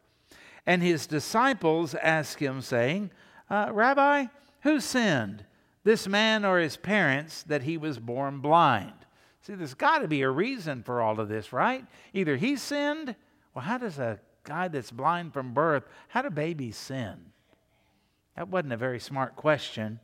And 0.65 0.81
his 0.81 1.05
disciples 1.07 1.95
asked 1.95 2.39
him, 2.39 2.61
saying, 2.61 3.11
uh, 3.49 3.69
Rabbi, 3.71 4.25
who 4.61 4.79
sinned, 4.79 5.45
this 5.83 6.07
man 6.07 6.43
or 6.43 6.59
his 6.59 6.75
parents, 6.75 7.43
that 7.43 7.63
he 7.63 7.77
was 7.77 7.99
born 7.99 8.39
blind? 8.39 8.93
See, 9.41 9.53
there's 9.53 9.73
got 9.73 9.99
to 9.99 10.07
be 10.07 10.23
a 10.23 10.29
reason 10.29 10.83
for 10.83 11.01
all 11.01 11.19
of 11.19 11.29
this, 11.29 11.53
right? 11.53 11.85
Either 12.13 12.35
he 12.35 12.55
sinned, 12.55 13.15
well, 13.53 13.63
how 13.63 13.77
does 13.77 13.99
a 13.99 14.19
guy 14.47 14.67
that's 14.69 14.91
blind 14.91 15.33
from 15.33 15.53
birth, 15.53 15.83
how 16.07 16.21
do 16.21 16.29
babies 16.29 16.77
sin? 16.77 17.17
That 18.35 18.47
wasn't 18.47 18.73
a 18.73 18.77
very 18.77 18.99
smart 18.99 19.35
question. 19.35 19.99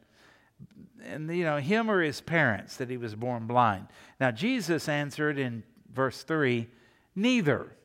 And, 1.04 1.36
you 1.36 1.44
know, 1.44 1.58
him 1.58 1.90
or 1.90 2.02
his 2.02 2.22
parents 2.22 2.78
that 2.78 2.90
he 2.90 2.98
was 2.98 3.16
born 3.16 3.48
blind. 3.48 3.88
Now, 4.20 4.32
Jesus 4.32 4.90
answered 4.90 5.40
in 5.40 5.64
verse 5.92 6.24
3 6.24 6.68
Neither 7.16 7.76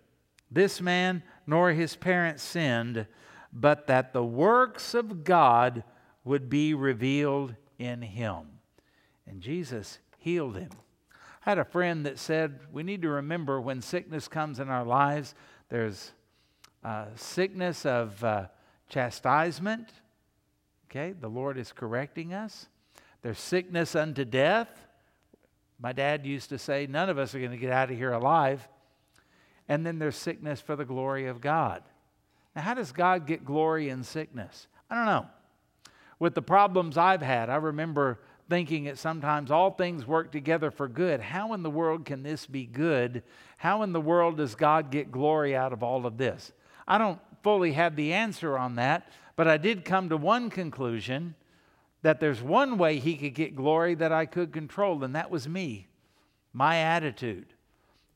this 0.51 0.81
man 0.81 1.23
nor 1.47 1.73
his 1.73 1.97
parents 1.97 2.43
sinned, 2.43 3.07
but 3.53 3.87
that 3.87 4.13
the 4.13 4.25
works 4.25 4.95
of 4.95 5.25
God 5.25 5.85
would 6.25 6.49
be 6.49 6.75
revealed 6.75 7.55
in 7.79 8.03
him. 8.03 8.59
And 9.27 9.41
Jesus 9.41 9.99
healed 10.19 10.57
him. 10.57 10.71
I 11.45 11.51
had 11.51 11.59
a 11.59 11.65
friend 11.65 12.07
that 12.07 12.19
said 12.19 12.61
we 12.73 12.83
need 12.83 13.03
to 13.03 13.09
remember 13.09 13.61
when 13.61 13.83
sickness 13.83 14.29
comes 14.29 14.59
in 14.59 14.69
our 14.69 14.85
lives, 14.85 15.35
there's 15.69 16.13
uh, 16.85 17.07
sickness 17.17 17.85
of 17.85 18.23
uh, 18.23 18.47
chastisement. 18.89 19.89
Okay, 20.91 21.13
the 21.13 21.29
Lord 21.29 21.59
is 21.59 21.73
correcting 21.73 22.33
us. 22.33 22.69
There's 23.23 23.39
sickness 23.39 23.95
unto 23.95 24.25
death. 24.25 24.69
My 25.81 25.93
dad 25.93 26.27
used 26.27 26.49
to 26.51 26.59
say, 26.59 26.87
none 26.89 27.11
of 27.11 27.19
us 27.19 27.35
are 27.35 27.39
going 27.39 27.51
to 27.51 27.57
get 27.57 27.71
out 27.73 27.91
of 27.91 27.97
here 27.97 28.13
alive. 28.13 28.67
And 29.69 29.85
then 29.85 29.99
there's 29.99 30.17
sickness 30.17 30.61
for 30.61 30.77
the 30.77 30.85
glory 30.85 31.27
of 31.27 31.41
God. 31.41 31.83
Now, 32.57 32.63
how 32.63 32.75
does 32.75 32.91
God 32.91 33.27
get 33.27 33.45
glory 33.45 33.89
in 33.91 34.03
sickness? 34.03 34.67
I 34.91 34.95
don't 34.97 35.07
know. 35.07 35.27
With 36.19 36.35
the 36.35 36.43
problems 36.43 36.97
I've 36.97 37.23
had, 37.23 37.51
I 37.51 37.57
remember 37.57 38.19
thinking 38.49 38.85
that 38.85 38.99
sometimes 38.99 39.51
all 39.51 39.71
things 39.71 40.07
work 40.07 40.33
together 40.33 40.71
for 40.71 40.89
good. 40.89 41.21
How 41.21 41.53
in 41.53 41.63
the 41.63 41.71
world 41.71 42.05
can 42.05 42.23
this 42.23 42.47
be 42.47 42.65
good? 42.65 43.23
How 43.59 43.83
in 43.83 43.93
the 43.93 44.01
world 44.01 44.39
does 44.39 44.55
God 44.55 44.91
get 44.91 45.13
glory 45.13 45.55
out 45.55 45.73
of 45.73 45.83
all 45.83 46.07
of 46.07 46.17
this? 46.17 46.53
I 46.89 46.97
don't 46.97 47.21
fully 47.43 47.73
have 47.73 47.95
the 47.95 48.15
answer 48.15 48.57
on 48.59 48.77
that, 48.77 49.13
but 49.37 49.47
I 49.47 49.59
did 49.59 49.85
come 49.85 50.09
to 50.09 50.17
one 50.17 50.49
conclusion 50.49 51.35
that 52.03 52.19
there's 52.19 52.43
one 52.43 52.79
way 52.79 52.99
He 52.99 53.17
could 53.17 53.35
get 53.35 53.55
glory 53.55 53.95
that 53.97 54.11
I 54.11 54.25
could 54.25 54.53
control, 54.53 55.05
and 55.05 55.15
that 55.15 55.31
was 55.31 55.47
me, 55.47 55.87
my 56.53 56.79
attitude. 56.79 57.47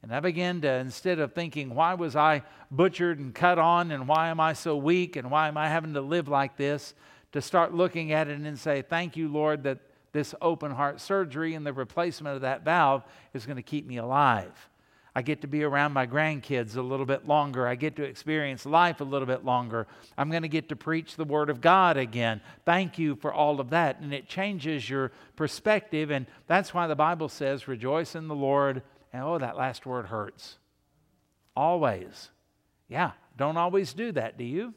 And 0.02 0.12
I 0.12 0.20
began 0.20 0.62
to, 0.62 0.72
instead 0.72 1.18
of 1.18 1.32
thinking, 1.32 1.74
why 1.74 1.94
was 1.94 2.16
I 2.16 2.42
butchered 2.70 3.18
and 3.18 3.34
cut 3.34 3.58
on, 3.58 3.92
and 3.92 4.08
why 4.08 4.28
am 4.28 4.40
I 4.40 4.54
so 4.54 4.76
weak, 4.76 5.16
and 5.16 5.30
why 5.30 5.48
am 5.48 5.56
I 5.56 5.68
having 5.68 5.94
to 5.94 6.00
live 6.00 6.26
like 6.26 6.56
this, 6.56 6.94
to 7.32 7.42
start 7.42 7.74
looking 7.74 8.12
at 8.12 8.28
it 8.28 8.40
and 8.40 8.58
say, 8.58 8.82
Thank 8.82 9.16
you, 9.16 9.28
Lord, 9.28 9.64
that 9.64 9.78
this 10.12 10.34
open 10.40 10.70
heart 10.70 11.00
surgery 11.00 11.54
and 11.54 11.66
the 11.66 11.72
replacement 11.72 12.36
of 12.36 12.42
that 12.42 12.64
valve 12.64 13.04
is 13.34 13.46
going 13.46 13.56
to 13.56 13.62
keep 13.62 13.86
me 13.86 13.98
alive. 13.98 14.68
I 15.14 15.20
get 15.22 15.42
to 15.42 15.46
be 15.46 15.62
around 15.62 15.92
my 15.92 16.06
grandkids 16.06 16.76
a 16.76 16.82
little 16.82 17.04
bit 17.04 17.26
longer. 17.26 17.66
I 17.66 17.74
get 17.74 17.96
to 17.96 18.02
experience 18.02 18.64
life 18.64 19.00
a 19.02 19.04
little 19.04 19.26
bit 19.26 19.44
longer. 19.44 19.86
I'm 20.16 20.30
going 20.30 20.42
to 20.42 20.48
get 20.48 20.70
to 20.70 20.76
preach 20.76 21.16
the 21.16 21.24
Word 21.24 21.50
of 21.50 21.60
God 21.60 21.98
again. 21.98 22.40
Thank 22.64 22.98
you 22.98 23.16
for 23.16 23.32
all 23.32 23.60
of 23.60 23.70
that. 23.70 24.00
And 24.00 24.14
it 24.14 24.26
changes 24.26 24.88
your 24.88 25.12
perspective. 25.36 26.10
And 26.10 26.26
that's 26.46 26.72
why 26.72 26.86
the 26.86 26.96
Bible 26.96 27.28
says, 27.28 27.68
rejoice 27.68 28.14
in 28.14 28.26
the 28.26 28.34
Lord. 28.34 28.82
And 29.12 29.22
oh, 29.22 29.36
that 29.36 29.58
last 29.58 29.84
word 29.84 30.06
hurts. 30.06 30.56
Always. 31.54 32.30
Yeah, 32.88 33.12
don't 33.36 33.58
always 33.58 33.92
do 33.92 34.12
that, 34.12 34.38
do 34.38 34.44
you? 34.44 34.72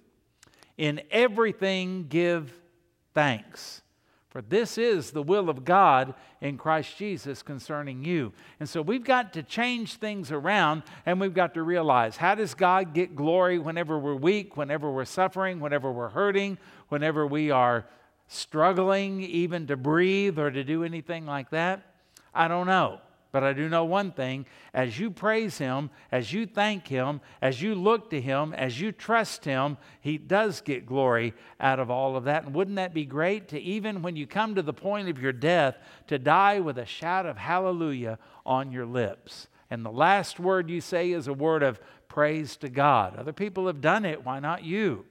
In 0.77 1.01
everything, 1.11 2.07
give 2.09 2.51
thanks. 3.13 3.81
For 4.35 4.41
this 4.41 4.77
is 4.77 5.11
the 5.11 5.23
will 5.23 5.49
of 5.49 5.63
God 5.63 6.13
in 6.41 6.57
Christ 6.57 6.97
Jesus 6.97 7.41
concerning 7.41 8.03
you. 8.03 8.33
And 8.59 8.67
so 8.67 8.81
we've 8.81 9.05
got 9.05 9.31
to 9.31 9.43
change 9.43 9.93
things 9.93 10.29
around 10.29 10.83
and 11.05 11.21
we've 11.21 11.33
got 11.33 11.53
to 11.53 11.63
realize 11.63 12.17
how 12.17 12.35
does 12.35 12.53
God 12.53 12.93
get 12.93 13.15
glory 13.15 13.59
whenever 13.59 13.97
we're 13.97 14.13
weak, 14.13 14.57
whenever 14.57 14.91
we're 14.91 15.05
suffering, 15.05 15.61
whenever 15.61 15.89
we're 15.89 16.09
hurting, 16.09 16.57
whenever 16.89 17.25
we 17.25 17.49
are 17.49 17.85
struggling 18.27 19.21
even 19.21 19.67
to 19.67 19.77
breathe 19.77 20.37
or 20.37 20.51
to 20.51 20.65
do 20.65 20.83
anything 20.83 21.25
like 21.25 21.51
that? 21.51 21.95
I 22.33 22.49
don't 22.49 22.67
know. 22.67 22.99
But 23.35 23.43
I 23.43 23.51
do 23.51 23.67
know 23.67 23.83
one 23.83 24.13
thing 24.13 24.45
as 24.73 24.97
you 24.97 25.11
praise 25.11 25.57
Him, 25.57 25.89
as 26.09 26.31
you 26.31 26.45
thank 26.45 26.87
Him, 26.87 27.19
as 27.41 27.61
you 27.61 27.75
look 27.75 28.09
to 28.11 28.21
Him, 28.21 28.53
as 28.53 28.79
you 28.79 28.93
trust 28.93 29.43
Him, 29.43 29.75
He 29.99 30.17
does 30.17 30.61
get 30.61 30.85
glory 30.85 31.33
out 31.59 31.81
of 31.81 31.91
all 31.91 32.15
of 32.15 32.23
that. 32.23 32.45
And 32.45 32.55
wouldn't 32.55 32.77
that 32.77 32.93
be 32.93 33.03
great 33.03 33.49
to 33.49 33.59
even 33.59 34.01
when 34.01 34.15
you 34.15 34.25
come 34.25 34.55
to 34.55 34.61
the 34.61 34.71
point 34.71 35.09
of 35.09 35.21
your 35.21 35.33
death, 35.33 35.75
to 36.07 36.17
die 36.17 36.61
with 36.61 36.77
a 36.77 36.85
shout 36.85 37.25
of 37.25 37.35
hallelujah 37.35 38.19
on 38.45 38.71
your 38.71 38.85
lips? 38.85 39.49
And 39.69 39.85
the 39.85 39.91
last 39.91 40.39
word 40.39 40.69
you 40.69 40.79
say 40.79 41.11
is 41.11 41.27
a 41.27 41.33
word 41.33 41.61
of 41.61 41.81
praise 42.07 42.55
to 42.55 42.69
God. 42.69 43.17
Other 43.17 43.33
people 43.33 43.67
have 43.67 43.81
done 43.81 44.05
it, 44.05 44.23
why 44.23 44.39
not 44.39 44.63
you? 44.63 45.03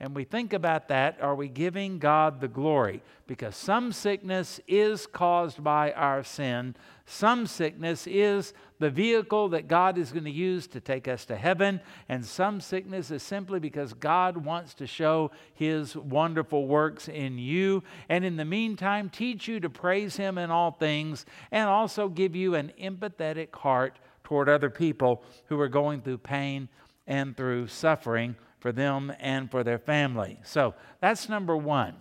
and 0.00 0.16
we 0.16 0.24
think 0.24 0.54
about 0.54 0.88
that, 0.88 1.20
are 1.20 1.34
we 1.34 1.48
giving 1.48 1.98
God 1.98 2.40
the 2.40 2.48
glory? 2.48 3.02
Because 3.26 3.54
some 3.54 3.92
sickness 3.92 4.58
is 4.66 5.06
caused 5.06 5.62
by 5.62 5.92
our 5.92 6.24
sin. 6.24 6.74
Some 7.12 7.48
sickness 7.48 8.06
is 8.06 8.54
the 8.78 8.88
vehicle 8.88 9.48
that 9.48 9.66
God 9.66 9.98
is 9.98 10.12
going 10.12 10.26
to 10.26 10.30
use 10.30 10.68
to 10.68 10.80
take 10.80 11.08
us 11.08 11.24
to 11.24 11.34
heaven. 11.34 11.80
And 12.08 12.24
some 12.24 12.60
sickness 12.60 13.10
is 13.10 13.20
simply 13.24 13.58
because 13.58 13.94
God 13.94 14.36
wants 14.36 14.74
to 14.74 14.86
show 14.86 15.32
his 15.52 15.96
wonderful 15.96 16.68
works 16.68 17.08
in 17.08 17.36
you. 17.36 17.82
And 18.08 18.24
in 18.24 18.36
the 18.36 18.44
meantime, 18.44 19.10
teach 19.10 19.48
you 19.48 19.58
to 19.58 19.68
praise 19.68 20.16
him 20.16 20.38
in 20.38 20.52
all 20.52 20.70
things 20.70 21.26
and 21.50 21.68
also 21.68 22.08
give 22.08 22.36
you 22.36 22.54
an 22.54 22.72
empathetic 22.80 23.52
heart 23.56 23.98
toward 24.22 24.48
other 24.48 24.70
people 24.70 25.24
who 25.46 25.58
are 25.58 25.68
going 25.68 26.02
through 26.02 26.18
pain 26.18 26.68
and 27.08 27.36
through 27.36 27.66
suffering 27.66 28.36
for 28.60 28.70
them 28.70 29.12
and 29.18 29.50
for 29.50 29.64
their 29.64 29.80
family. 29.80 30.38
So 30.44 30.74
that's 31.00 31.28
number 31.28 31.56
one. 31.56 31.96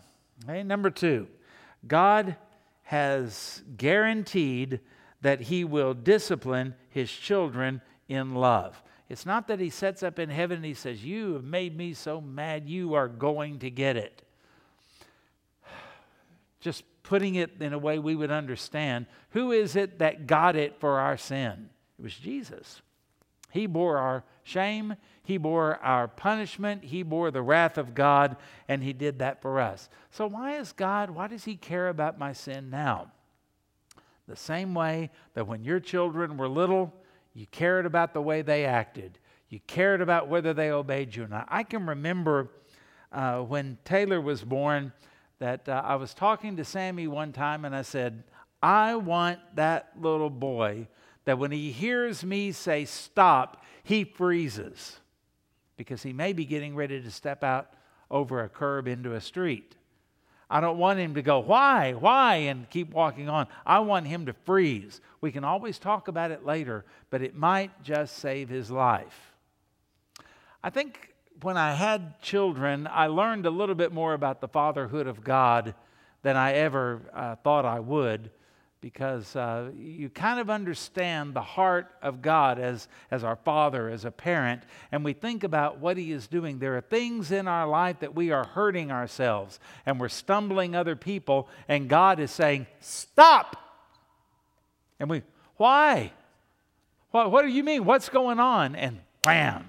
Okay, 0.47 0.61
number 0.61 0.91
two, 0.91 1.27
God 1.87 2.35
has 2.83 3.63
guaranteed 3.75 4.79
that 5.21 5.41
He 5.41 5.63
will 5.63 5.93
discipline 5.93 6.75
His 6.89 7.11
children 7.11 7.81
in 8.07 8.35
love. 8.35 8.81
It's 9.09 9.25
not 9.25 9.47
that 9.47 9.59
He 9.59 9.69
sets 9.69 10.03
up 10.03 10.19
in 10.19 10.29
heaven 10.29 10.57
and 10.57 10.65
He 10.65 10.73
says, 10.73 11.03
You 11.03 11.33
have 11.33 11.43
made 11.43 11.75
me 11.75 11.93
so 11.93 12.21
mad, 12.21 12.69
you 12.69 12.93
are 12.93 13.07
going 13.07 13.59
to 13.59 13.69
get 13.69 13.97
it. 13.97 14.21
Just 16.59 16.83
putting 17.03 17.35
it 17.35 17.61
in 17.61 17.73
a 17.73 17.79
way 17.79 17.97
we 17.97 18.15
would 18.15 18.31
understand 18.31 19.07
who 19.31 19.51
is 19.51 19.75
it 19.75 19.99
that 19.99 20.27
got 20.27 20.55
it 20.55 20.79
for 20.79 20.99
our 20.99 21.17
sin? 21.17 21.69
It 21.97 22.03
was 22.03 22.13
Jesus. 22.13 22.81
He 23.51 23.65
bore 23.65 23.97
our 23.97 24.23
shame, 24.43 24.95
He 25.23 25.37
bore 25.37 25.77
our 25.77 26.07
punishment, 26.07 26.83
He 26.83 27.03
bore 27.03 27.31
the 27.31 27.41
wrath 27.41 27.77
of 27.77 27.95
God, 27.95 28.37
and 28.67 28.83
He 28.83 28.93
did 28.93 29.19
that 29.19 29.41
for 29.41 29.59
us. 29.59 29.89
So, 30.11 30.27
why 30.27 30.57
is 30.57 30.71
God, 30.71 31.09
why 31.09 31.27
does 31.27 31.45
He 31.45 31.55
care 31.55 31.89
about 31.89 32.19
my 32.19 32.33
sin 32.33 32.69
now? 32.69 33.11
The 34.29 34.35
same 34.35 34.75
way 34.75 35.09
that 35.33 35.47
when 35.47 35.63
your 35.63 35.79
children 35.79 36.37
were 36.37 36.47
little, 36.47 36.93
you 37.33 37.47
cared 37.47 37.87
about 37.87 38.13
the 38.13 38.21
way 38.21 38.43
they 38.43 38.63
acted, 38.63 39.17
you 39.49 39.59
cared 39.65 40.01
about 40.01 40.27
whether 40.27 40.53
they 40.53 40.69
obeyed 40.69 41.15
you 41.15 41.25
not. 41.25 41.47
I 41.49 41.63
can 41.63 41.87
remember 41.87 42.51
uh, 43.11 43.39
when 43.39 43.79
Taylor 43.83 44.21
was 44.21 44.43
born 44.43 44.93
that 45.39 45.67
uh, 45.67 45.81
I 45.83 45.95
was 45.95 46.13
talking 46.13 46.57
to 46.57 46.63
Sammy 46.63 47.07
one 47.07 47.33
time 47.33 47.65
and 47.65 47.75
I 47.75 47.81
said, 47.81 48.23
I 48.61 48.97
want 48.97 49.39
that 49.55 49.93
little 49.99 50.29
boy 50.29 50.87
that 51.25 51.39
when 51.39 51.51
he 51.51 51.71
hears 51.71 52.23
me 52.23 52.51
say 52.51 52.85
stop, 52.85 53.63
he 53.83 54.03
freezes 54.03 54.99
because 55.75 56.03
he 56.03 56.13
may 56.13 56.33
be 56.33 56.45
getting 56.45 56.75
ready 56.75 57.01
to 57.01 57.09
step 57.09 57.43
out 57.43 57.73
over 58.11 58.43
a 58.43 58.49
curb 58.49 58.87
into 58.87 59.15
a 59.15 59.21
street. 59.21 59.75
I 60.49 60.61
don't 60.61 60.77
want 60.77 60.99
him 60.99 61.13
to 61.13 61.21
go, 61.21 61.39
why, 61.39 61.93
why, 61.93 62.35
and 62.35 62.69
keep 62.69 62.91
walking 62.91 63.29
on. 63.29 63.47
I 63.65 63.79
want 63.79 64.07
him 64.07 64.25
to 64.25 64.33
freeze. 64.33 64.99
We 65.21 65.31
can 65.31 65.43
always 65.43 65.77
talk 65.77 66.07
about 66.07 66.31
it 66.31 66.45
later, 66.45 66.85
but 67.09 67.21
it 67.21 67.35
might 67.35 67.83
just 67.83 68.17
save 68.17 68.49
his 68.49 68.71
life. 68.71 69.33
I 70.63 70.71
think 70.71 71.13
when 71.41 71.55
I 71.55 71.73
had 71.73 72.19
children, 72.21 72.87
I 72.91 73.07
learned 73.07 73.45
a 73.45 73.51
little 73.51 73.75
bit 73.75 73.93
more 73.93 74.13
about 74.13 74.41
the 74.41 74.47
fatherhood 74.47 75.07
of 75.07 75.23
God 75.23 75.75
than 76.23 76.35
I 76.35 76.53
ever 76.53 77.01
uh, 77.13 77.35
thought 77.35 77.65
I 77.65 77.79
would 77.79 78.31
because 78.81 79.35
uh, 79.35 79.71
you 79.77 80.09
kind 80.09 80.39
of 80.39 80.49
understand 80.49 81.33
the 81.33 81.41
heart 81.41 81.87
of 82.01 82.21
God 82.21 82.59
as, 82.59 82.87
as 83.11 83.23
our 83.23 83.35
father, 83.35 83.89
as 83.89 84.05
a 84.05 84.11
parent, 84.11 84.63
and 84.91 85.03
we 85.03 85.13
think 85.13 85.43
about 85.43 85.79
what 85.79 85.97
he 85.97 86.11
is 86.11 86.27
doing. 86.27 86.59
There 86.59 86.77
are 86.77 86.81
things 86.81 87.31
in 87.31 87.47
our 87.47 87.67
life 87.67 87.99
that 87.99 88.15
we 88.15 88.31
are 88.31 88.45
hurting 88.45 88.91
ourselves 88.91 89.59
and 89.85 89.99
we're 89.99 90.07
stumbling 90.07 90.75
other 90.75 90.95
people, 90.95 91.49
and 91.67 91.89
God 91.89 92.19
is 92.19 92.31
saying, 92.31 92.67
Stop! 92.79 93.57
And 94.99 95.09
we, 95.09 95.23
why? 95.57 96.13
What, 97.11 97.31
what 97.31 97.41
do 97.41 97.49
you 97.49 97.63
mean? 97.63 97.85
What's 97.85 98.09
going 98.09 98.39
on? 98.39 98.75
And 98.75 98.99
wham! 99.25 99.65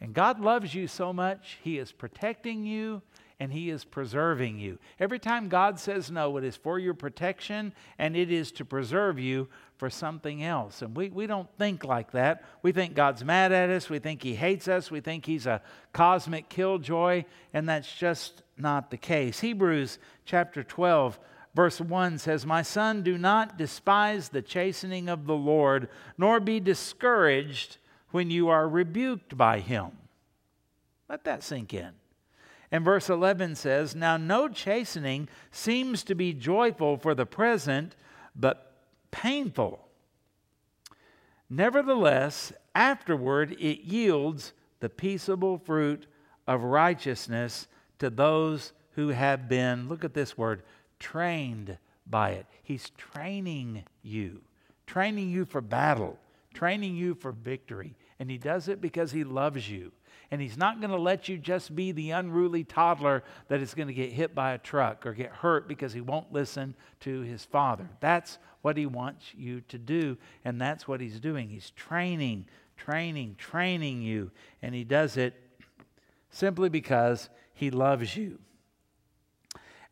And 0.00 0.14
God 0.14 0.40
loves 0.40 0.74
you 0.74 0.86
so 0.88 1.12
much, 1.12 1.58
He 1.62 1.78
is 1.78 1.92
protecting 1.92 2.64
you 2.64 3.02
and 3.38 3.52
He 3.52 3.70
is 3.70 3.84
preserving 3.84 4.58
you. 4.58 4.78
Every 4.98 5.18
time 5.18 5.48
God 5.48 5.78
says 5.78 6.10
no, 6.10 6.36
it 6.36 6.44
is 6.44 6.56
for 6.56 6.78
your 6.78 6.94
protection 6.94 7.72
and 7.98 8.16
it 8.16 8.30
is 8.30 8.50
to 8.52 8.64
preserve 8.64 9.18
you 9.18 9.48
for 9.76 9.90
something 9.90 10.42
else. 10.42 10.80
And 10.82 10.96
we, 10.96 11.10
we 11.10 11.26
don't 11.26 11.48
think 11.58 11.84
like 11.84 12.12
that. 12.12 12.44
We 12.62 12.72
think 12.72 12.94
God's 12.94 13.24
mad 13.24 13.52
at 13.52 13.68
us. 13.68 13.90
We 13.90 13.98
think 13.98 14.22
He 14.22 14.34
hates 14.34 14.68
us. 14.68 14.90
We 14.90 15.00
think 15.00 15.26
He's 15.26 15.46
a 15.46 15.60
cosmic 15.92 16.48
killjoy, 16.48 17.24
and 17.52 17.68
that's 17.68 17.92
just 17.94 18.42
not 18.56 18.90
the 18.90 18.96
case. 18.96 19.40
Hebrews 19.40 19.98
chapter 20.24 20.62
12. 20.62 21.18
Verse 21.54 21.80
1 21.80 22.18
says, 22.18 22.44
My 22.44 22.60
son, 22.60 23.02
do 23.02 23.16
not 23.16 23.56
despise 23.56 24.28
the 24.28 24.42
chastening 24.42 25.08
of 25.08 25.26
the 25.26 25.34
Lord, 25.34 25.88
nor 26.18 26.38
be 26.38 26.60
discouraged 26.60 27.78
when 28.10 28.30
you 28.30 28.48
are 28.48 28.68
rebuked 28.68 29.38
by 29.38 29.60
him. 29.60 29.92
Let 31.08 31.24
that 31.24 31.42
sink 31.42 31.72
in. 31.72 31.92
And 32.76 32.84
verse 32.84 33.08
11 33.08 33.54
says, 33.54 33.96
Now 33.96 34.18
no 34.18 34.48
chastening 34.48 35.30
seems 35.50 36.04
to 36.04 36.14
be 36.14 36.34
joyful 36.34 36.98
for 36.98 37.14
the 37.14 37.24
present, 37.24 37.96
but 38.34 38.74
painful. 39.10 39.88
Nevertheless, 41.48 42.52
afterward 42.74 43.52
it 43.52 43.80
yields 43.80 44.52
the 44.80 44.90
peaceable 44.90 45.56
fruit 45.56 46.06
of 46.46 46.64
righteousness 46.64 47.66
to 47.98 48.10
those 48.10 48.74
who 48.90 49.08
have 49.08 49.48
been, 49.48 49.88
look 49.88 50.04
at 50.04 50.12
this 50.12 50.36
word, 50.36 50.62
trained 50.98 51.78
by 52.06 52.32
it. 52.32 52.44
He's 52.62 52.90
training 52.90 53.84
you, 54.02 54.42
training 54.86 55.30
you 55.30 55.46
for 55.46 55.62
battle, 55.62 56.18
training 56.52 56.94
you 56.94 57.14
for 57.14 57.32
victory. 57.32 57.94
And 58.18 58.30
He 58.30 58.36
does 58.36 58.68
it 58.68 58.82
because 58.82 59.12
He 59.12 59.24
loves 59.24 59.70
you. 59.70 59.92
And 60.30 60.40
He's 60.40 60.56
not 60.56 60.80
going 60.80 60.90
to 60.90 60.98
let 60.98 61.28
you 61.28 61.38
just 61.38 61.74
be 61.74 61.92
the 61.92 62.10
unruly 62.10 62.64
toddler 62.64 63.22
that 63.48 63.60
is 63.60 63.74
going 63.74 63.88
to 63.88 63.94
get 63.94 64.12
hit 64.12 64.34
by 64.34 64.52
a 64.52 64.58
truck 64.58 65.06
or 65.06 65.12
get 65.12 65.30
hurt 65.30 65.68
because 65.68 65.92
he 65.92 66.00
won't 66.00 66.32
listen 66.32 66.74
to 67.00 67.20
his 67.20 67.44
father. 67.44 67.88
That's 68.00 68.38
what 68.66 68.76
He 68.76 68.86
wants 68.86 69.32
you 69.36 69.60
to 69.68 69.78
do. 69.78 70.18
And 70.44 70.60
that's 70.60 70.88
what 70.88 71.00
He's 71.00 71.20
doing. 71.20 71.48
He's 71.48 71.70
training, 71.70 72.46
training, 72.76 73.36
training 73.38 74.02
you. 74.02 74.32
And 74.60 74.74
He 74.74 74.82
does 74.82 75.16
it 75.16 75.34
simply 76.30 76.68
because 76.68 77.28
He 77.54 77.70
loves 77.70 78.16
you. 78.16 78.40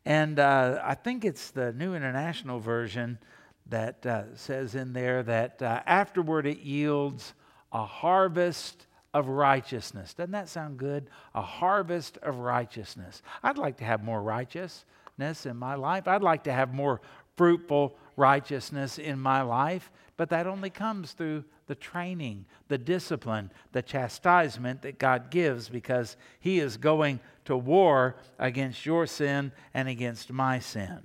And 0.05 0.39
uh, 0.39 0.81
I 0.83 0.93
think 0.93 1.23
it's 1.23 1.51
the 1.51 1.71
New 1.71 1.95
International 1.95 2.59
Version 2.59 3.17
that 3.67 4.05
uh, 4.05 4.35
says 4.35 4.75
in 4.75 4.91
there 4.91 5.23
that 5.23 5.61
uh, 5.61 5.81
afterward 5.85 6.45
it 6.45 6.59
yields 6.59 7.33
a 7.71 7.85
harvest 7.85 8.87
of 9.15 9.29
righteousness. 9.29 10.13
Doesn't 10.13 10.33
that 10.33 10.49
sound 10.49 10.77
good? 10.77 11.09
A 11.33 11.41
harvest 11.41 12.17
of 12.17 12.39
righteousness. 12.39 13.23
I'd 13.41 13.57
like 13.57 13.77
to 13.77 13.85
have 13.85 14.03
more 14.03 14.21
righteousness 14.21 15.45
in 15.45 15.55
my 15.55 15.75
life. 15.75 16.05
I'd 16.05 16.21
like 16.21 16.43
to 16.43 16.51
have 16.51 16.73
more 16.73 16.99
fruitful 17.37 17.95
righteousness 18.17 18.97
in 18.97 19.17
my 19.17 19.41
life, 19.41 19.89
but 20.17 20.29
that 20.31 20.47
only 20.47 20.69
comes 20.69 21.13
through 21.13 21.45
the 21.67 21.75
training, 21.75 22.45
the 22.67 22.77
discipline, 22.77 23.51
the 23.71 23.81
chastisement 23.81 24.81
that 24.81 24.99
God 24.99 25.31
gives 25.31 25.69
because 25.69 26.17
He 26.41 26.59
is 26.59 26.75
going 26.75 27.21
to 27.45 27.55
war 27.55 28.17
against 28.37 28.85
your 28.85 29.07
sin 29.07 29.53
and 29.73 29.87
against 29.87 30.29
my 30.29 30.59
sin. 30.59 30.99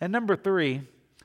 And 0.00 0.10
number 0.10 0.34
three, 0.34 0.80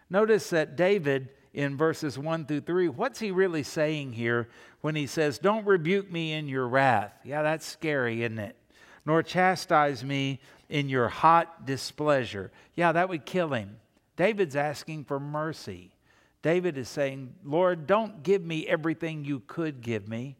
notice 0.09 0.49
that 0.49 0.75
David 0.75 1.29
in 1.55 1.77
verses 1.77 2.19
1 2.19 2.45
through 2.45 2.61
3, 2.61 2.89
what's 2.89 3.19
he 3.19 3.31
really 3.31 3.63
saying 3.63 4.11
here 4.11 4.49
when 4.81 4.93
he 4.93 5.07
says, 5.07 5.39
Don't 5.39 5.65
rebuke 5.65 6.11
me 6.11 6.33
in 6.33 6.49
your 6.49 6.67
wrath? 6.67 7.13
Yeah, 7.23 7.41
that's 7.41 7.65
scary, 7.65 8.23
isn't 8.23 8.39
it? 8.39 8.57
Nor 9.05 9.23
chastise 9.23 10.03
me 10.03 10.41
in 10.67 10.89
your 10.89 11.07
hot 11.07 11.65
displeasure. 11.65 12.51
Yeah, 12.75 12.91
that 12.91 13.07
would 13.07 13.25
kill 13.25 13.53
him. 13.53 13.77
David's 14.17 14.57
asking 14.57 15.05
for 15.05 15.19
mercy. 15.19 15.95
David 16.41 16.77
is 16.77 16.89
saying, 16.89 17.33
Lord, 17.43 17.87
don't 17.87 18.21
give 18.21 18.43
me 18.43 18.67
everything 18.67 19.23
you 19.23 19.39
could 19.47 19.81
give 19.81 20.09
me. 20.09 20.35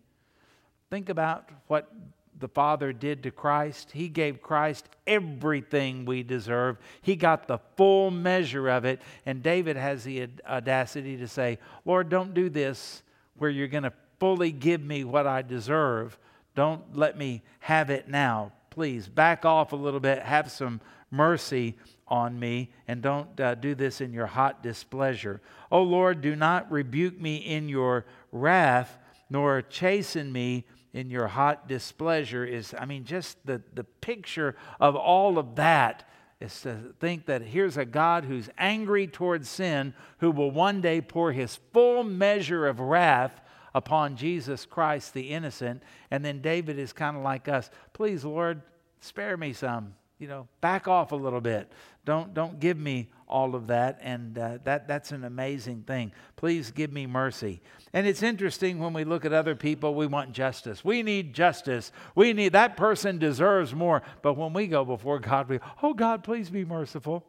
Think 0.90 1.08
about 1.08 1.50
what 1.68 1.92
the 2.40 2.48
Father 2.48 2.92
did 2.92 3.24
to 3.24 3.32
Christ. 3.32 3.92
He 3.92 4.10
gave 4.10 4.42
Christ 4.42 4.90
everything 5.08 6.06
we 6.06 6.24
deserve. 6.24 6.78
He 7.02 7.16
got 7.16 7.48
the 7.48 7.60
full 7.78 8.12
measure 8.12 8.70
of 8.70 8.86
it. 8.86 9.02
And 9.26 9.42
David 9.42 9.78
has 9.78 10.04
the 10.04 10.28
audacity 10.48 11.18
to 11.18 11.28
say, 11.28 11.60
Lord, 11.86 12.10
don't 12.10 12.34
do 12.34 12.50
this 12.50 13.04
where 13.38 13.50
you're 13.50 13.68
going 13.68 13.84
to 13.84 13.94
fully 14.20 14.52
give 14.52 14.82
me 14.82 15.04
what 15.04 15.28
I 15.28 15.42
deserve. 15.42 16.18
Don't 16.56 16.96
let 16.96 17.18
me 17.18 17.44
have 17.60 17.90
it 17.90 18.08
now. 18.08 18.52
Please 18.70 19.08
back 19.08 19.46
off 19.46 19.72
a 19.72 19.78
little 19.78 20.00
bit, 20.00 20.22
have 20.22 20.52
some 20.52 20.82
mercy 21.12 21.78
on 22.08 22.38
me, 22.38 22.72
and 22.88 23.02
don't 23.02 23.40
uh, 23.40 23.56
do 23.56 23.74
this 23.74 24.02
in 24.02 24.14
your 24.14 24.26
hot 24.26 24.62
displeasure. 24.62 25.42
O 25.72 25.82
Lord, 25.82 26.22
do 26.22 26.36
not 26.36 26.72
rebuke 26.72 27.20
me 27.20 27.38
in 27.38 27.70
your 27.70 28.06
wrath, 28.32 28.98
nor 29.30 29.62
chasten 29.62 30.32
me 30.32 30.66
in 30.96 31.10
your 31.10 31.28
hot 31.28 31.68
displeasure 31.68 32.46
is, 32.46 32.74
I 32.80 32.86
mean, 32.86 33.04
just 33.04 33.38
the, 33.46 33.62
the 33.74 33.84
picture 33.84 34.56
of 34.80 34.96
all 34.96 35.38
of 35.38 35.56
that 35.56 36.08
is 36.40 36.62
to 36.62 36.94
think 37.02 37.26
that 37.26 37.42
here's 37.42 37.76
a 37.76 37.84
God 37.84 38.24
who's 38.24 38.50
angry 38.58 39.06
towards 39.06 39.50
sin, 39.50 39.94
who 40.20 40.32
will 40.32 40.52
one 40.52 40.80
day 40.80 41.02
pour 41.02 41.34
his 41.34 41.60
full 41.74 42.06
measure 42.06 42.66
of 42.66 42.80
wrath 42.80 43.42
upon 43.74 44.16
Jesus 44.16 44.66
Christ, 44.66 45.14
the 45.14 45.32
innocent. 45.32 45.84
And 46.12 46.24
then 46.24 46.42
David 46.42 46.80
is 46.80 46.94
kind 46.94 47.18
of 47.18 47.24
like 47.24 47.50
us. 47.50 47.70
Please, 47.92 48.24
Lord, 48.24 48.62
spare 49.02 49.36
me 49.36 49.52
some. 49.52 49.96
You 50.18 50.30
know, 50.30 50.48
back 50.62 50.88
off 50.88 51.12
a 51.12 51.18
little 51.18 51.42
bit. 51.42 51.70
Don't, 52.06 52.34
don't 52.34 52.58
give 52.62 52.78
me 52.78 53.10
all 53.36 53.54
of 53.54 53.68
that. 53.68 54.00
And 54.02 54.38
uh, 54.38 54.60
that, 54.64 54.88
that's 54.88 55.12
an 55.12 55.26
amazing 55.26 55.82
thing. 55.82 56.14
Please 56.38 56.72
give 56.72 56.94
me 56.94 57.06
mercy. 57.06 57.62
And 57.92 58.08
it's 58.08 58.24
interesting 58.24 58.80
when 58.80 58.94
we 58.94 59.04
look 59.04 59.26
at 59.26 59.34
other 59.34 59.56
people, 59.56 59.94
we 59.94 60.08
want 60.08 60.32
justice. 60.32 60.86
We 60.86 61.04
need 61.04 61.34
justice. 61.34 61.92
We 62.16 62.32
need 62.32 62.54
that 62.54 62.78
person 62.78 63.18
deserves 63.18 63.76
more. 63.76 64.04
But 64.22 64.38
when 64.38 64.54
we 64.54 64.68
go 64.68 64.86
before 64.86 65.20
God, 65.20 65.50
we, 65.50 65.60
oh 65.84 65.94
God, 65.94 66.24
please 66.24 66.50
be 66.50 66.64
merciful. 66.64 67.26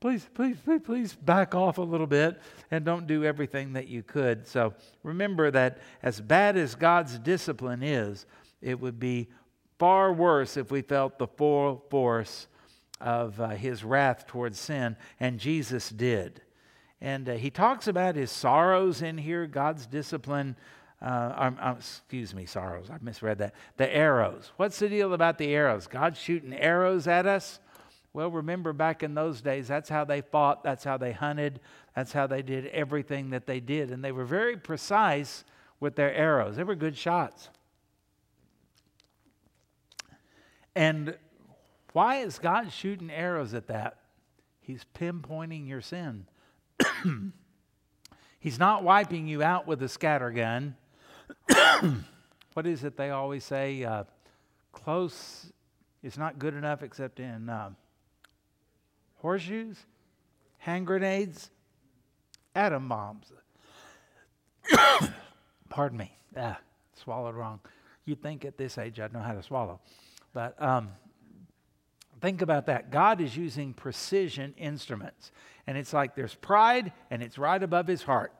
Please, 0.00 0.28
please, 0.34 0.56
please, 0.64 0.80
please 0.84 1.14
back 1.14 1.54
off 1.54 1.78
a 1.78 1.82
little 1.82 2.08
bit 2.08 2.40
and 2.72 2.84
don't 2.84 3.06
do 3.06 3.24
everything 3.24 3.74
that 3.74 3.86
you 3.86 4.02
could. 4.02 4.48
So 4.48 4.74
remember 5.04 5.52
that 5.52 5.78
as 6.02 6.20
bad 6.20 6.56
as 6.56 6.74
God's 6.74 7.16
discipline 7.20 7.84
is, 7.84 8.26
it 8.60 8.80
would 8.80 8.98
be 8.98 9.28
far 9.78 10.12
worse 10.12 10.56
if 10.56 10.72
we 10.72 10.82
felt 10.82 11.20
the 11.20 11.28
full 11.28 11.84
force 11.90 12.48
of 13.00 13.40
uh, 13.40 13.48
his 13.50 13.84
wrath 13.84 14.26
towards 14.26 14.58
sin, 14.58 14.96
and 15.20 15.38
Jesus 15.38 15.90
did. 15.90 16.42
And 17.00 17.28
uh, 17.28 17.34
he 17.34 17.50
talks 17.50 17.86
about 17.86 18.16
his 18.16 18.30
sorrows 18.30 19.02
in 19.02 19.18
here, 19.18 19.46
God's 19.46 19.86
discipline. 19.86 20.56
Uh, 21.02 21.34
um, 21.36 21.58
um, 21.60 21.76
excuse 21.76 22.34
me, 22.34 22.46
sorrows. 22.46 22.88
I 22.90 22.96
misread 23.02 23.38
that. 23.38 23.54
The 23.76 23.94
arrows. 23.94 24.52
What's 24.56 24.78
the 24.78 24.88
deal 24.88 25.12
about 25.12 25.36
the 25.36 25.54
arrows? 25.54 25.86
God 25.86 26.16
shooting 26.16 26.54
arrows 26.54 27.06
at 27.06 27.26
us? 27.26 27.60
Well, 28.14 28.30
remember 28.30 28.72
back 28.72 29.02
in 29.02 29.14
those 29.14 29.42
days, 29.42 29.66
that's 29.66 29.88
how 29.88 30.04
they 30.04 30.20
fought, 30.20 30.62
that's 30.62 30.84
how 30.84 30.96
they 30.96 31.10
hunted, 31.12 31.58
that's 31.96 32.12
how 32.12 32.28
they 32.28 32.42
did 32.42 32.66
everything 32.68 33.30
that 33.30 33.46
they 33.46 33.58
did. 33.58 33.90
And 33.90 34.04
they 34.04 34.12
were 34.12 34.24
very 34.24 34.56
precise 34.56 35.44
with 35.80 35.96
their 35.96 36.14
arrows, 36.14 36.56
they 36.56 36.62
were 36.62 36.76
good 36.76 36.96
shots. 36.96 37.50
And 40.76 41.16
why 41.94 42.16
is 42.16 42.40
God 42.40 42.72
shooting 42.72 43.08
arrows 43.08 43.54
at 43.54 43.68
that? 43.68 43.98
He's 44.60 44.84
pinpointing 44.98 45.68
your 45.68 45.80
sin. 45.80 46.26
He's 48.40 48.58
not 48.58 48.82
wiping 48.82 49.28
you 49.28 49.44
out 49.44 49.68
with 49.68 49.80
a 49.80 49.88
scatter 49.88 50.32
gun. 50.32 50.74
what 52.54 52.66
is 52.66 52.82
it 52.82 52.96
they 52.96 53.10
always 53.10 53.44
say? 53.44 53.84
Uh, 53.84 54.02
close 54.72 55.52
is 56.02 56.18
not 56.18 56.40
good 56.40 56.54
enough 56.54 56.82
except 56.82 57.20
in 57.20 57.48
uh, 57.48 57.70
horseshoes, 59.18 59.76
hand 60.58 60.88
grenades, 60.88 61.48
atom 62.56 62.88
bombs. 62.88 63.30
Pardon 65.68 65.98
me. 65.98 66.18
Ah, 66.36 66.58
swallowed 66.96 67.36
wrong. 67.36 67.60
You'd 68.04 68.20
think 68.20 68.44
at 68.44 68.58
this 68.58 68.78
age 68.78 68.98
I'd 68.98 69.12
know 69.12 69.20
how 69.20 69.34
to 69.34 69.44
swallow. 69.44 69.78
But 70.32 70.60
um, 70.60 70.90
Think 72.24 72.40
about 72.40 72.64
that. 72.66 72.90
God 72.90 73.20
is 73.20 73.36
using 73.36 73.74
precision 73.74 74.54
instruments. 74.56 75.30
And 75.66 75.76
it's 75.76 75.92
like 75.92 76.14
there's 76.14 76.34
pride 76.34 76.90
and 77.10 77.22
it's 77.22 77.36
right 77.36 77.62
above 77.62 77.86
his 77.86 78.02
heart. 78.02 78.32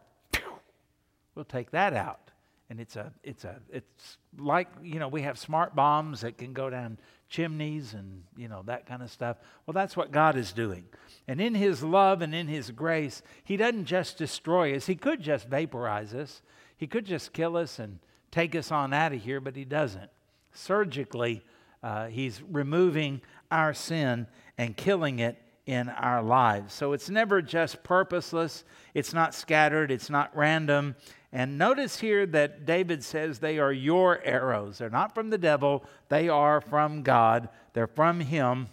We'll 1.34 1.44
take 1.44 1.70
that 1.72 1.92
out. 1.92 2.30
And 2.70 2.80
it's 2.80 2.96
a 2.96 3.12
it's 3.22 3.44
a 3.44 3.56
it's 3.70 4.16
like, 4.38 4.68
you 4.82 4.98
know, 4.98 5.08
we 5.08 5.20
have 5.20 5.38
smart 5.38 5.76
bombs 5.76 6.22
that 6.22 6.38
can 6.38 6.54
go 6.54 6.70
down 6.70 6.96
chimneys 7.28 7.92
and, 7.92 8.22
you 8.38 8.48
know, 8.48 8.62
that 8.64 8.86
kind 8.86 9.02
of 9.02 9.10
stuff. 9.10 9.36
Well, 9.66 9.74
that's 9.74 9.98
what 9.98 10.10
God 10.10 10.38
is 10.38 10.52
doing. 10.52 10.86
And 11.28 11.38
in 11.38 11.54
his 11.54 11.82
love 11.82 12.22
and 12.22 12.34
in 12.34 12.48
his 12.48 12.70
grace, 12.70 13.20
he 13.44 13.58
doesn't 13.58 13.84
just 13.84 14.16
destroy 14.16 14.74
us. 14.74 14.86
He 14.86 14.96
could 14.96 15.20
just 15.20 15.46
vaporize 15.46 16.14
us. 16.14 16.40
He 16.78 16.86
could 16.86 17.04
just 17.04 17.34
kill 17.34 17.54
us 17.54 17.78
and 17.78 17.98
take 18.30 18.56
us 18.56 18.72
on 18.72 18.94
out 18.94 19.12
of 19.12 19.20
here, 19.20 19.42
but 19.42 19.56
he 19.56 19.66
doesn't. 19.66 20.08
Surgically, 20.54 21.42
uh, 21.84 22.06
he's 22.06 22.40
removing 22.50 23.20
our 23.50 23.74
sin 23.74 24.26
and 24.56 24.74
killing 24.74 25.18
it 25.18 25.36
in 25.66 25.90
our 25.90 26.22
lives. 26.22 26.72
So 26.72 26.94
it's 26.94 27.10
never 27.10 27.42
just 27.42 27.82
purposeless, 27.84 28.64
it's 28.94 29.12
not 29.12 29.34
scattered, 29.34 29.90
it's 29.90 30.08
not 30.08 30.34
random. 30.34 30.96
And 31.30 31.58
notice 31.58 32.00
here 32.00 32.24
that 32.26 32.64
David 32.64 33.04
says 33.04 33.38
they 33.38 33.58
are 33.58 33.72
your 33.72 34.22
arrows. 34.24 34.78
They're 34.78 34.88
not 34.88 35.14
from 35.14 35.28
the 35.28 35.38
devil, 35.38 35.84
they 36.08 36.28
are 36.30 36.62
from 36.62 37.02
God, 37.02 37.50
they're 37.74 37.86
from 37.86 38.20
Him. 38.20 38.68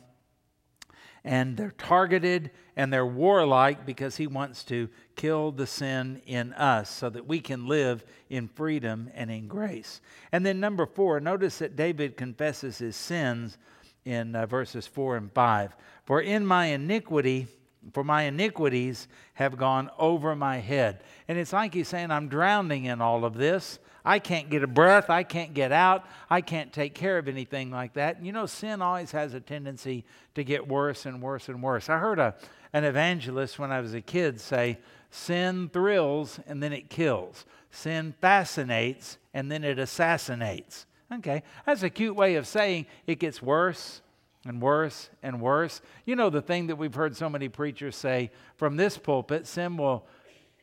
And 1.23 1.55
they're 1.55 1.75
targeted 1.77 2.51
and 2.75 2.91
they're 2.91 3.05
warlike 3.05 3.85
because 3.85 4.17
he 4.17 4.25
wants 4.25 4.63
to 4.65 4.89
kill 5.15 5.51
the 5.51 5.67
sin 5.67 6.21
in 6.25 6.53
us 6.53 6.89
so 6.89 7.09
that 7.09 7.27
we 7.27 7.39
can 7.39 7.67
live 7.67 8.03
in 8.29 8.47
freedom 8.47 9.09
and 9.13 9.29
in 9.29 9.47
grace. 9.47 10.01
And 10.31 10.45
then, 10.45 10.59
number 10.59 10.85
four, 10.85 11.19
notice 11.19 11.59
that 11.59 11.75
David 11.75 12.17
confesses 12.17 12.79
his 12.79 12.95
sins 12.95 13.57
in 14.03 14.35
uh, 14.35 14.47
verses 14.47 14.87
4 14.87 15.17
and 15.17 15.31
5. 15.31 15.75
For 16.05 16.21
in 16.21 16.45
my 16.45 16.67
iniquity 16.67 17.47
for 17.93 18.03
my 18.03 18.23
iniquities 18.23 19.07
have 19.33 19.57
gone 19.57 19.89
over 19.97 20.35
my 20.35 20.57
head. 20.57 21.03
And 21.27 21.37
it's 21.37 21.53
like 21.53 21.73
he's 21.73 21.87
saying, 21.87 22.11
I'm 22.11 22.27
drowning 22.27 22.85
in 22.85 23.01
all 23.01 23.25
of 23.25 23.33
this. 23.33 23.79
I 24.03 24.19
can't 24.19 24.49
get 24.49 24.63
a 24.63 24.67
breath. 24.67 25.09
I 25.09 25.23
can't 25.23 25.53
get 25.53 25.71
out. 25.71 26.05
I 26.29 26.41
can't 26.41 26.73
take 26.73 26.95
care 26.95 27.17
of 27.17 27.27
anything 27.27 27.71
like 27.71 27.93
that. 27.93 28.23
You 28.23 28.31
know, 28.31 28.45
sin 28.45 28.81
always 28.81 29.11
has 29.11 29.33
a 29.33 29.39
tendency 29.39 30.05
to 30.35 30.43
get 30.43 30.67
worse 30.67 31.05
and 31.05 31.21
worse 31.21 31.49
and 31.49 31.61
worse. 31.61 31.89
I 31.89 31.97
heard 31.97 32.19
a, 32.19 32.35
an 32.73 32.83
evangelist 32.83 33.59
when 33.59 33.71
I 33.71 33.79
was 33.81 33.93
a 33.93 34.01
kid 34.01 34.39
say, 34.39 34.79
Sin 35.11 35.69
thrills 35.71 36.39
and 36.47 36.63
then 36.63 36.71
it 36.71 36.89
kills. 36.89 37.45
Sin 37.69 38.13
fascinates 38.21 39.17
and 39.33 39.51
then 39.51 39.63
it 39.63 39.77
assassinates. 39.77 40.85
Okay, 41.13 41.43
that's 41.65 41.83
a 41.83 41.89
cute 41.89 42.15
way 42.15 42.35
of 42.35 42.47
saying 42.47 42.85
it 43.05 43.19
gets 43.19 43.41
worse 43.41 44.01
and 44.45 44.61
worse 44.61 45.09
and 45.21 45.41
worse. 45.41 45.81
You 46.05 46.15
know, 46.15 46.29
the 46.29 46.41
thing 46.41 46.67
that 46.67 46.77
we've 46.77 46.95
heard 46.95 47.17
so 47.17 47.29
many 47.29 47.49
preachers 47.49 47.97
say 47.97 48.31
from 48.55 48.77
this 48.77 48.97
pulpit 48.97 49.45
sin 49.45 49.75
will 49.75 50.05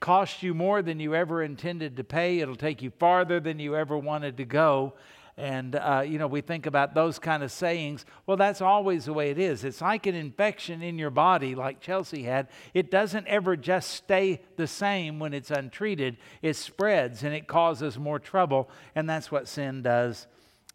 cost 0.00 0.42
you 0.42 0.54
more 0.54 0.82
than 0.82 1.00
you 1.00 1.14
ever 1.14 1.42
intended 1.42 1.96
to 1.96 2.04
pay, 2.04 2.40
it'll 2.40 2.56
take 2.56 2.82
you 2.82 2.90
farther 2.98 3.40
than 3.40 3.58
you 3.58 3.76
ever 3.76 3.96
wanted 3.96 4.36
to 4.36 4.44
go. 4.44 4.94
And, 5.36 5.76
uh, 5.76 6.02
you 6.04 6.18
know, 6.18 6.26
we 6.26 6.40
think 6.40 6.66
about 6.66 6.94
those 6.94 7.20
kind 7.20 7.44
of 7.44 7.52
sayings. 7.52 8.04
Well, 8.26 8.36
that's 8.36 8.60
always 8.60 9.04
the 9.04 9.12
way 9.12 9.30
it 9.30 9.38
is. 9.38 9.62
It's 9.62 9.80
like 9.80 10.06
an 10.06 10.16
infection 10.16 10.82
in 10.82 10.98
your 10.98 11.10
body, 11.10 11.54
like 11.54 11.80
Chelsea 11.80 12.24
had. 12.24 12.48
It 12.74 12.90
doesn't 12.90 13.28
ever 13.28 13.56
just 13.56 13.90
stay 13.90 14.40
the 14.56 14.66
same 14.66 15.20
when 15.20 15.32
it's 15.32 15.52
untreated, 15.52 16.16
it 16.42 16.54
spreads 16.54 17.22
and 17.22 17.32
it 17.32 17.46
causes 17.46 17.98
more 17.98 18.18
trouble. 18.18 18.68
And 18.96 19.08
that's 19.08 19.30
what 19.30 19.46
sin 19.46 19.82
does 19.82 20.26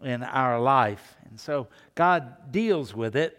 in 0.01 0.23
our 0.23 0.61
life. 0.61 1.17
And 1.29 1.37
so 1.37 1.67
God 1.93 2.51
deals 2.51 2.95
with 2.95 3.17
it. 3.17 3.37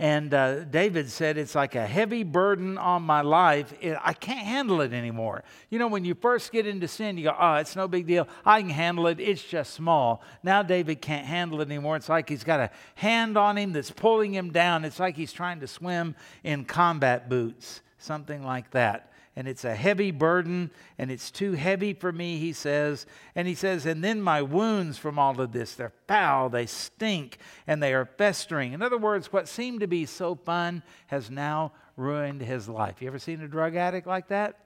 And 0.00 0.32
uh, 0.32 0.62
David 0.62 1.10
said, 1.10 1.36
It's 1.36 1.56
like 1.56 1.74
a 1.74 1.84
heavy 1.84 2.22
burden 2.22 2.78
on 2.78 3.02
my 3.02 3.20
life. 3.20 3.74
It, 3.80 3.98
I 4.00 4.12
can't 4.12 4.46
handle 4.46 4.80
it 4.80 4.92
anymore. 4.92 5.42
You 5.70 5.80
know, 5.80 5.88
when 5.88 6.04
you 6.04 6.14
first 6.14 6.52
get 6.52 6.68
into 6.68 6.86
sin, 6.86 7.18
you 7.18 7.24
go, 7.24 7.36
Oh, 7.36 7.54
it's 7.54 7.74
no 7.74 7.88
big 7.88 8.06
deal. 8.06 8.28
I 8.46 8.60
can 8.60 8.70
handle 8.70 9.08
it. 9.08 9.18
It's 9.18 9.42
just 9.42 9.74
small. 9.74 10.22
Now 10.44 10.62
David 10.62 11.00
can't 11.00 11.26
handle 11.26 11.60
it 11.60 11.66
anymore. 11.66 11.96
It's 11.96 12.08
like 12.08 12.28
he's 12.28 12.44
got 12.44 12.60
a 12.60 12.70
hand 12.94 13.36
on 13.36 13.58
him 13.58 13.72
that's 13.72 13.90
pulling 13.90 14.32
him 14.32 14.52
down. 14.52 14.84
It's 14.84 15.00
like 15.00 15.16
he's 15.16 15.32
trying 15.32 15.58
to 15.60 15.66
swim 15.66 16.14
in 16.44 16.64
combat 16.64 17.28
boots, 17.28 17.82
something 17.98 18.44
like 18.44 18.70
that 18.70 19.12
and 19.38 19.46
it's 19.46 19.64
a 19.64 19.76
heavy 19.76 20.10
burden, 20.10 20.68
and 20.98 21.12
it's 21.12 21.30
too 21.30 21.52
heavy 21.52 21.94
for 21.94 22.10
me, 22.10 22.38
he 22.38 22.52
says. 22.52 23.06
And 23.36 23.46
he 23.46 23.54
says, 23.54 23.86
and 23.86 24.02
then 24.02 24.20
my 24.20 24.42
wounds 24.42 24.98
from 24.98 25.16
all 25.16 25.40
of 25.40 25.52
this, 25.52 25.76
they're 25.76 25.92
foul, 26.08 26.48
they 26.48 26.66
stink, 26.66 27.38
and 27.64 27.80
they 27.80 27.94
are 27.94 28.04
festering. 28.04 28.72
In 28.72 28.82
other 28.82 28.98
words, 28.98 29.32
what 29.32 29.46
seemed 29.46 29.78
to 29.78 29.86
be 29.86 30.06
so 30.06 30.34
fun 30.34 30.82
has 31.06 31.30
now 31.30 31.70
ruined 31.96 32.42
his 32.42 32.68
life. 32.68 33.00
You 33.00 33.06
ever 33.06 33.20
seen 33.20 33.40
a 33.40 33.46
drug 33.46 33.76
addict 33.76 34.08
like 34.08 34.26
that? 34.26 34.58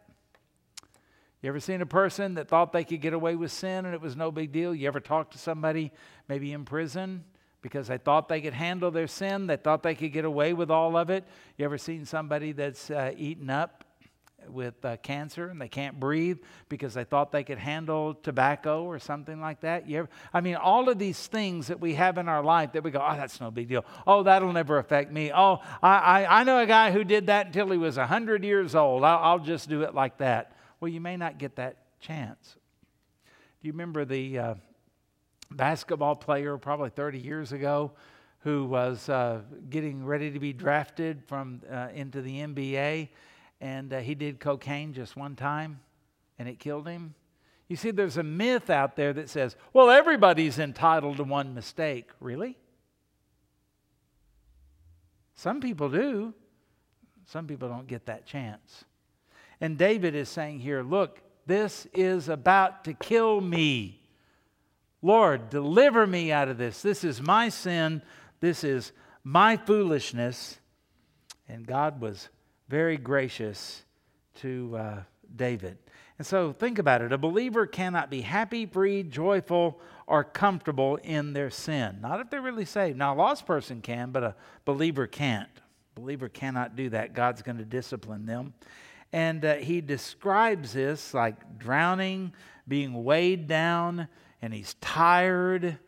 You 1.42 1.50
ever 1.50 1.60
seen 1.60 1.82
a 1.82 1.86
person 1.86 2.36
that 2.36 2.48
thought 2.48 2.72
they 2.72 2.84
could 2.84 3.02
get 3.02 3.12
away 3.12 3.36
with 3.36 3.52
sin 3.52 3.84
and 3.84 3.92
it 3.92 4.00
was 4.00 4.16
no 4.16 4.30
big 4.30 4.52
deal? 4.52 4.74
You 4.74 4.88
ever 4.88 5.00
talked 5.00 5.32
to 5.32 5.38
somebody 5.38 5.92
maybe 6.28 6.50
in 6.50 6.64
prison 6.64 7.24
because 7.60 7.88
they 7.88 7.98
thought 7.98 8.26
they 8.26 8.40
could 8.40 8.54
handle 8.54 8.90
their 8.90 9.06
sin? 9.06 9.48
They 9.48 9.58
thought 9.58 9.82
they 9.82 9.94
could 9.94 10.14
get 10.14 10.24
away 10.24 10.54
with 10.54 10.70
all 10.70 10.96
of 10.96 11.10
it? 11.10 11.24
You 11.58 11.66
ever 11.66 11.76
seen 11.76 12.06
somebody 12.06 12.52
that's 12.52 12.90
uh, 12.90 13.12
eaten 13.18 13.50
up 13.50 13.81
with 14.48 14.84
uh, 14.84 14.96
cancer 14.98 15.48
and 15.48 15.60
they 15.60 15.68
can't 15.68 15.98
breathe 15.98 16.38
because 16.68 16.94
they 16.94 17.04
thought 17.04 17.32
they 17.32 17.44
could 17.44 17.58
handle 17.58 18.14
tobacco 18.14 18.84
or 18.84 18.98
something 18.98 19.40
like 19.40 19.60
that. 19.60 19.88
You 19.88 20.00
ever, 20.00 20.08
I 20.32 20.40
mean, 20.40 20.56
all 20.56 20.88
of 20.88 20.98
these 20.98 21.26
things 21.26 21.68
that 21.68 21.80
we 21.80 21.94
have 21.94 22.18
in 22.18 22.28
our 22.28 22.42
life 22.42 22.72
that 22.72 22.82
we 22.82 22.90
go, 22.90 23.04
oh, 23.06 23.16
that's 23.16 23.40
no 23.40 23.50
big 23.50 23.68
deal. 23.68 23.84
Oh, 24.06 24.22
that'll 24.22 24.52
never 24.52 24.78
affect 24.78 25.12
me. 25.12 25.32
Oh, 25.32 25.58
I, 25.82 26.24
I, 26.24 26.40
I 26.40 26.44
know 26.44 26.58
a 26.58 26.66
guy 26.66 26.90
who 26.92 27.04
did 27.04 27.26
that 27.26 27.46
until 27.46 27.70
he 27.70 27.78
was 27.78 27.96
100 27.96 28.44
years 28.44 28.74
old. 28.74 29.04
I'll, 29.04 29.18
I'll 29.18 29.38
just 29.38 29.68
do 29.68 29.82
it 29.82 29.94
like 29.94 30.18
that. 30.18 30.56
Well, 30.80 30.88
you 30.88 31.00
may 31.00 31.16
not 31.16 31.38
get 31.38 31.56
that 31.56 31.76
chance. 32.00 32.56
Do 33.60 33.68
you 33.68 33.72
remember 33.72 34.04
the 34.04 34.38
uh, 34.38 34.54
basketball 35.50 36.16
player 36.16 36.58
probably 36.58 36.90
30 36.90 37.18
years 37.18 37.52
ago? 37.52 37.92
Who 38.40 38.64
was 38.64 39.08
uh, 39.08 39.42
getting 39.70 40.04
ready 40.04 40.32
to 40.32 40.40
be 40.40 40.52
drafted 40.52 41.22
from 41.28 41.60
uh, 41.70 41.90
into 41.94 42.20
the 42.22 42.40
NBA, 42.40 43.10
and 43.62 43.92
uh, 43.92 44.00
he 44.00 44.16
did 44.16 44.40
cocaine 44.40 44.92
just 44.92 45.16
one 45.16 45.36
time 45.36 45.78
and 46.38 46.48
it 46.48 46.58
killed 46.58 46.86
him. 46.86 47.14
You 47.68 47.76
see, 47.76 47.92
there's 47.92 48.16
a 48.18 48.22
myth 48.24 48.68
out 48.68 48.96
there 48.96 49.12
that 49.12 49.30
says, 49.30 49.56
well, 49.72 49.88
everybody's 49.88 50.58
entitled 50.58 51.18
to 51.18 51.24
one 51.24 51.54
mistake. 51.54 52.10
Really? 52.18 52.58
Some 55.36 55.60
people 55.60 55.88
do. 55.88 56.34
Some 57.26 57.46
people 57.46 57.68
don't 57.68 57.86
get 57.86 58.06
that 58.06 58.26
chance. 58.26 58.84
And 59.60 59.78
David 59.78 60.16
is 60.16 60.28
saying 60.28 60.58
here, 60.58 60.82
look, 60.82 61.20
this 61.46 61.86
is 61.94 62.28
about 62.28 62.84
to 62.84 62.94
kill 62.94 63.40
me. 63.40 64.00
Lord, 65.02 65.50
deliver 65.50 66.04
me 66.04 66.32
out 66.32 66.48
of 66.48 66.58
this. 66.58 66.82
This 66.82 67.04
is 67.04 67.22
my 67.22 67.48
sin. 67.48 68.02
This 68.40 68.64
is 68.64 68.92
my 69.22 69.56
foolishness. 69.56 70.58
And 71.48 71.64
God 71.64 72.00
was 72.00 72.28
very 72.68 72.96
gracious 72.96 73.82
to 74.36 74.76
uh, 74.76 75.02
David. 75.34 75.78
And 76.18 76.26
so 76.26 76.52
think 76.52 76.78
about 76.78 77.02
it. 77.02 77.12
A 77.12 77.18
believer 77.18 77.66
cannot 77.66 78.10
be 78.10 78.20
happy, 78.20 78.66
free, 78.66 79.02
joyful, 79.02 79.80
or 80.06 80.24
comfortable 80.24 80.96
in 80.96 81.32
their 81.32 81.50
sin. 81.50 81.98
Not 82.00 82.20
if 82.20 82.30
they're 82.30 82.42
really 82.42 82.64
saved. 82.64 82.98
Now, 82.98 83.14
a 83.14 83.16
lost 83.16 83.46
person 83.46 83.80
can, 83.80 84.10
but 84.10 84.22
a 84.22 84.34
believer 84.64 85.06
can't. 85.06 85.48
A 85.96 86.00
believer 86.00 86.28
cannot 86.28 86.76
do 86.76 86.90
that. 86.90 87.14
God's 87.14 87.42
going 87.42 87.58
to 87.58 87.64
discipline 87.64 88.26
them. 88.26 88.54
And 89.12 89.44
uh, 89.44 89.54
he 89.56 89.80
describes 89.80 90.72
this 90.72 91.12
like 91.12 91.58
drowning, 91.58 92.32
being 92.68 93.04
weighed 93.04 93.46
down, 93.46 94.08
and 94.40 94.54
he's 94.54 94.74
tired 94.74 95.78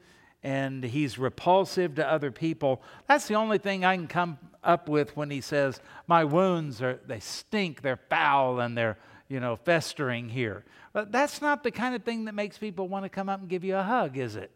and 0.42 0.84
he's 0.84 1.18
repulsive 1.18 1.94
to 1.94 2.06
other 2.06 2.30
people. 2.30 2.82
That's 3.08 3.26
the 3.26 3.34
only 3.34 3.58
thing 3.58 3.84
I 3.84 3.96
can 3.96 4.06
come 4.06 4.38
up 4.64 4.88
with 4.88 5.16
when 5.16 5.30
he 5.30 5.40
says, 5.40 5.80
My 6.06 6.24
wounds 6.24 6.82
are, 6.82 7.00
they 7.06 7.20
stink, 7.20 7.82
they're 7.82 8.00
foul, 8.08 8.60
and 8.60 8.76
they're, 8.76 8.98
you 9.28 9.40
know, 9.40 9.56
festering 9.56 10.28
here. 10.28 10.64
But 10.92 11.12
that's 11.12 11.40
not 11.40 11.62
the 11.62 11.70
kind 11.70 11.94
of 11.94 12.04
thing 12.04 12.26
that 12.26 12.34
makes 12.34 12.58
people 12.58 12.88
want 12.88 13.04
to 13.04 13.08
come 13.08 13.28
up 13.28 13.40
and 13.40 13.48
give 13.48 13.64
you 13.64 13.76
a 13.76 13.82
hug, 13.82 14.16
is 14.16 14.36
it? 14.36 14.50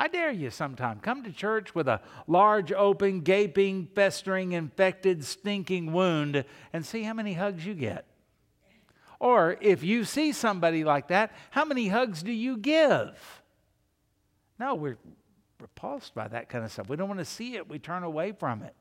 I 0.00 0.06
dare 0.06 0.30
you 0.30 0.50
sometime. 0.50 1.00
Come 1.00 1.24
to 1.24 1.32
church 1.32 1.74
with 1.74 1.88
a 1.88 2.00
large, 2.28 2.72
open, 2.72 3.20
gaping, 3.22 3.88
festering, 3.94 4.52
infected, 4.52 5.24
stinking 5.24 5.92
wound 5.92 6.44
and 6.72 6.86
see 6.86 7.02
how 7.02 7.14
many 7.14 7.32
hugs 7.32 7.66
you 7.66 7.74
get. 7.74 8.06
Or 9.18 9.56
if 9.60 9.82
you 9.82 10.04
see 10.04 10.30
somebody 10.30 10.84
like 10.84 11.08
that, 11.08 11.32
how 11.50 11.64
many 11.64 11.88
hugs 11.88 12.22
do 12.22 12.30
you 12.30 12.56
give? 12.56 13.42
No, 14.60 14.76
we're 14.76 14.98
repulsed 15.60 16.14
by 16.14 16.28
that 16.28 16.48
kind 16.48 16.64
of 16.64 16.72
stuff. 16.72 16.88
We 16.88 16.96
don't 16.96 17.08
want 17.08 17.20
to 17.20 17.24
see 17.24 17.56
it, 17.56 17.68
we 17.68 17.78
turn 17.78 18.02
away 18.02 18.32
from 18.32 18.62
it. 18.62 18.74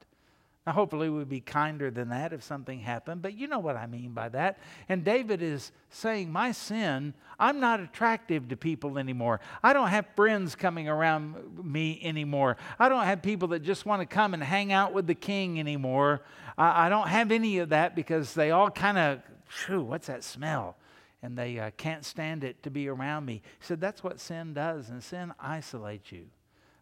Now, 0.68 0.74
hopefully, 0.74 1.10
we'd 1.10 1.30
be 1.30 1.40
kinder 1.40 1.90
than 1.90 2.10
that 2.10 2.34
if 2.34 2.44
something 2.44 2.82
happened, 2.82 3.22
but 3.22 3.34
you 3.34 3.48
know 3.48 3.60
what 3.60 3.78
I 3.78 3.88
mean 3.88 4.12
by 4.12 4.28
that. 4.28 4.60
And 4.90 5.02
David 5.02 5.42
is 5.42 5.72
saying, 5.90 6.30
My 6.30 6.52
sin, 6.52 7.14
I'm 7.40 7.62
not 7.62 7.80
attractive 7.80 8.50
to 8.50 8.58
people 8.58 8.98
anymore. 8.98 9.40
I 9.64 9.72
don't 9.72 9.88
have 9.88 10.06
friends 10.18 10.56
coming 10.56 10.90
around 10.90 11.64
me 11.64 12.02
anymore. 12.04 12.58
I 12.78 12.90
don't 12.90 13.06
have 13.06 13.22
people 13.22 13.48
that 13.50 13.62
just 13.62 13.86
want 13.86 14.02
to 14.02 14.06
come 14.06 14.34
and 14.34 14.44
hang 14.44 14.74
out 14.74 14.92
with 14.92 15.08
the 15.08 15.16
king 15.16 15.58
anymore. 15.58 16.24
I, 16.58 16.88
I 16.88 16.90
don't 16.90 17.08
have 17.08 17.32
any 17.32 17.60
of 17.60 17.70
that 17.70 17.96
because 17.96 18.34
they 18.34 18.52
all 18.52 18.70
kind 18.70 18.98
of, 18.98 19.22
what's 19.70 20.08
that 20.08 20.22
smell? 20.22 20.76
and 21.24 21.36
they 21.36 21.58
uh, 21.58 21.72
can't 21.78 22.06
stand 22.06 22.44
it 22.44 22.62
to 22.62 22.70
be 22.70 22.88
around 22.88 23.26
me. 23.26 23.42
He 23.60 23.66
said, 23.66 23.82
That's 23.82 24.04
what 24.04 24.20
sin 24.20 24.54
does, 24.54 24.90
and 24.90 25.04
sin 25.04 25.34
isolates 25.40 26.12
you. 26.12 26.28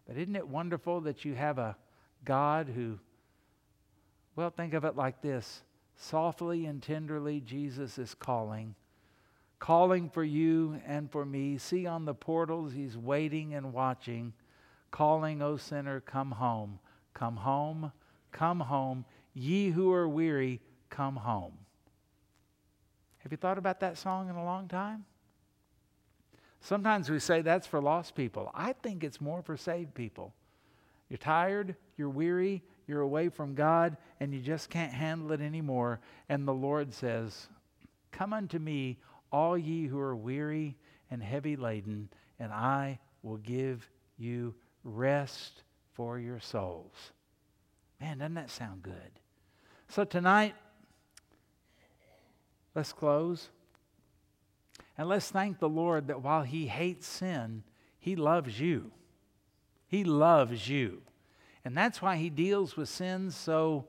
But 0.06 0.16
isn't 0.16 0.36
it 0.36 0.46
wonderful 0.46 1.00
that 1.02 1.24
you 1.24 1.34
have 1.34 1.58
a 1.58 1.76
God 2.24 2.68
who, 2.68 2.98
well, 4.34 4.50
think 4.50 4.74
of 4.74 4.84
it 4.84 4.96
like 4.96 5.20
this 5.20 5.62
softly 5.96 6.66
and 6.66 6.82
tenderly, 6.82 7.40
Jesus 7.40 7.98
is 7.98 8.14
calling, 8.14 8.74
calling 9.58 10.10
for 10.10 10.22
you 10.22 10.80
and 10.86 11.10
for 11.10 11.24
me. 11.24 11.58
See 11.58 11.86
on 11.86 12.04
the 12.04 12.14
portals, 12.14 12.72
He's 12.72 12.96
waiting 12.96 13.54
and 13.54 13.72
watching, 13.72 14.32
calling, 14.90 15.42
O 15.42 15.56
sinner, 15.56 16.00
come 16.00 16.32
home. 16.32 16.78
Come 17.14 17.36
home, 17.36 17.92
come 18.30 18.60
home. 18.60 19.06
Ye 19.32 19.70
who 19.70 19.90
are 19.92 20.06
weary, 20.06 20.60
come 20.90 21.16
home. 21.16 21.54
Have 23.20 23.32
you 23.32 23.38
thought 23.38 23.56
about 23.58 23.80
that 23.80 23.96
song 23.96 24.28
in 24.28 24.36
a 24.36 24.44
long 24.44 24.68
time? 24.68 25.06
Sometimes 26.66 27.08
we 27.08 27.20
say 27.20 27.42
that's 27.42 27.68
for 27.68 27.80
lost 27.80 28.16
people. 28.16 28.50
I 28.52 28.72
think 28.72 29.04
it's 29.04 29.20
more 29.20 29.40
for 29.40 29.56
saved 29.56 29.94
people. 29.94 30.34
You're 31.08 31.16
tired, 31.16 31.76
you're 31.96 32.10
weary, 32.10 32.60
you're 32.88 33.02
away 33.02 33.28
from 33.28 33.54
God, 33.54 33.96
and 34.18 34.34
you 34.34 34.40
just 34.40 34.68
can't 34.68 34.92
handle 34.92 35.30
it 35.30 35.40
anymore. 35.40 36.00
And 36.28 36.44
the 36.44 36.52
Lord 36.52 36.92
says, 36.92 37.46
Come 38.10 38.32
unto 38.32 38.58
me, 38.58 38.98
all 39.30 39.56
ye 39.56 39.86
who 39.86 40.00
are 40.00 40.16
weary 40.16 40.76
and 41.08 41.22
heavy 41.22 41.54
laden, 41.54 42.08
and 42.40 42.52
I 42.52 42.98
will 43.22 43.36
give 43.36 43.88
you 44.18 44.52
rest 44.82 45.62
for 45.92 46.18
your 46.18 46.40
souls. 46.40 47.12
Man, 48.00 48.18
doesn't 48.18 48.34
that 48.34 48.50
sound 48.50 48.82
good? 48.82 49.20
So 49.86 50.02
tonight, 50.02 50.56
let's 52.74 52.92
close. 52.92 53.50
And 54.98 55.08
let's 55.08 55.30
thank 55.30 55.58
the 55.58 55.68
Lord 55.68 56.08
that 56.08 56.22
while 56.22 56.42
He 56.42 56.66
hates 56.66 57.06
sin, 57.06 57.62
He 57.98 58.16
loves 58.16 58.60
you. 58.60 58.92
He 59.88 60.04
loves 60.04 60.68
you. 60.68 61.02
And 61.64 61.76
that's 61.76 62.00
why 62.00 62.16
He 62.16 62.30
deals 62.30 62.76
with 62.76 62.88
sin 62.88 63.30
so 63.30 63.86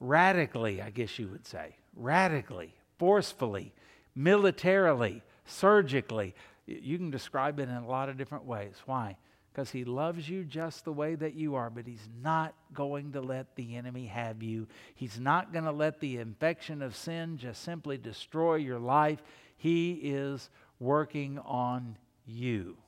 radically, 0.00 0.80
I 0.80 0.90
guess 0.90 1.18
you 1.18 1.28
would 1.28 1.46
say. 1.46 1.76
Radically, 1.94 2.74
forcefully, 2.98 3.72
militarily, 4.14 5.22
surgically. 5.44 6.34
You 6.66 6.98
can 6.98 7.10
describe 7.10 7.58
it 7.58 7.68
in 7.68 7.74
a 7.74 7.86
lot 7.86 8.08
of 8.08 8.16
different 8.16 8.44
ways. 8.44 8.74
Why? 8.86 9.16
Because 9.52 9.70
he 9.70 9.84
loves 9.84 10.28
you 10.28 10.44
just 10.44 10.84
the 10.84 10.92
way 10.92 11.16
that 11.16 11.34
you 11.34 11.56
are, 11.56 11.70
but 11.70 11.86
he's 11.86 12.08
not 12.22 12.54
going 12.72 13.12
to 13.12 13.20
let 13.20 13.56
the 13.56 13.74
enemy 13.74 14.06
have 14.06 14.40
you. 14.40 14.68
He's 14.94 15.18
not 15.18 15.52
going 15.52 15.64
to 15.64 15.72
let 15.72 15.98
the 15.98 16.18
infection 16.18 16.80
of 16.80 16.94
sin 16.94 17.38
just 17.38 17.62
simply 17.62 17.98
destroy 17.98 18.56
your 18.56 18.78
life. 18.78 19.20
He 19.58 19.92
is 19.92 20.48
working 20.80 21.38
on 21.40 21.98
you. 22.24 22.78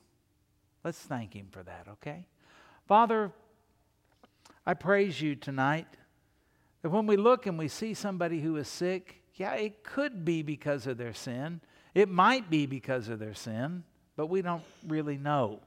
Let's 0.83 0.97
thank 0.97 1.33
him 1.33 1.47
for 1.51 1.61
that, 1.63 1.87
okay? 1.91 2.25
Father, 2.87 3.31
I 4.65 4.73
praise 4.73 5.21
you 5.21 5.35
tonight 5.35 5.87
that 6.81 6.89
when 6.89 7.05
we 7.05 7.17
look 7.17 7.45
and 7.45 7.57
we 7.57 7.67
see 7.67 7.93
somebody 7.93 8.41
who 8.41 8.55
is 8.55 8.67
sick, 8.67 9.21
yeah, 9.35 9.53
it 9.53 9.83
could 9.83 10.25
be 10.25 10.41
because 10.41 10.87
of 10.87 10.97
their 10.97 11.13
sin. 11.13 11.61
It 11.93 12.09
might 12.09 12.49
be 12.49 12.65
because 12.65 13.09
of 13.09 13.19
their 13.19 13.33
sin, 13.33 13.83
but 14.15 14.27
we 14.27 14.41
don't 14.41 14.63
really 14.87 15.17
know. 15.17 15.59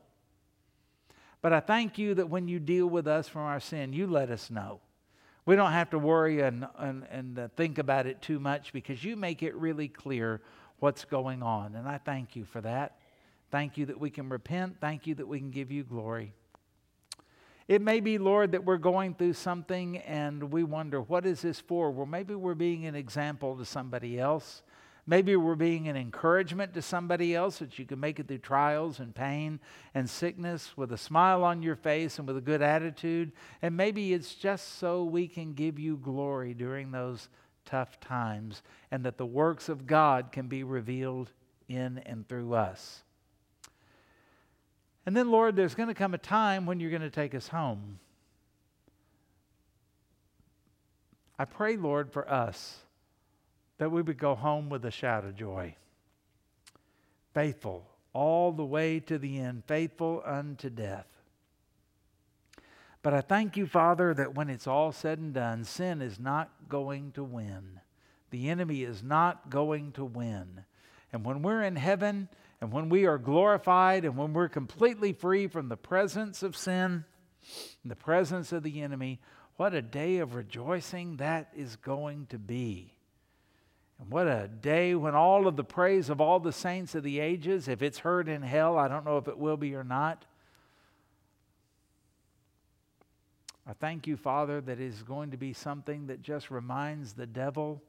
But 1.42 1.52
I 1.52 1.60
thank 1.60 1.98
you 1.98 2.14
that 2.14 2.30
when 2.30 2.48
you 2.48 2.58
deal 2.58 2.86
with 2.86 3.06
us 3.06 3.28
from 3.28 3.42
our 3.42 3.60
sin, 3.60 3.92
you 3.92 4.06
let 4.06 4.30
us 4.30 4.50
know. 4.50 4.80
We 5.46 5.56
don't 5.56 5.72
have 5.72 5.90
to 5.90 5.98
worry 5.98 6.40
and, 6.40 6.66
and, 6.78 7.06
and 7.10 7.38
uh, 7.38 7.48
think 7.54 7.76
about 7.76 8.06
it 8.06 8.22
too 8.22 8.40
much 8.40 8.72
because 8.72 9.04
you 9.04 9.14
make 9.14 9.42
it 9.42 9.54
really 9.54 9.88
clear 9.88 10.40
what's 10.84 11.06
going 11.06 11.42
on. 11.42 11.76
And 11.76 11.88
I 11.88 11.96
thank 11.96 12.36
you 12.36 12.44
for 12.44 12.60
that. 12.60 12.98
Thank 13.50 13.78
you 13.78 13.86
that 13.86 13.98
we 13.98 14.10
can 14.10 14.28
repent. 14.28 14.76
Thank 14.82 15.06
you 15.06 15.14
that 15.14 15.26
we 15.26 15.38
can 15.38 15.50
give 15.50 15.72
you 15.72 15.82
glory. 15.82 16.34
It 17.68 17.80
may 17.80 18.00
be, 18.00 18.18
Lord, 18.18 18.52
that 18.52 18.66
we're 18.66 18.76
going 18.76 19.14
through 19.14 19.32
something 19.32 19.96
and 19.96 20.52
we 20.52 20.62
wonder, 20.62 21.00
what 21.00 21.24
is 21.24 21.40
this 21.40 21.58
for? 21.58 21.90
Well, 21.90 22.04
maybe 22.04 22.34
we're 22.34 22.52
being 22.52 22.84
an 22.84 22.94
example 22.94 23.56
to 23.56 23.64
somebody 23.64 24.20
else. 24.20 24.62
Maybe 25.06 25.34
we're 25.36 25.54
being 25.54 25.88
an 25.88 25.96
encouragement 25.96 26.74
to 26.74 26.82
somebody 26.82 27.34
else 27.34 27.60
that 27.60 27.78
you 27.78 27.86
can 27.86 27.98
make 27.98 28.20
it 28.20 28.28
through 28.28 28.38
trials 28.38 29.00
and 29.00 29.14
pain 29.14 29.60
and 29.94 30.08
sickness 30.08 30.76
with 30.76 30.92
a 30.92 30.98
smile 30.98 31.44
on 31.44 31.62
your 31.62 31.76
face 31.76 32.18
and 32.18 32.28
with 32.28 32.36
a 32.36 32.42
good 32.42 32.60
attitude. 32.60 33.32
And 33.62 33.74
maybe 33.74 34.12
it's 34.12 34.34
just 34.34 34.78
so 34.78 35.02
we 35.02 35.28
can 35.28 35.54
give 35.54 35.78
you 35.78 35.96
glory 35.96 36.52
during 36.52 36.90
those 36.90 37.30
tough 37.64 38.00
times 38.00 38.62
and 38.90 39.04
that 39.04 39.18
the 39.18 39.26
works 39.26 39.68
of 39.68 39.86
God 39.86 40.32
can 40.32 40.48
be 40.48 40.62
revealed 40.62 41.30
in 41.68 41.98
and 41.98 42.28
through 42.28 42.54
us. 42.54 43.02
And 45.06 45.16
then, 45.16 45.30
Lord, 45.30 45.56
there's 45.56 45.74
going 45.74 45.88
to 45.88 45.94
come 45.94 46.14
a 46.14 46.18
time 46.18 46.66
when 46.66 46.80
you're 46.80 46.90
going 46.90 47.02
to 47.02 47.10
take 47.10 47.34
us 47.34 47.48
home. 47.48 47.98
I 51.38 51.44
pray, 51.44 51.76
Lord, 51.76 52.12
for 52.12 52.30
us 52.30 52.78
that 53.78 53.90
we 53.90 54.02
would 54.02 54.18
go 54.18 54.34
home 54.34 54.68
with 54.68 54.84
a 54.84 54.90
shout 54.90 55.24
of 55.24 55.36
joy. 55.36 55.74
Faithful 57.34 57.86
all 58.14 58.52
the 58.52 58.64
way 58.64 59.00
to 59.00 59.18
the 59.18 59.40
end, 59.40 59.64
faithful 59.66 60.22
unto 60.24 60.70
death. 60.70 61.06
But 63.04 63.12
I 63.12 63.20
thank 63.20 63.58
you, 63.58 63.66
Father, 63.66 64.14
that 64.14 64.34
when 64.34 64.48
it's 64.48 64.66
all 64.66 64.90
said 64.90 65.18
and 65.18 65.34
done, 65.34 65.64
sin 65.64 66.00
is 66.00 66.18
not 66.18 66.50
going 66.70 67.12
to 67.12 67.22
win. 67.22 67.78
The 68.30 68.48
enemy 68.48 68.82
is 68.82 69.02
not 69.02 69.50
going 69.50 69.92
to 69.92 70.06
win. 70.06 70.64
And 71.12 71.22
when 71.22 71.42
we're 71.42 71.62
in 71.62 71.76
heaven, 71.76 72.30
and 72.62 72.72
when 72.72 72.88
we 72.88 73.04
are 73.04 73.18
glorified, 73.18 74.06
and 74.06 74.16
when 74.16 74.32
we're 74.32 74.48
completely 74.48 75.12
free 75.12 75.48
from 75.48 75.68
the 75.68 75.76
presence 75.76 76.42
of 76.42 76.56
sin, 76.56 77.04
the 77.84 77.94
presence 77.94 78.52
of 78.52 78.62
the 78.62 78.80
enemy, 78.80 79.20
what 79.56 79.74
a 79.74 79.82
day 79.82 80.16
of 80.16 80.34
rejoicing 80.34 81.18
that 81.18 81.50
is 81.54 81.76
going 81.76 82.24
to 82.30 82.38
be. 82.38 82.94
And 84.00 84.10
what 84.10 84.26
a 84.28 84.48
day 84.48 84.94
when 84.94 85.14
all 85.14 85.46
of 85.46 85.56
the 85.56 85.62
praise 85.62 86.08
of 86.08 86.22
all 86.22 86.40
the 86.40 86.52
saints 86.52 86.94
of 86.94 87.02
the 87.02 87.20
ages, 87.20 87.68
if 87.68 87.82
it's 87.82 87.98
heard 87.98 88.28
in 88.30 88.40
hell, 88.40 88.78
I 88.78 88.88
don't 88.88 89.04
know 89.04 89.18
if 89.18 89.28
it 89.28 89.36
will 89.36 89.58
be 89.58 89.74
or 89.74 89.84
not. 89.84 90.24
I 93.66 93.72
thank 93.72 94.06
you, 94.06 94.16
Father, 94.16 94.60
that 94.60 94.78
is 94.78 95.02
going 95.02 95.30
to 95.30 95.36
be 95.36 95.52
something 95.52 96.06
that 96.08 96.22
just 96.22 96.50
reminds 96.50 97.12
the 97.14 97.26
devil 97.26 97.82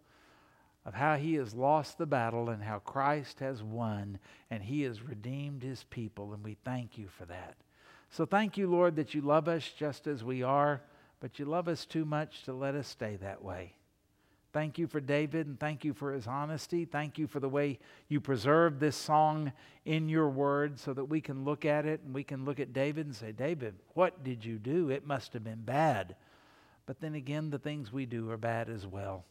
of 0.85 0.93
how 0.93 1.15
he 1.17 1.33
has 1.33 1.53
lost 1.53 1.97
the 1.97 2.05
battle 2.05 2.49
and 2.49 2.63
how 2.63 2.79
Christ 2.79 3.39
has 3.39 3.61
won 3.61 4.19
and 4.49 4.63
he 4.63 4.83
has 4.83 5.01
redeemed 5.01 5.63
his 5.63 5.83
people. 5.83 6.33
And 6.33 6.43
we 6.43 6.57
thank 6.63 6.97
you 6.97 7.07
for 7.07 7.25
that. 7.25 7.55
So 8.09 8.25
thank 8.25 8.57
you, 8.57 8.67
Lord, 8.67 8.95
that 8.95 9.13
you 9.13 9.21
love 9.21 9.47
us 9.47 9.69
just 9.77 10.07
as 10.07 10.23
we 10.23 10.43
are, 10.43 10.81
but 11.19 11.39
you 11.39 11.45
love 11.45 11.67
us 11.67 11.85
too 11.85 12.05
much 12.05 12.43
to 12.43 12.53
let 12.53 12.75
us 12.75 12.87
stay 12.87 13.17
that 13.17 13.43
way. 13.43 13.73
Thank 14.55 14.77
you 14.77 14.87
for 14.87 15.01
David 15.01 15.47
and 15.47 15.59
thank 15.59 15.83
you 15.83 15.93
for 15.93 16.13
his 16.13 16.27
honesty. 16.27 16.85
Thank 16.85 17.17
you 17.17 17.27
for 17.27 17.41
the 17.41 17.49
way 17.49 17.77
you 18.07 18.21
preserved 18.21 18.79
this 18.79 18.95
song 18.95 19.51
in 19.83 20.07
your 20.07 20.29
word 20.29 20.79
so 20.79 20.93
that 20.93 21.03
we 21.03 21.19
can 21.19 21.43
look 21.43 21.65
at 21.65 21.85
it 21.85 21.99
and 22.05 22.15
we 22.15 22.23
can 22.23 22.45
look 22.45 22.61
at 22.61 22.71
David 22.71 23.05
and 23.05 23.13
say, 23.13 23.33
David, 23.33 23.75
what 23.95 24.23
did 24.23 24.45
you 24.45 24.57
do? 24.57 24.89
It 24.89 25.05
must 25.05 25.33
have 25.33 25.43
been 25.43 25.63
bad. 25.63 26.15
But 26.85 27.01
then 27.01 27.15
again, 27.15 27.49
the 27.49 27.59
things 27.59 27.91
we 27.91 28.05
do 28.05 28.31
are 28.31 28.37
bad 28.37 28.69
as 28.69 28.87
well. 28.87 29.25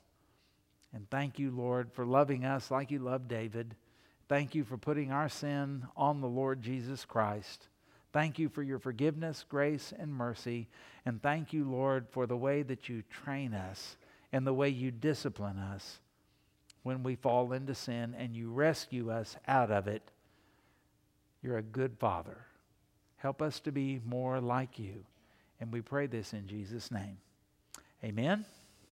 And 0.93 1.09
thank 1.09 1.39
you, 1.39 1.51
Lord, 1.51 1.91
for 1.95 2.05
loving 2.05 2.45
us 2.45 2.71
like 2.71 2.91
you 2.91 2.99
loved 2.99 3.29
David. 3.29 3.77
Thank 4.29 4.55
you 4.55 4.63
for 4.63 4.77
putting 4.77 5.11
our 5.11 5.31
sin 5.31 5.87
on 5.97 6.21
the 6.21 6.29
Lord 6.29 6.61
Jesus 6.61 7.07
Christ. 7.07 7.69
Thank 8.13 8.39
you 8.39 8.51
for 8.51 8.63
your 8.63 8.79
forgiveness, 8.79 9.43
grace, 9.49 9.91
and 9.99 10.13
mercy. 10.13 10.69
And 11.07 11.23
thank 11.23 11.55
you, 11.55 11.65
Lord, 11.65 12.09
for 12.11 12.27
the 12.27 12.37
way 12.37 12.63
that 12.63 12.91
you 12.91 13.03
train 13.25 13.55
us 13.55 13.97
and 14.35 14.45
the 14.45 14.53
way 14.53 14.69
you 14.69 14.91
discipline 14.91 15.61
us 15.61 16.01
when 16.83 17.05
we 17.05 17.15
fall 17.15 17.53
into 17.53 17.73
sin 17.73 18.17
and 18.19 18.35
you 18.35 18.51
rescue 18.51 19.09
us 19.09 19.37
out 19.47 19.71
of 19.71 19.87
it. 19.87 20.11
You're 21.41 21.59
a 21.59 21.63
good 21.63 21.97
Father. 22.01 22.39
Help 23.19 23.41
us 23.41 23.61
to 23.61 23.71
be 23.71 24.01
more 24.05 24.41
like 24.41 24.77
you. 24.77 25.07
And 25.61 25.73
we 25.73 25.83
pray 25.83 26.09
this 26.09 26.33
in 26.33 26.49
Jesus' 26.49 26.91
name. 26.91 27.19
Amen. 28.03 28.45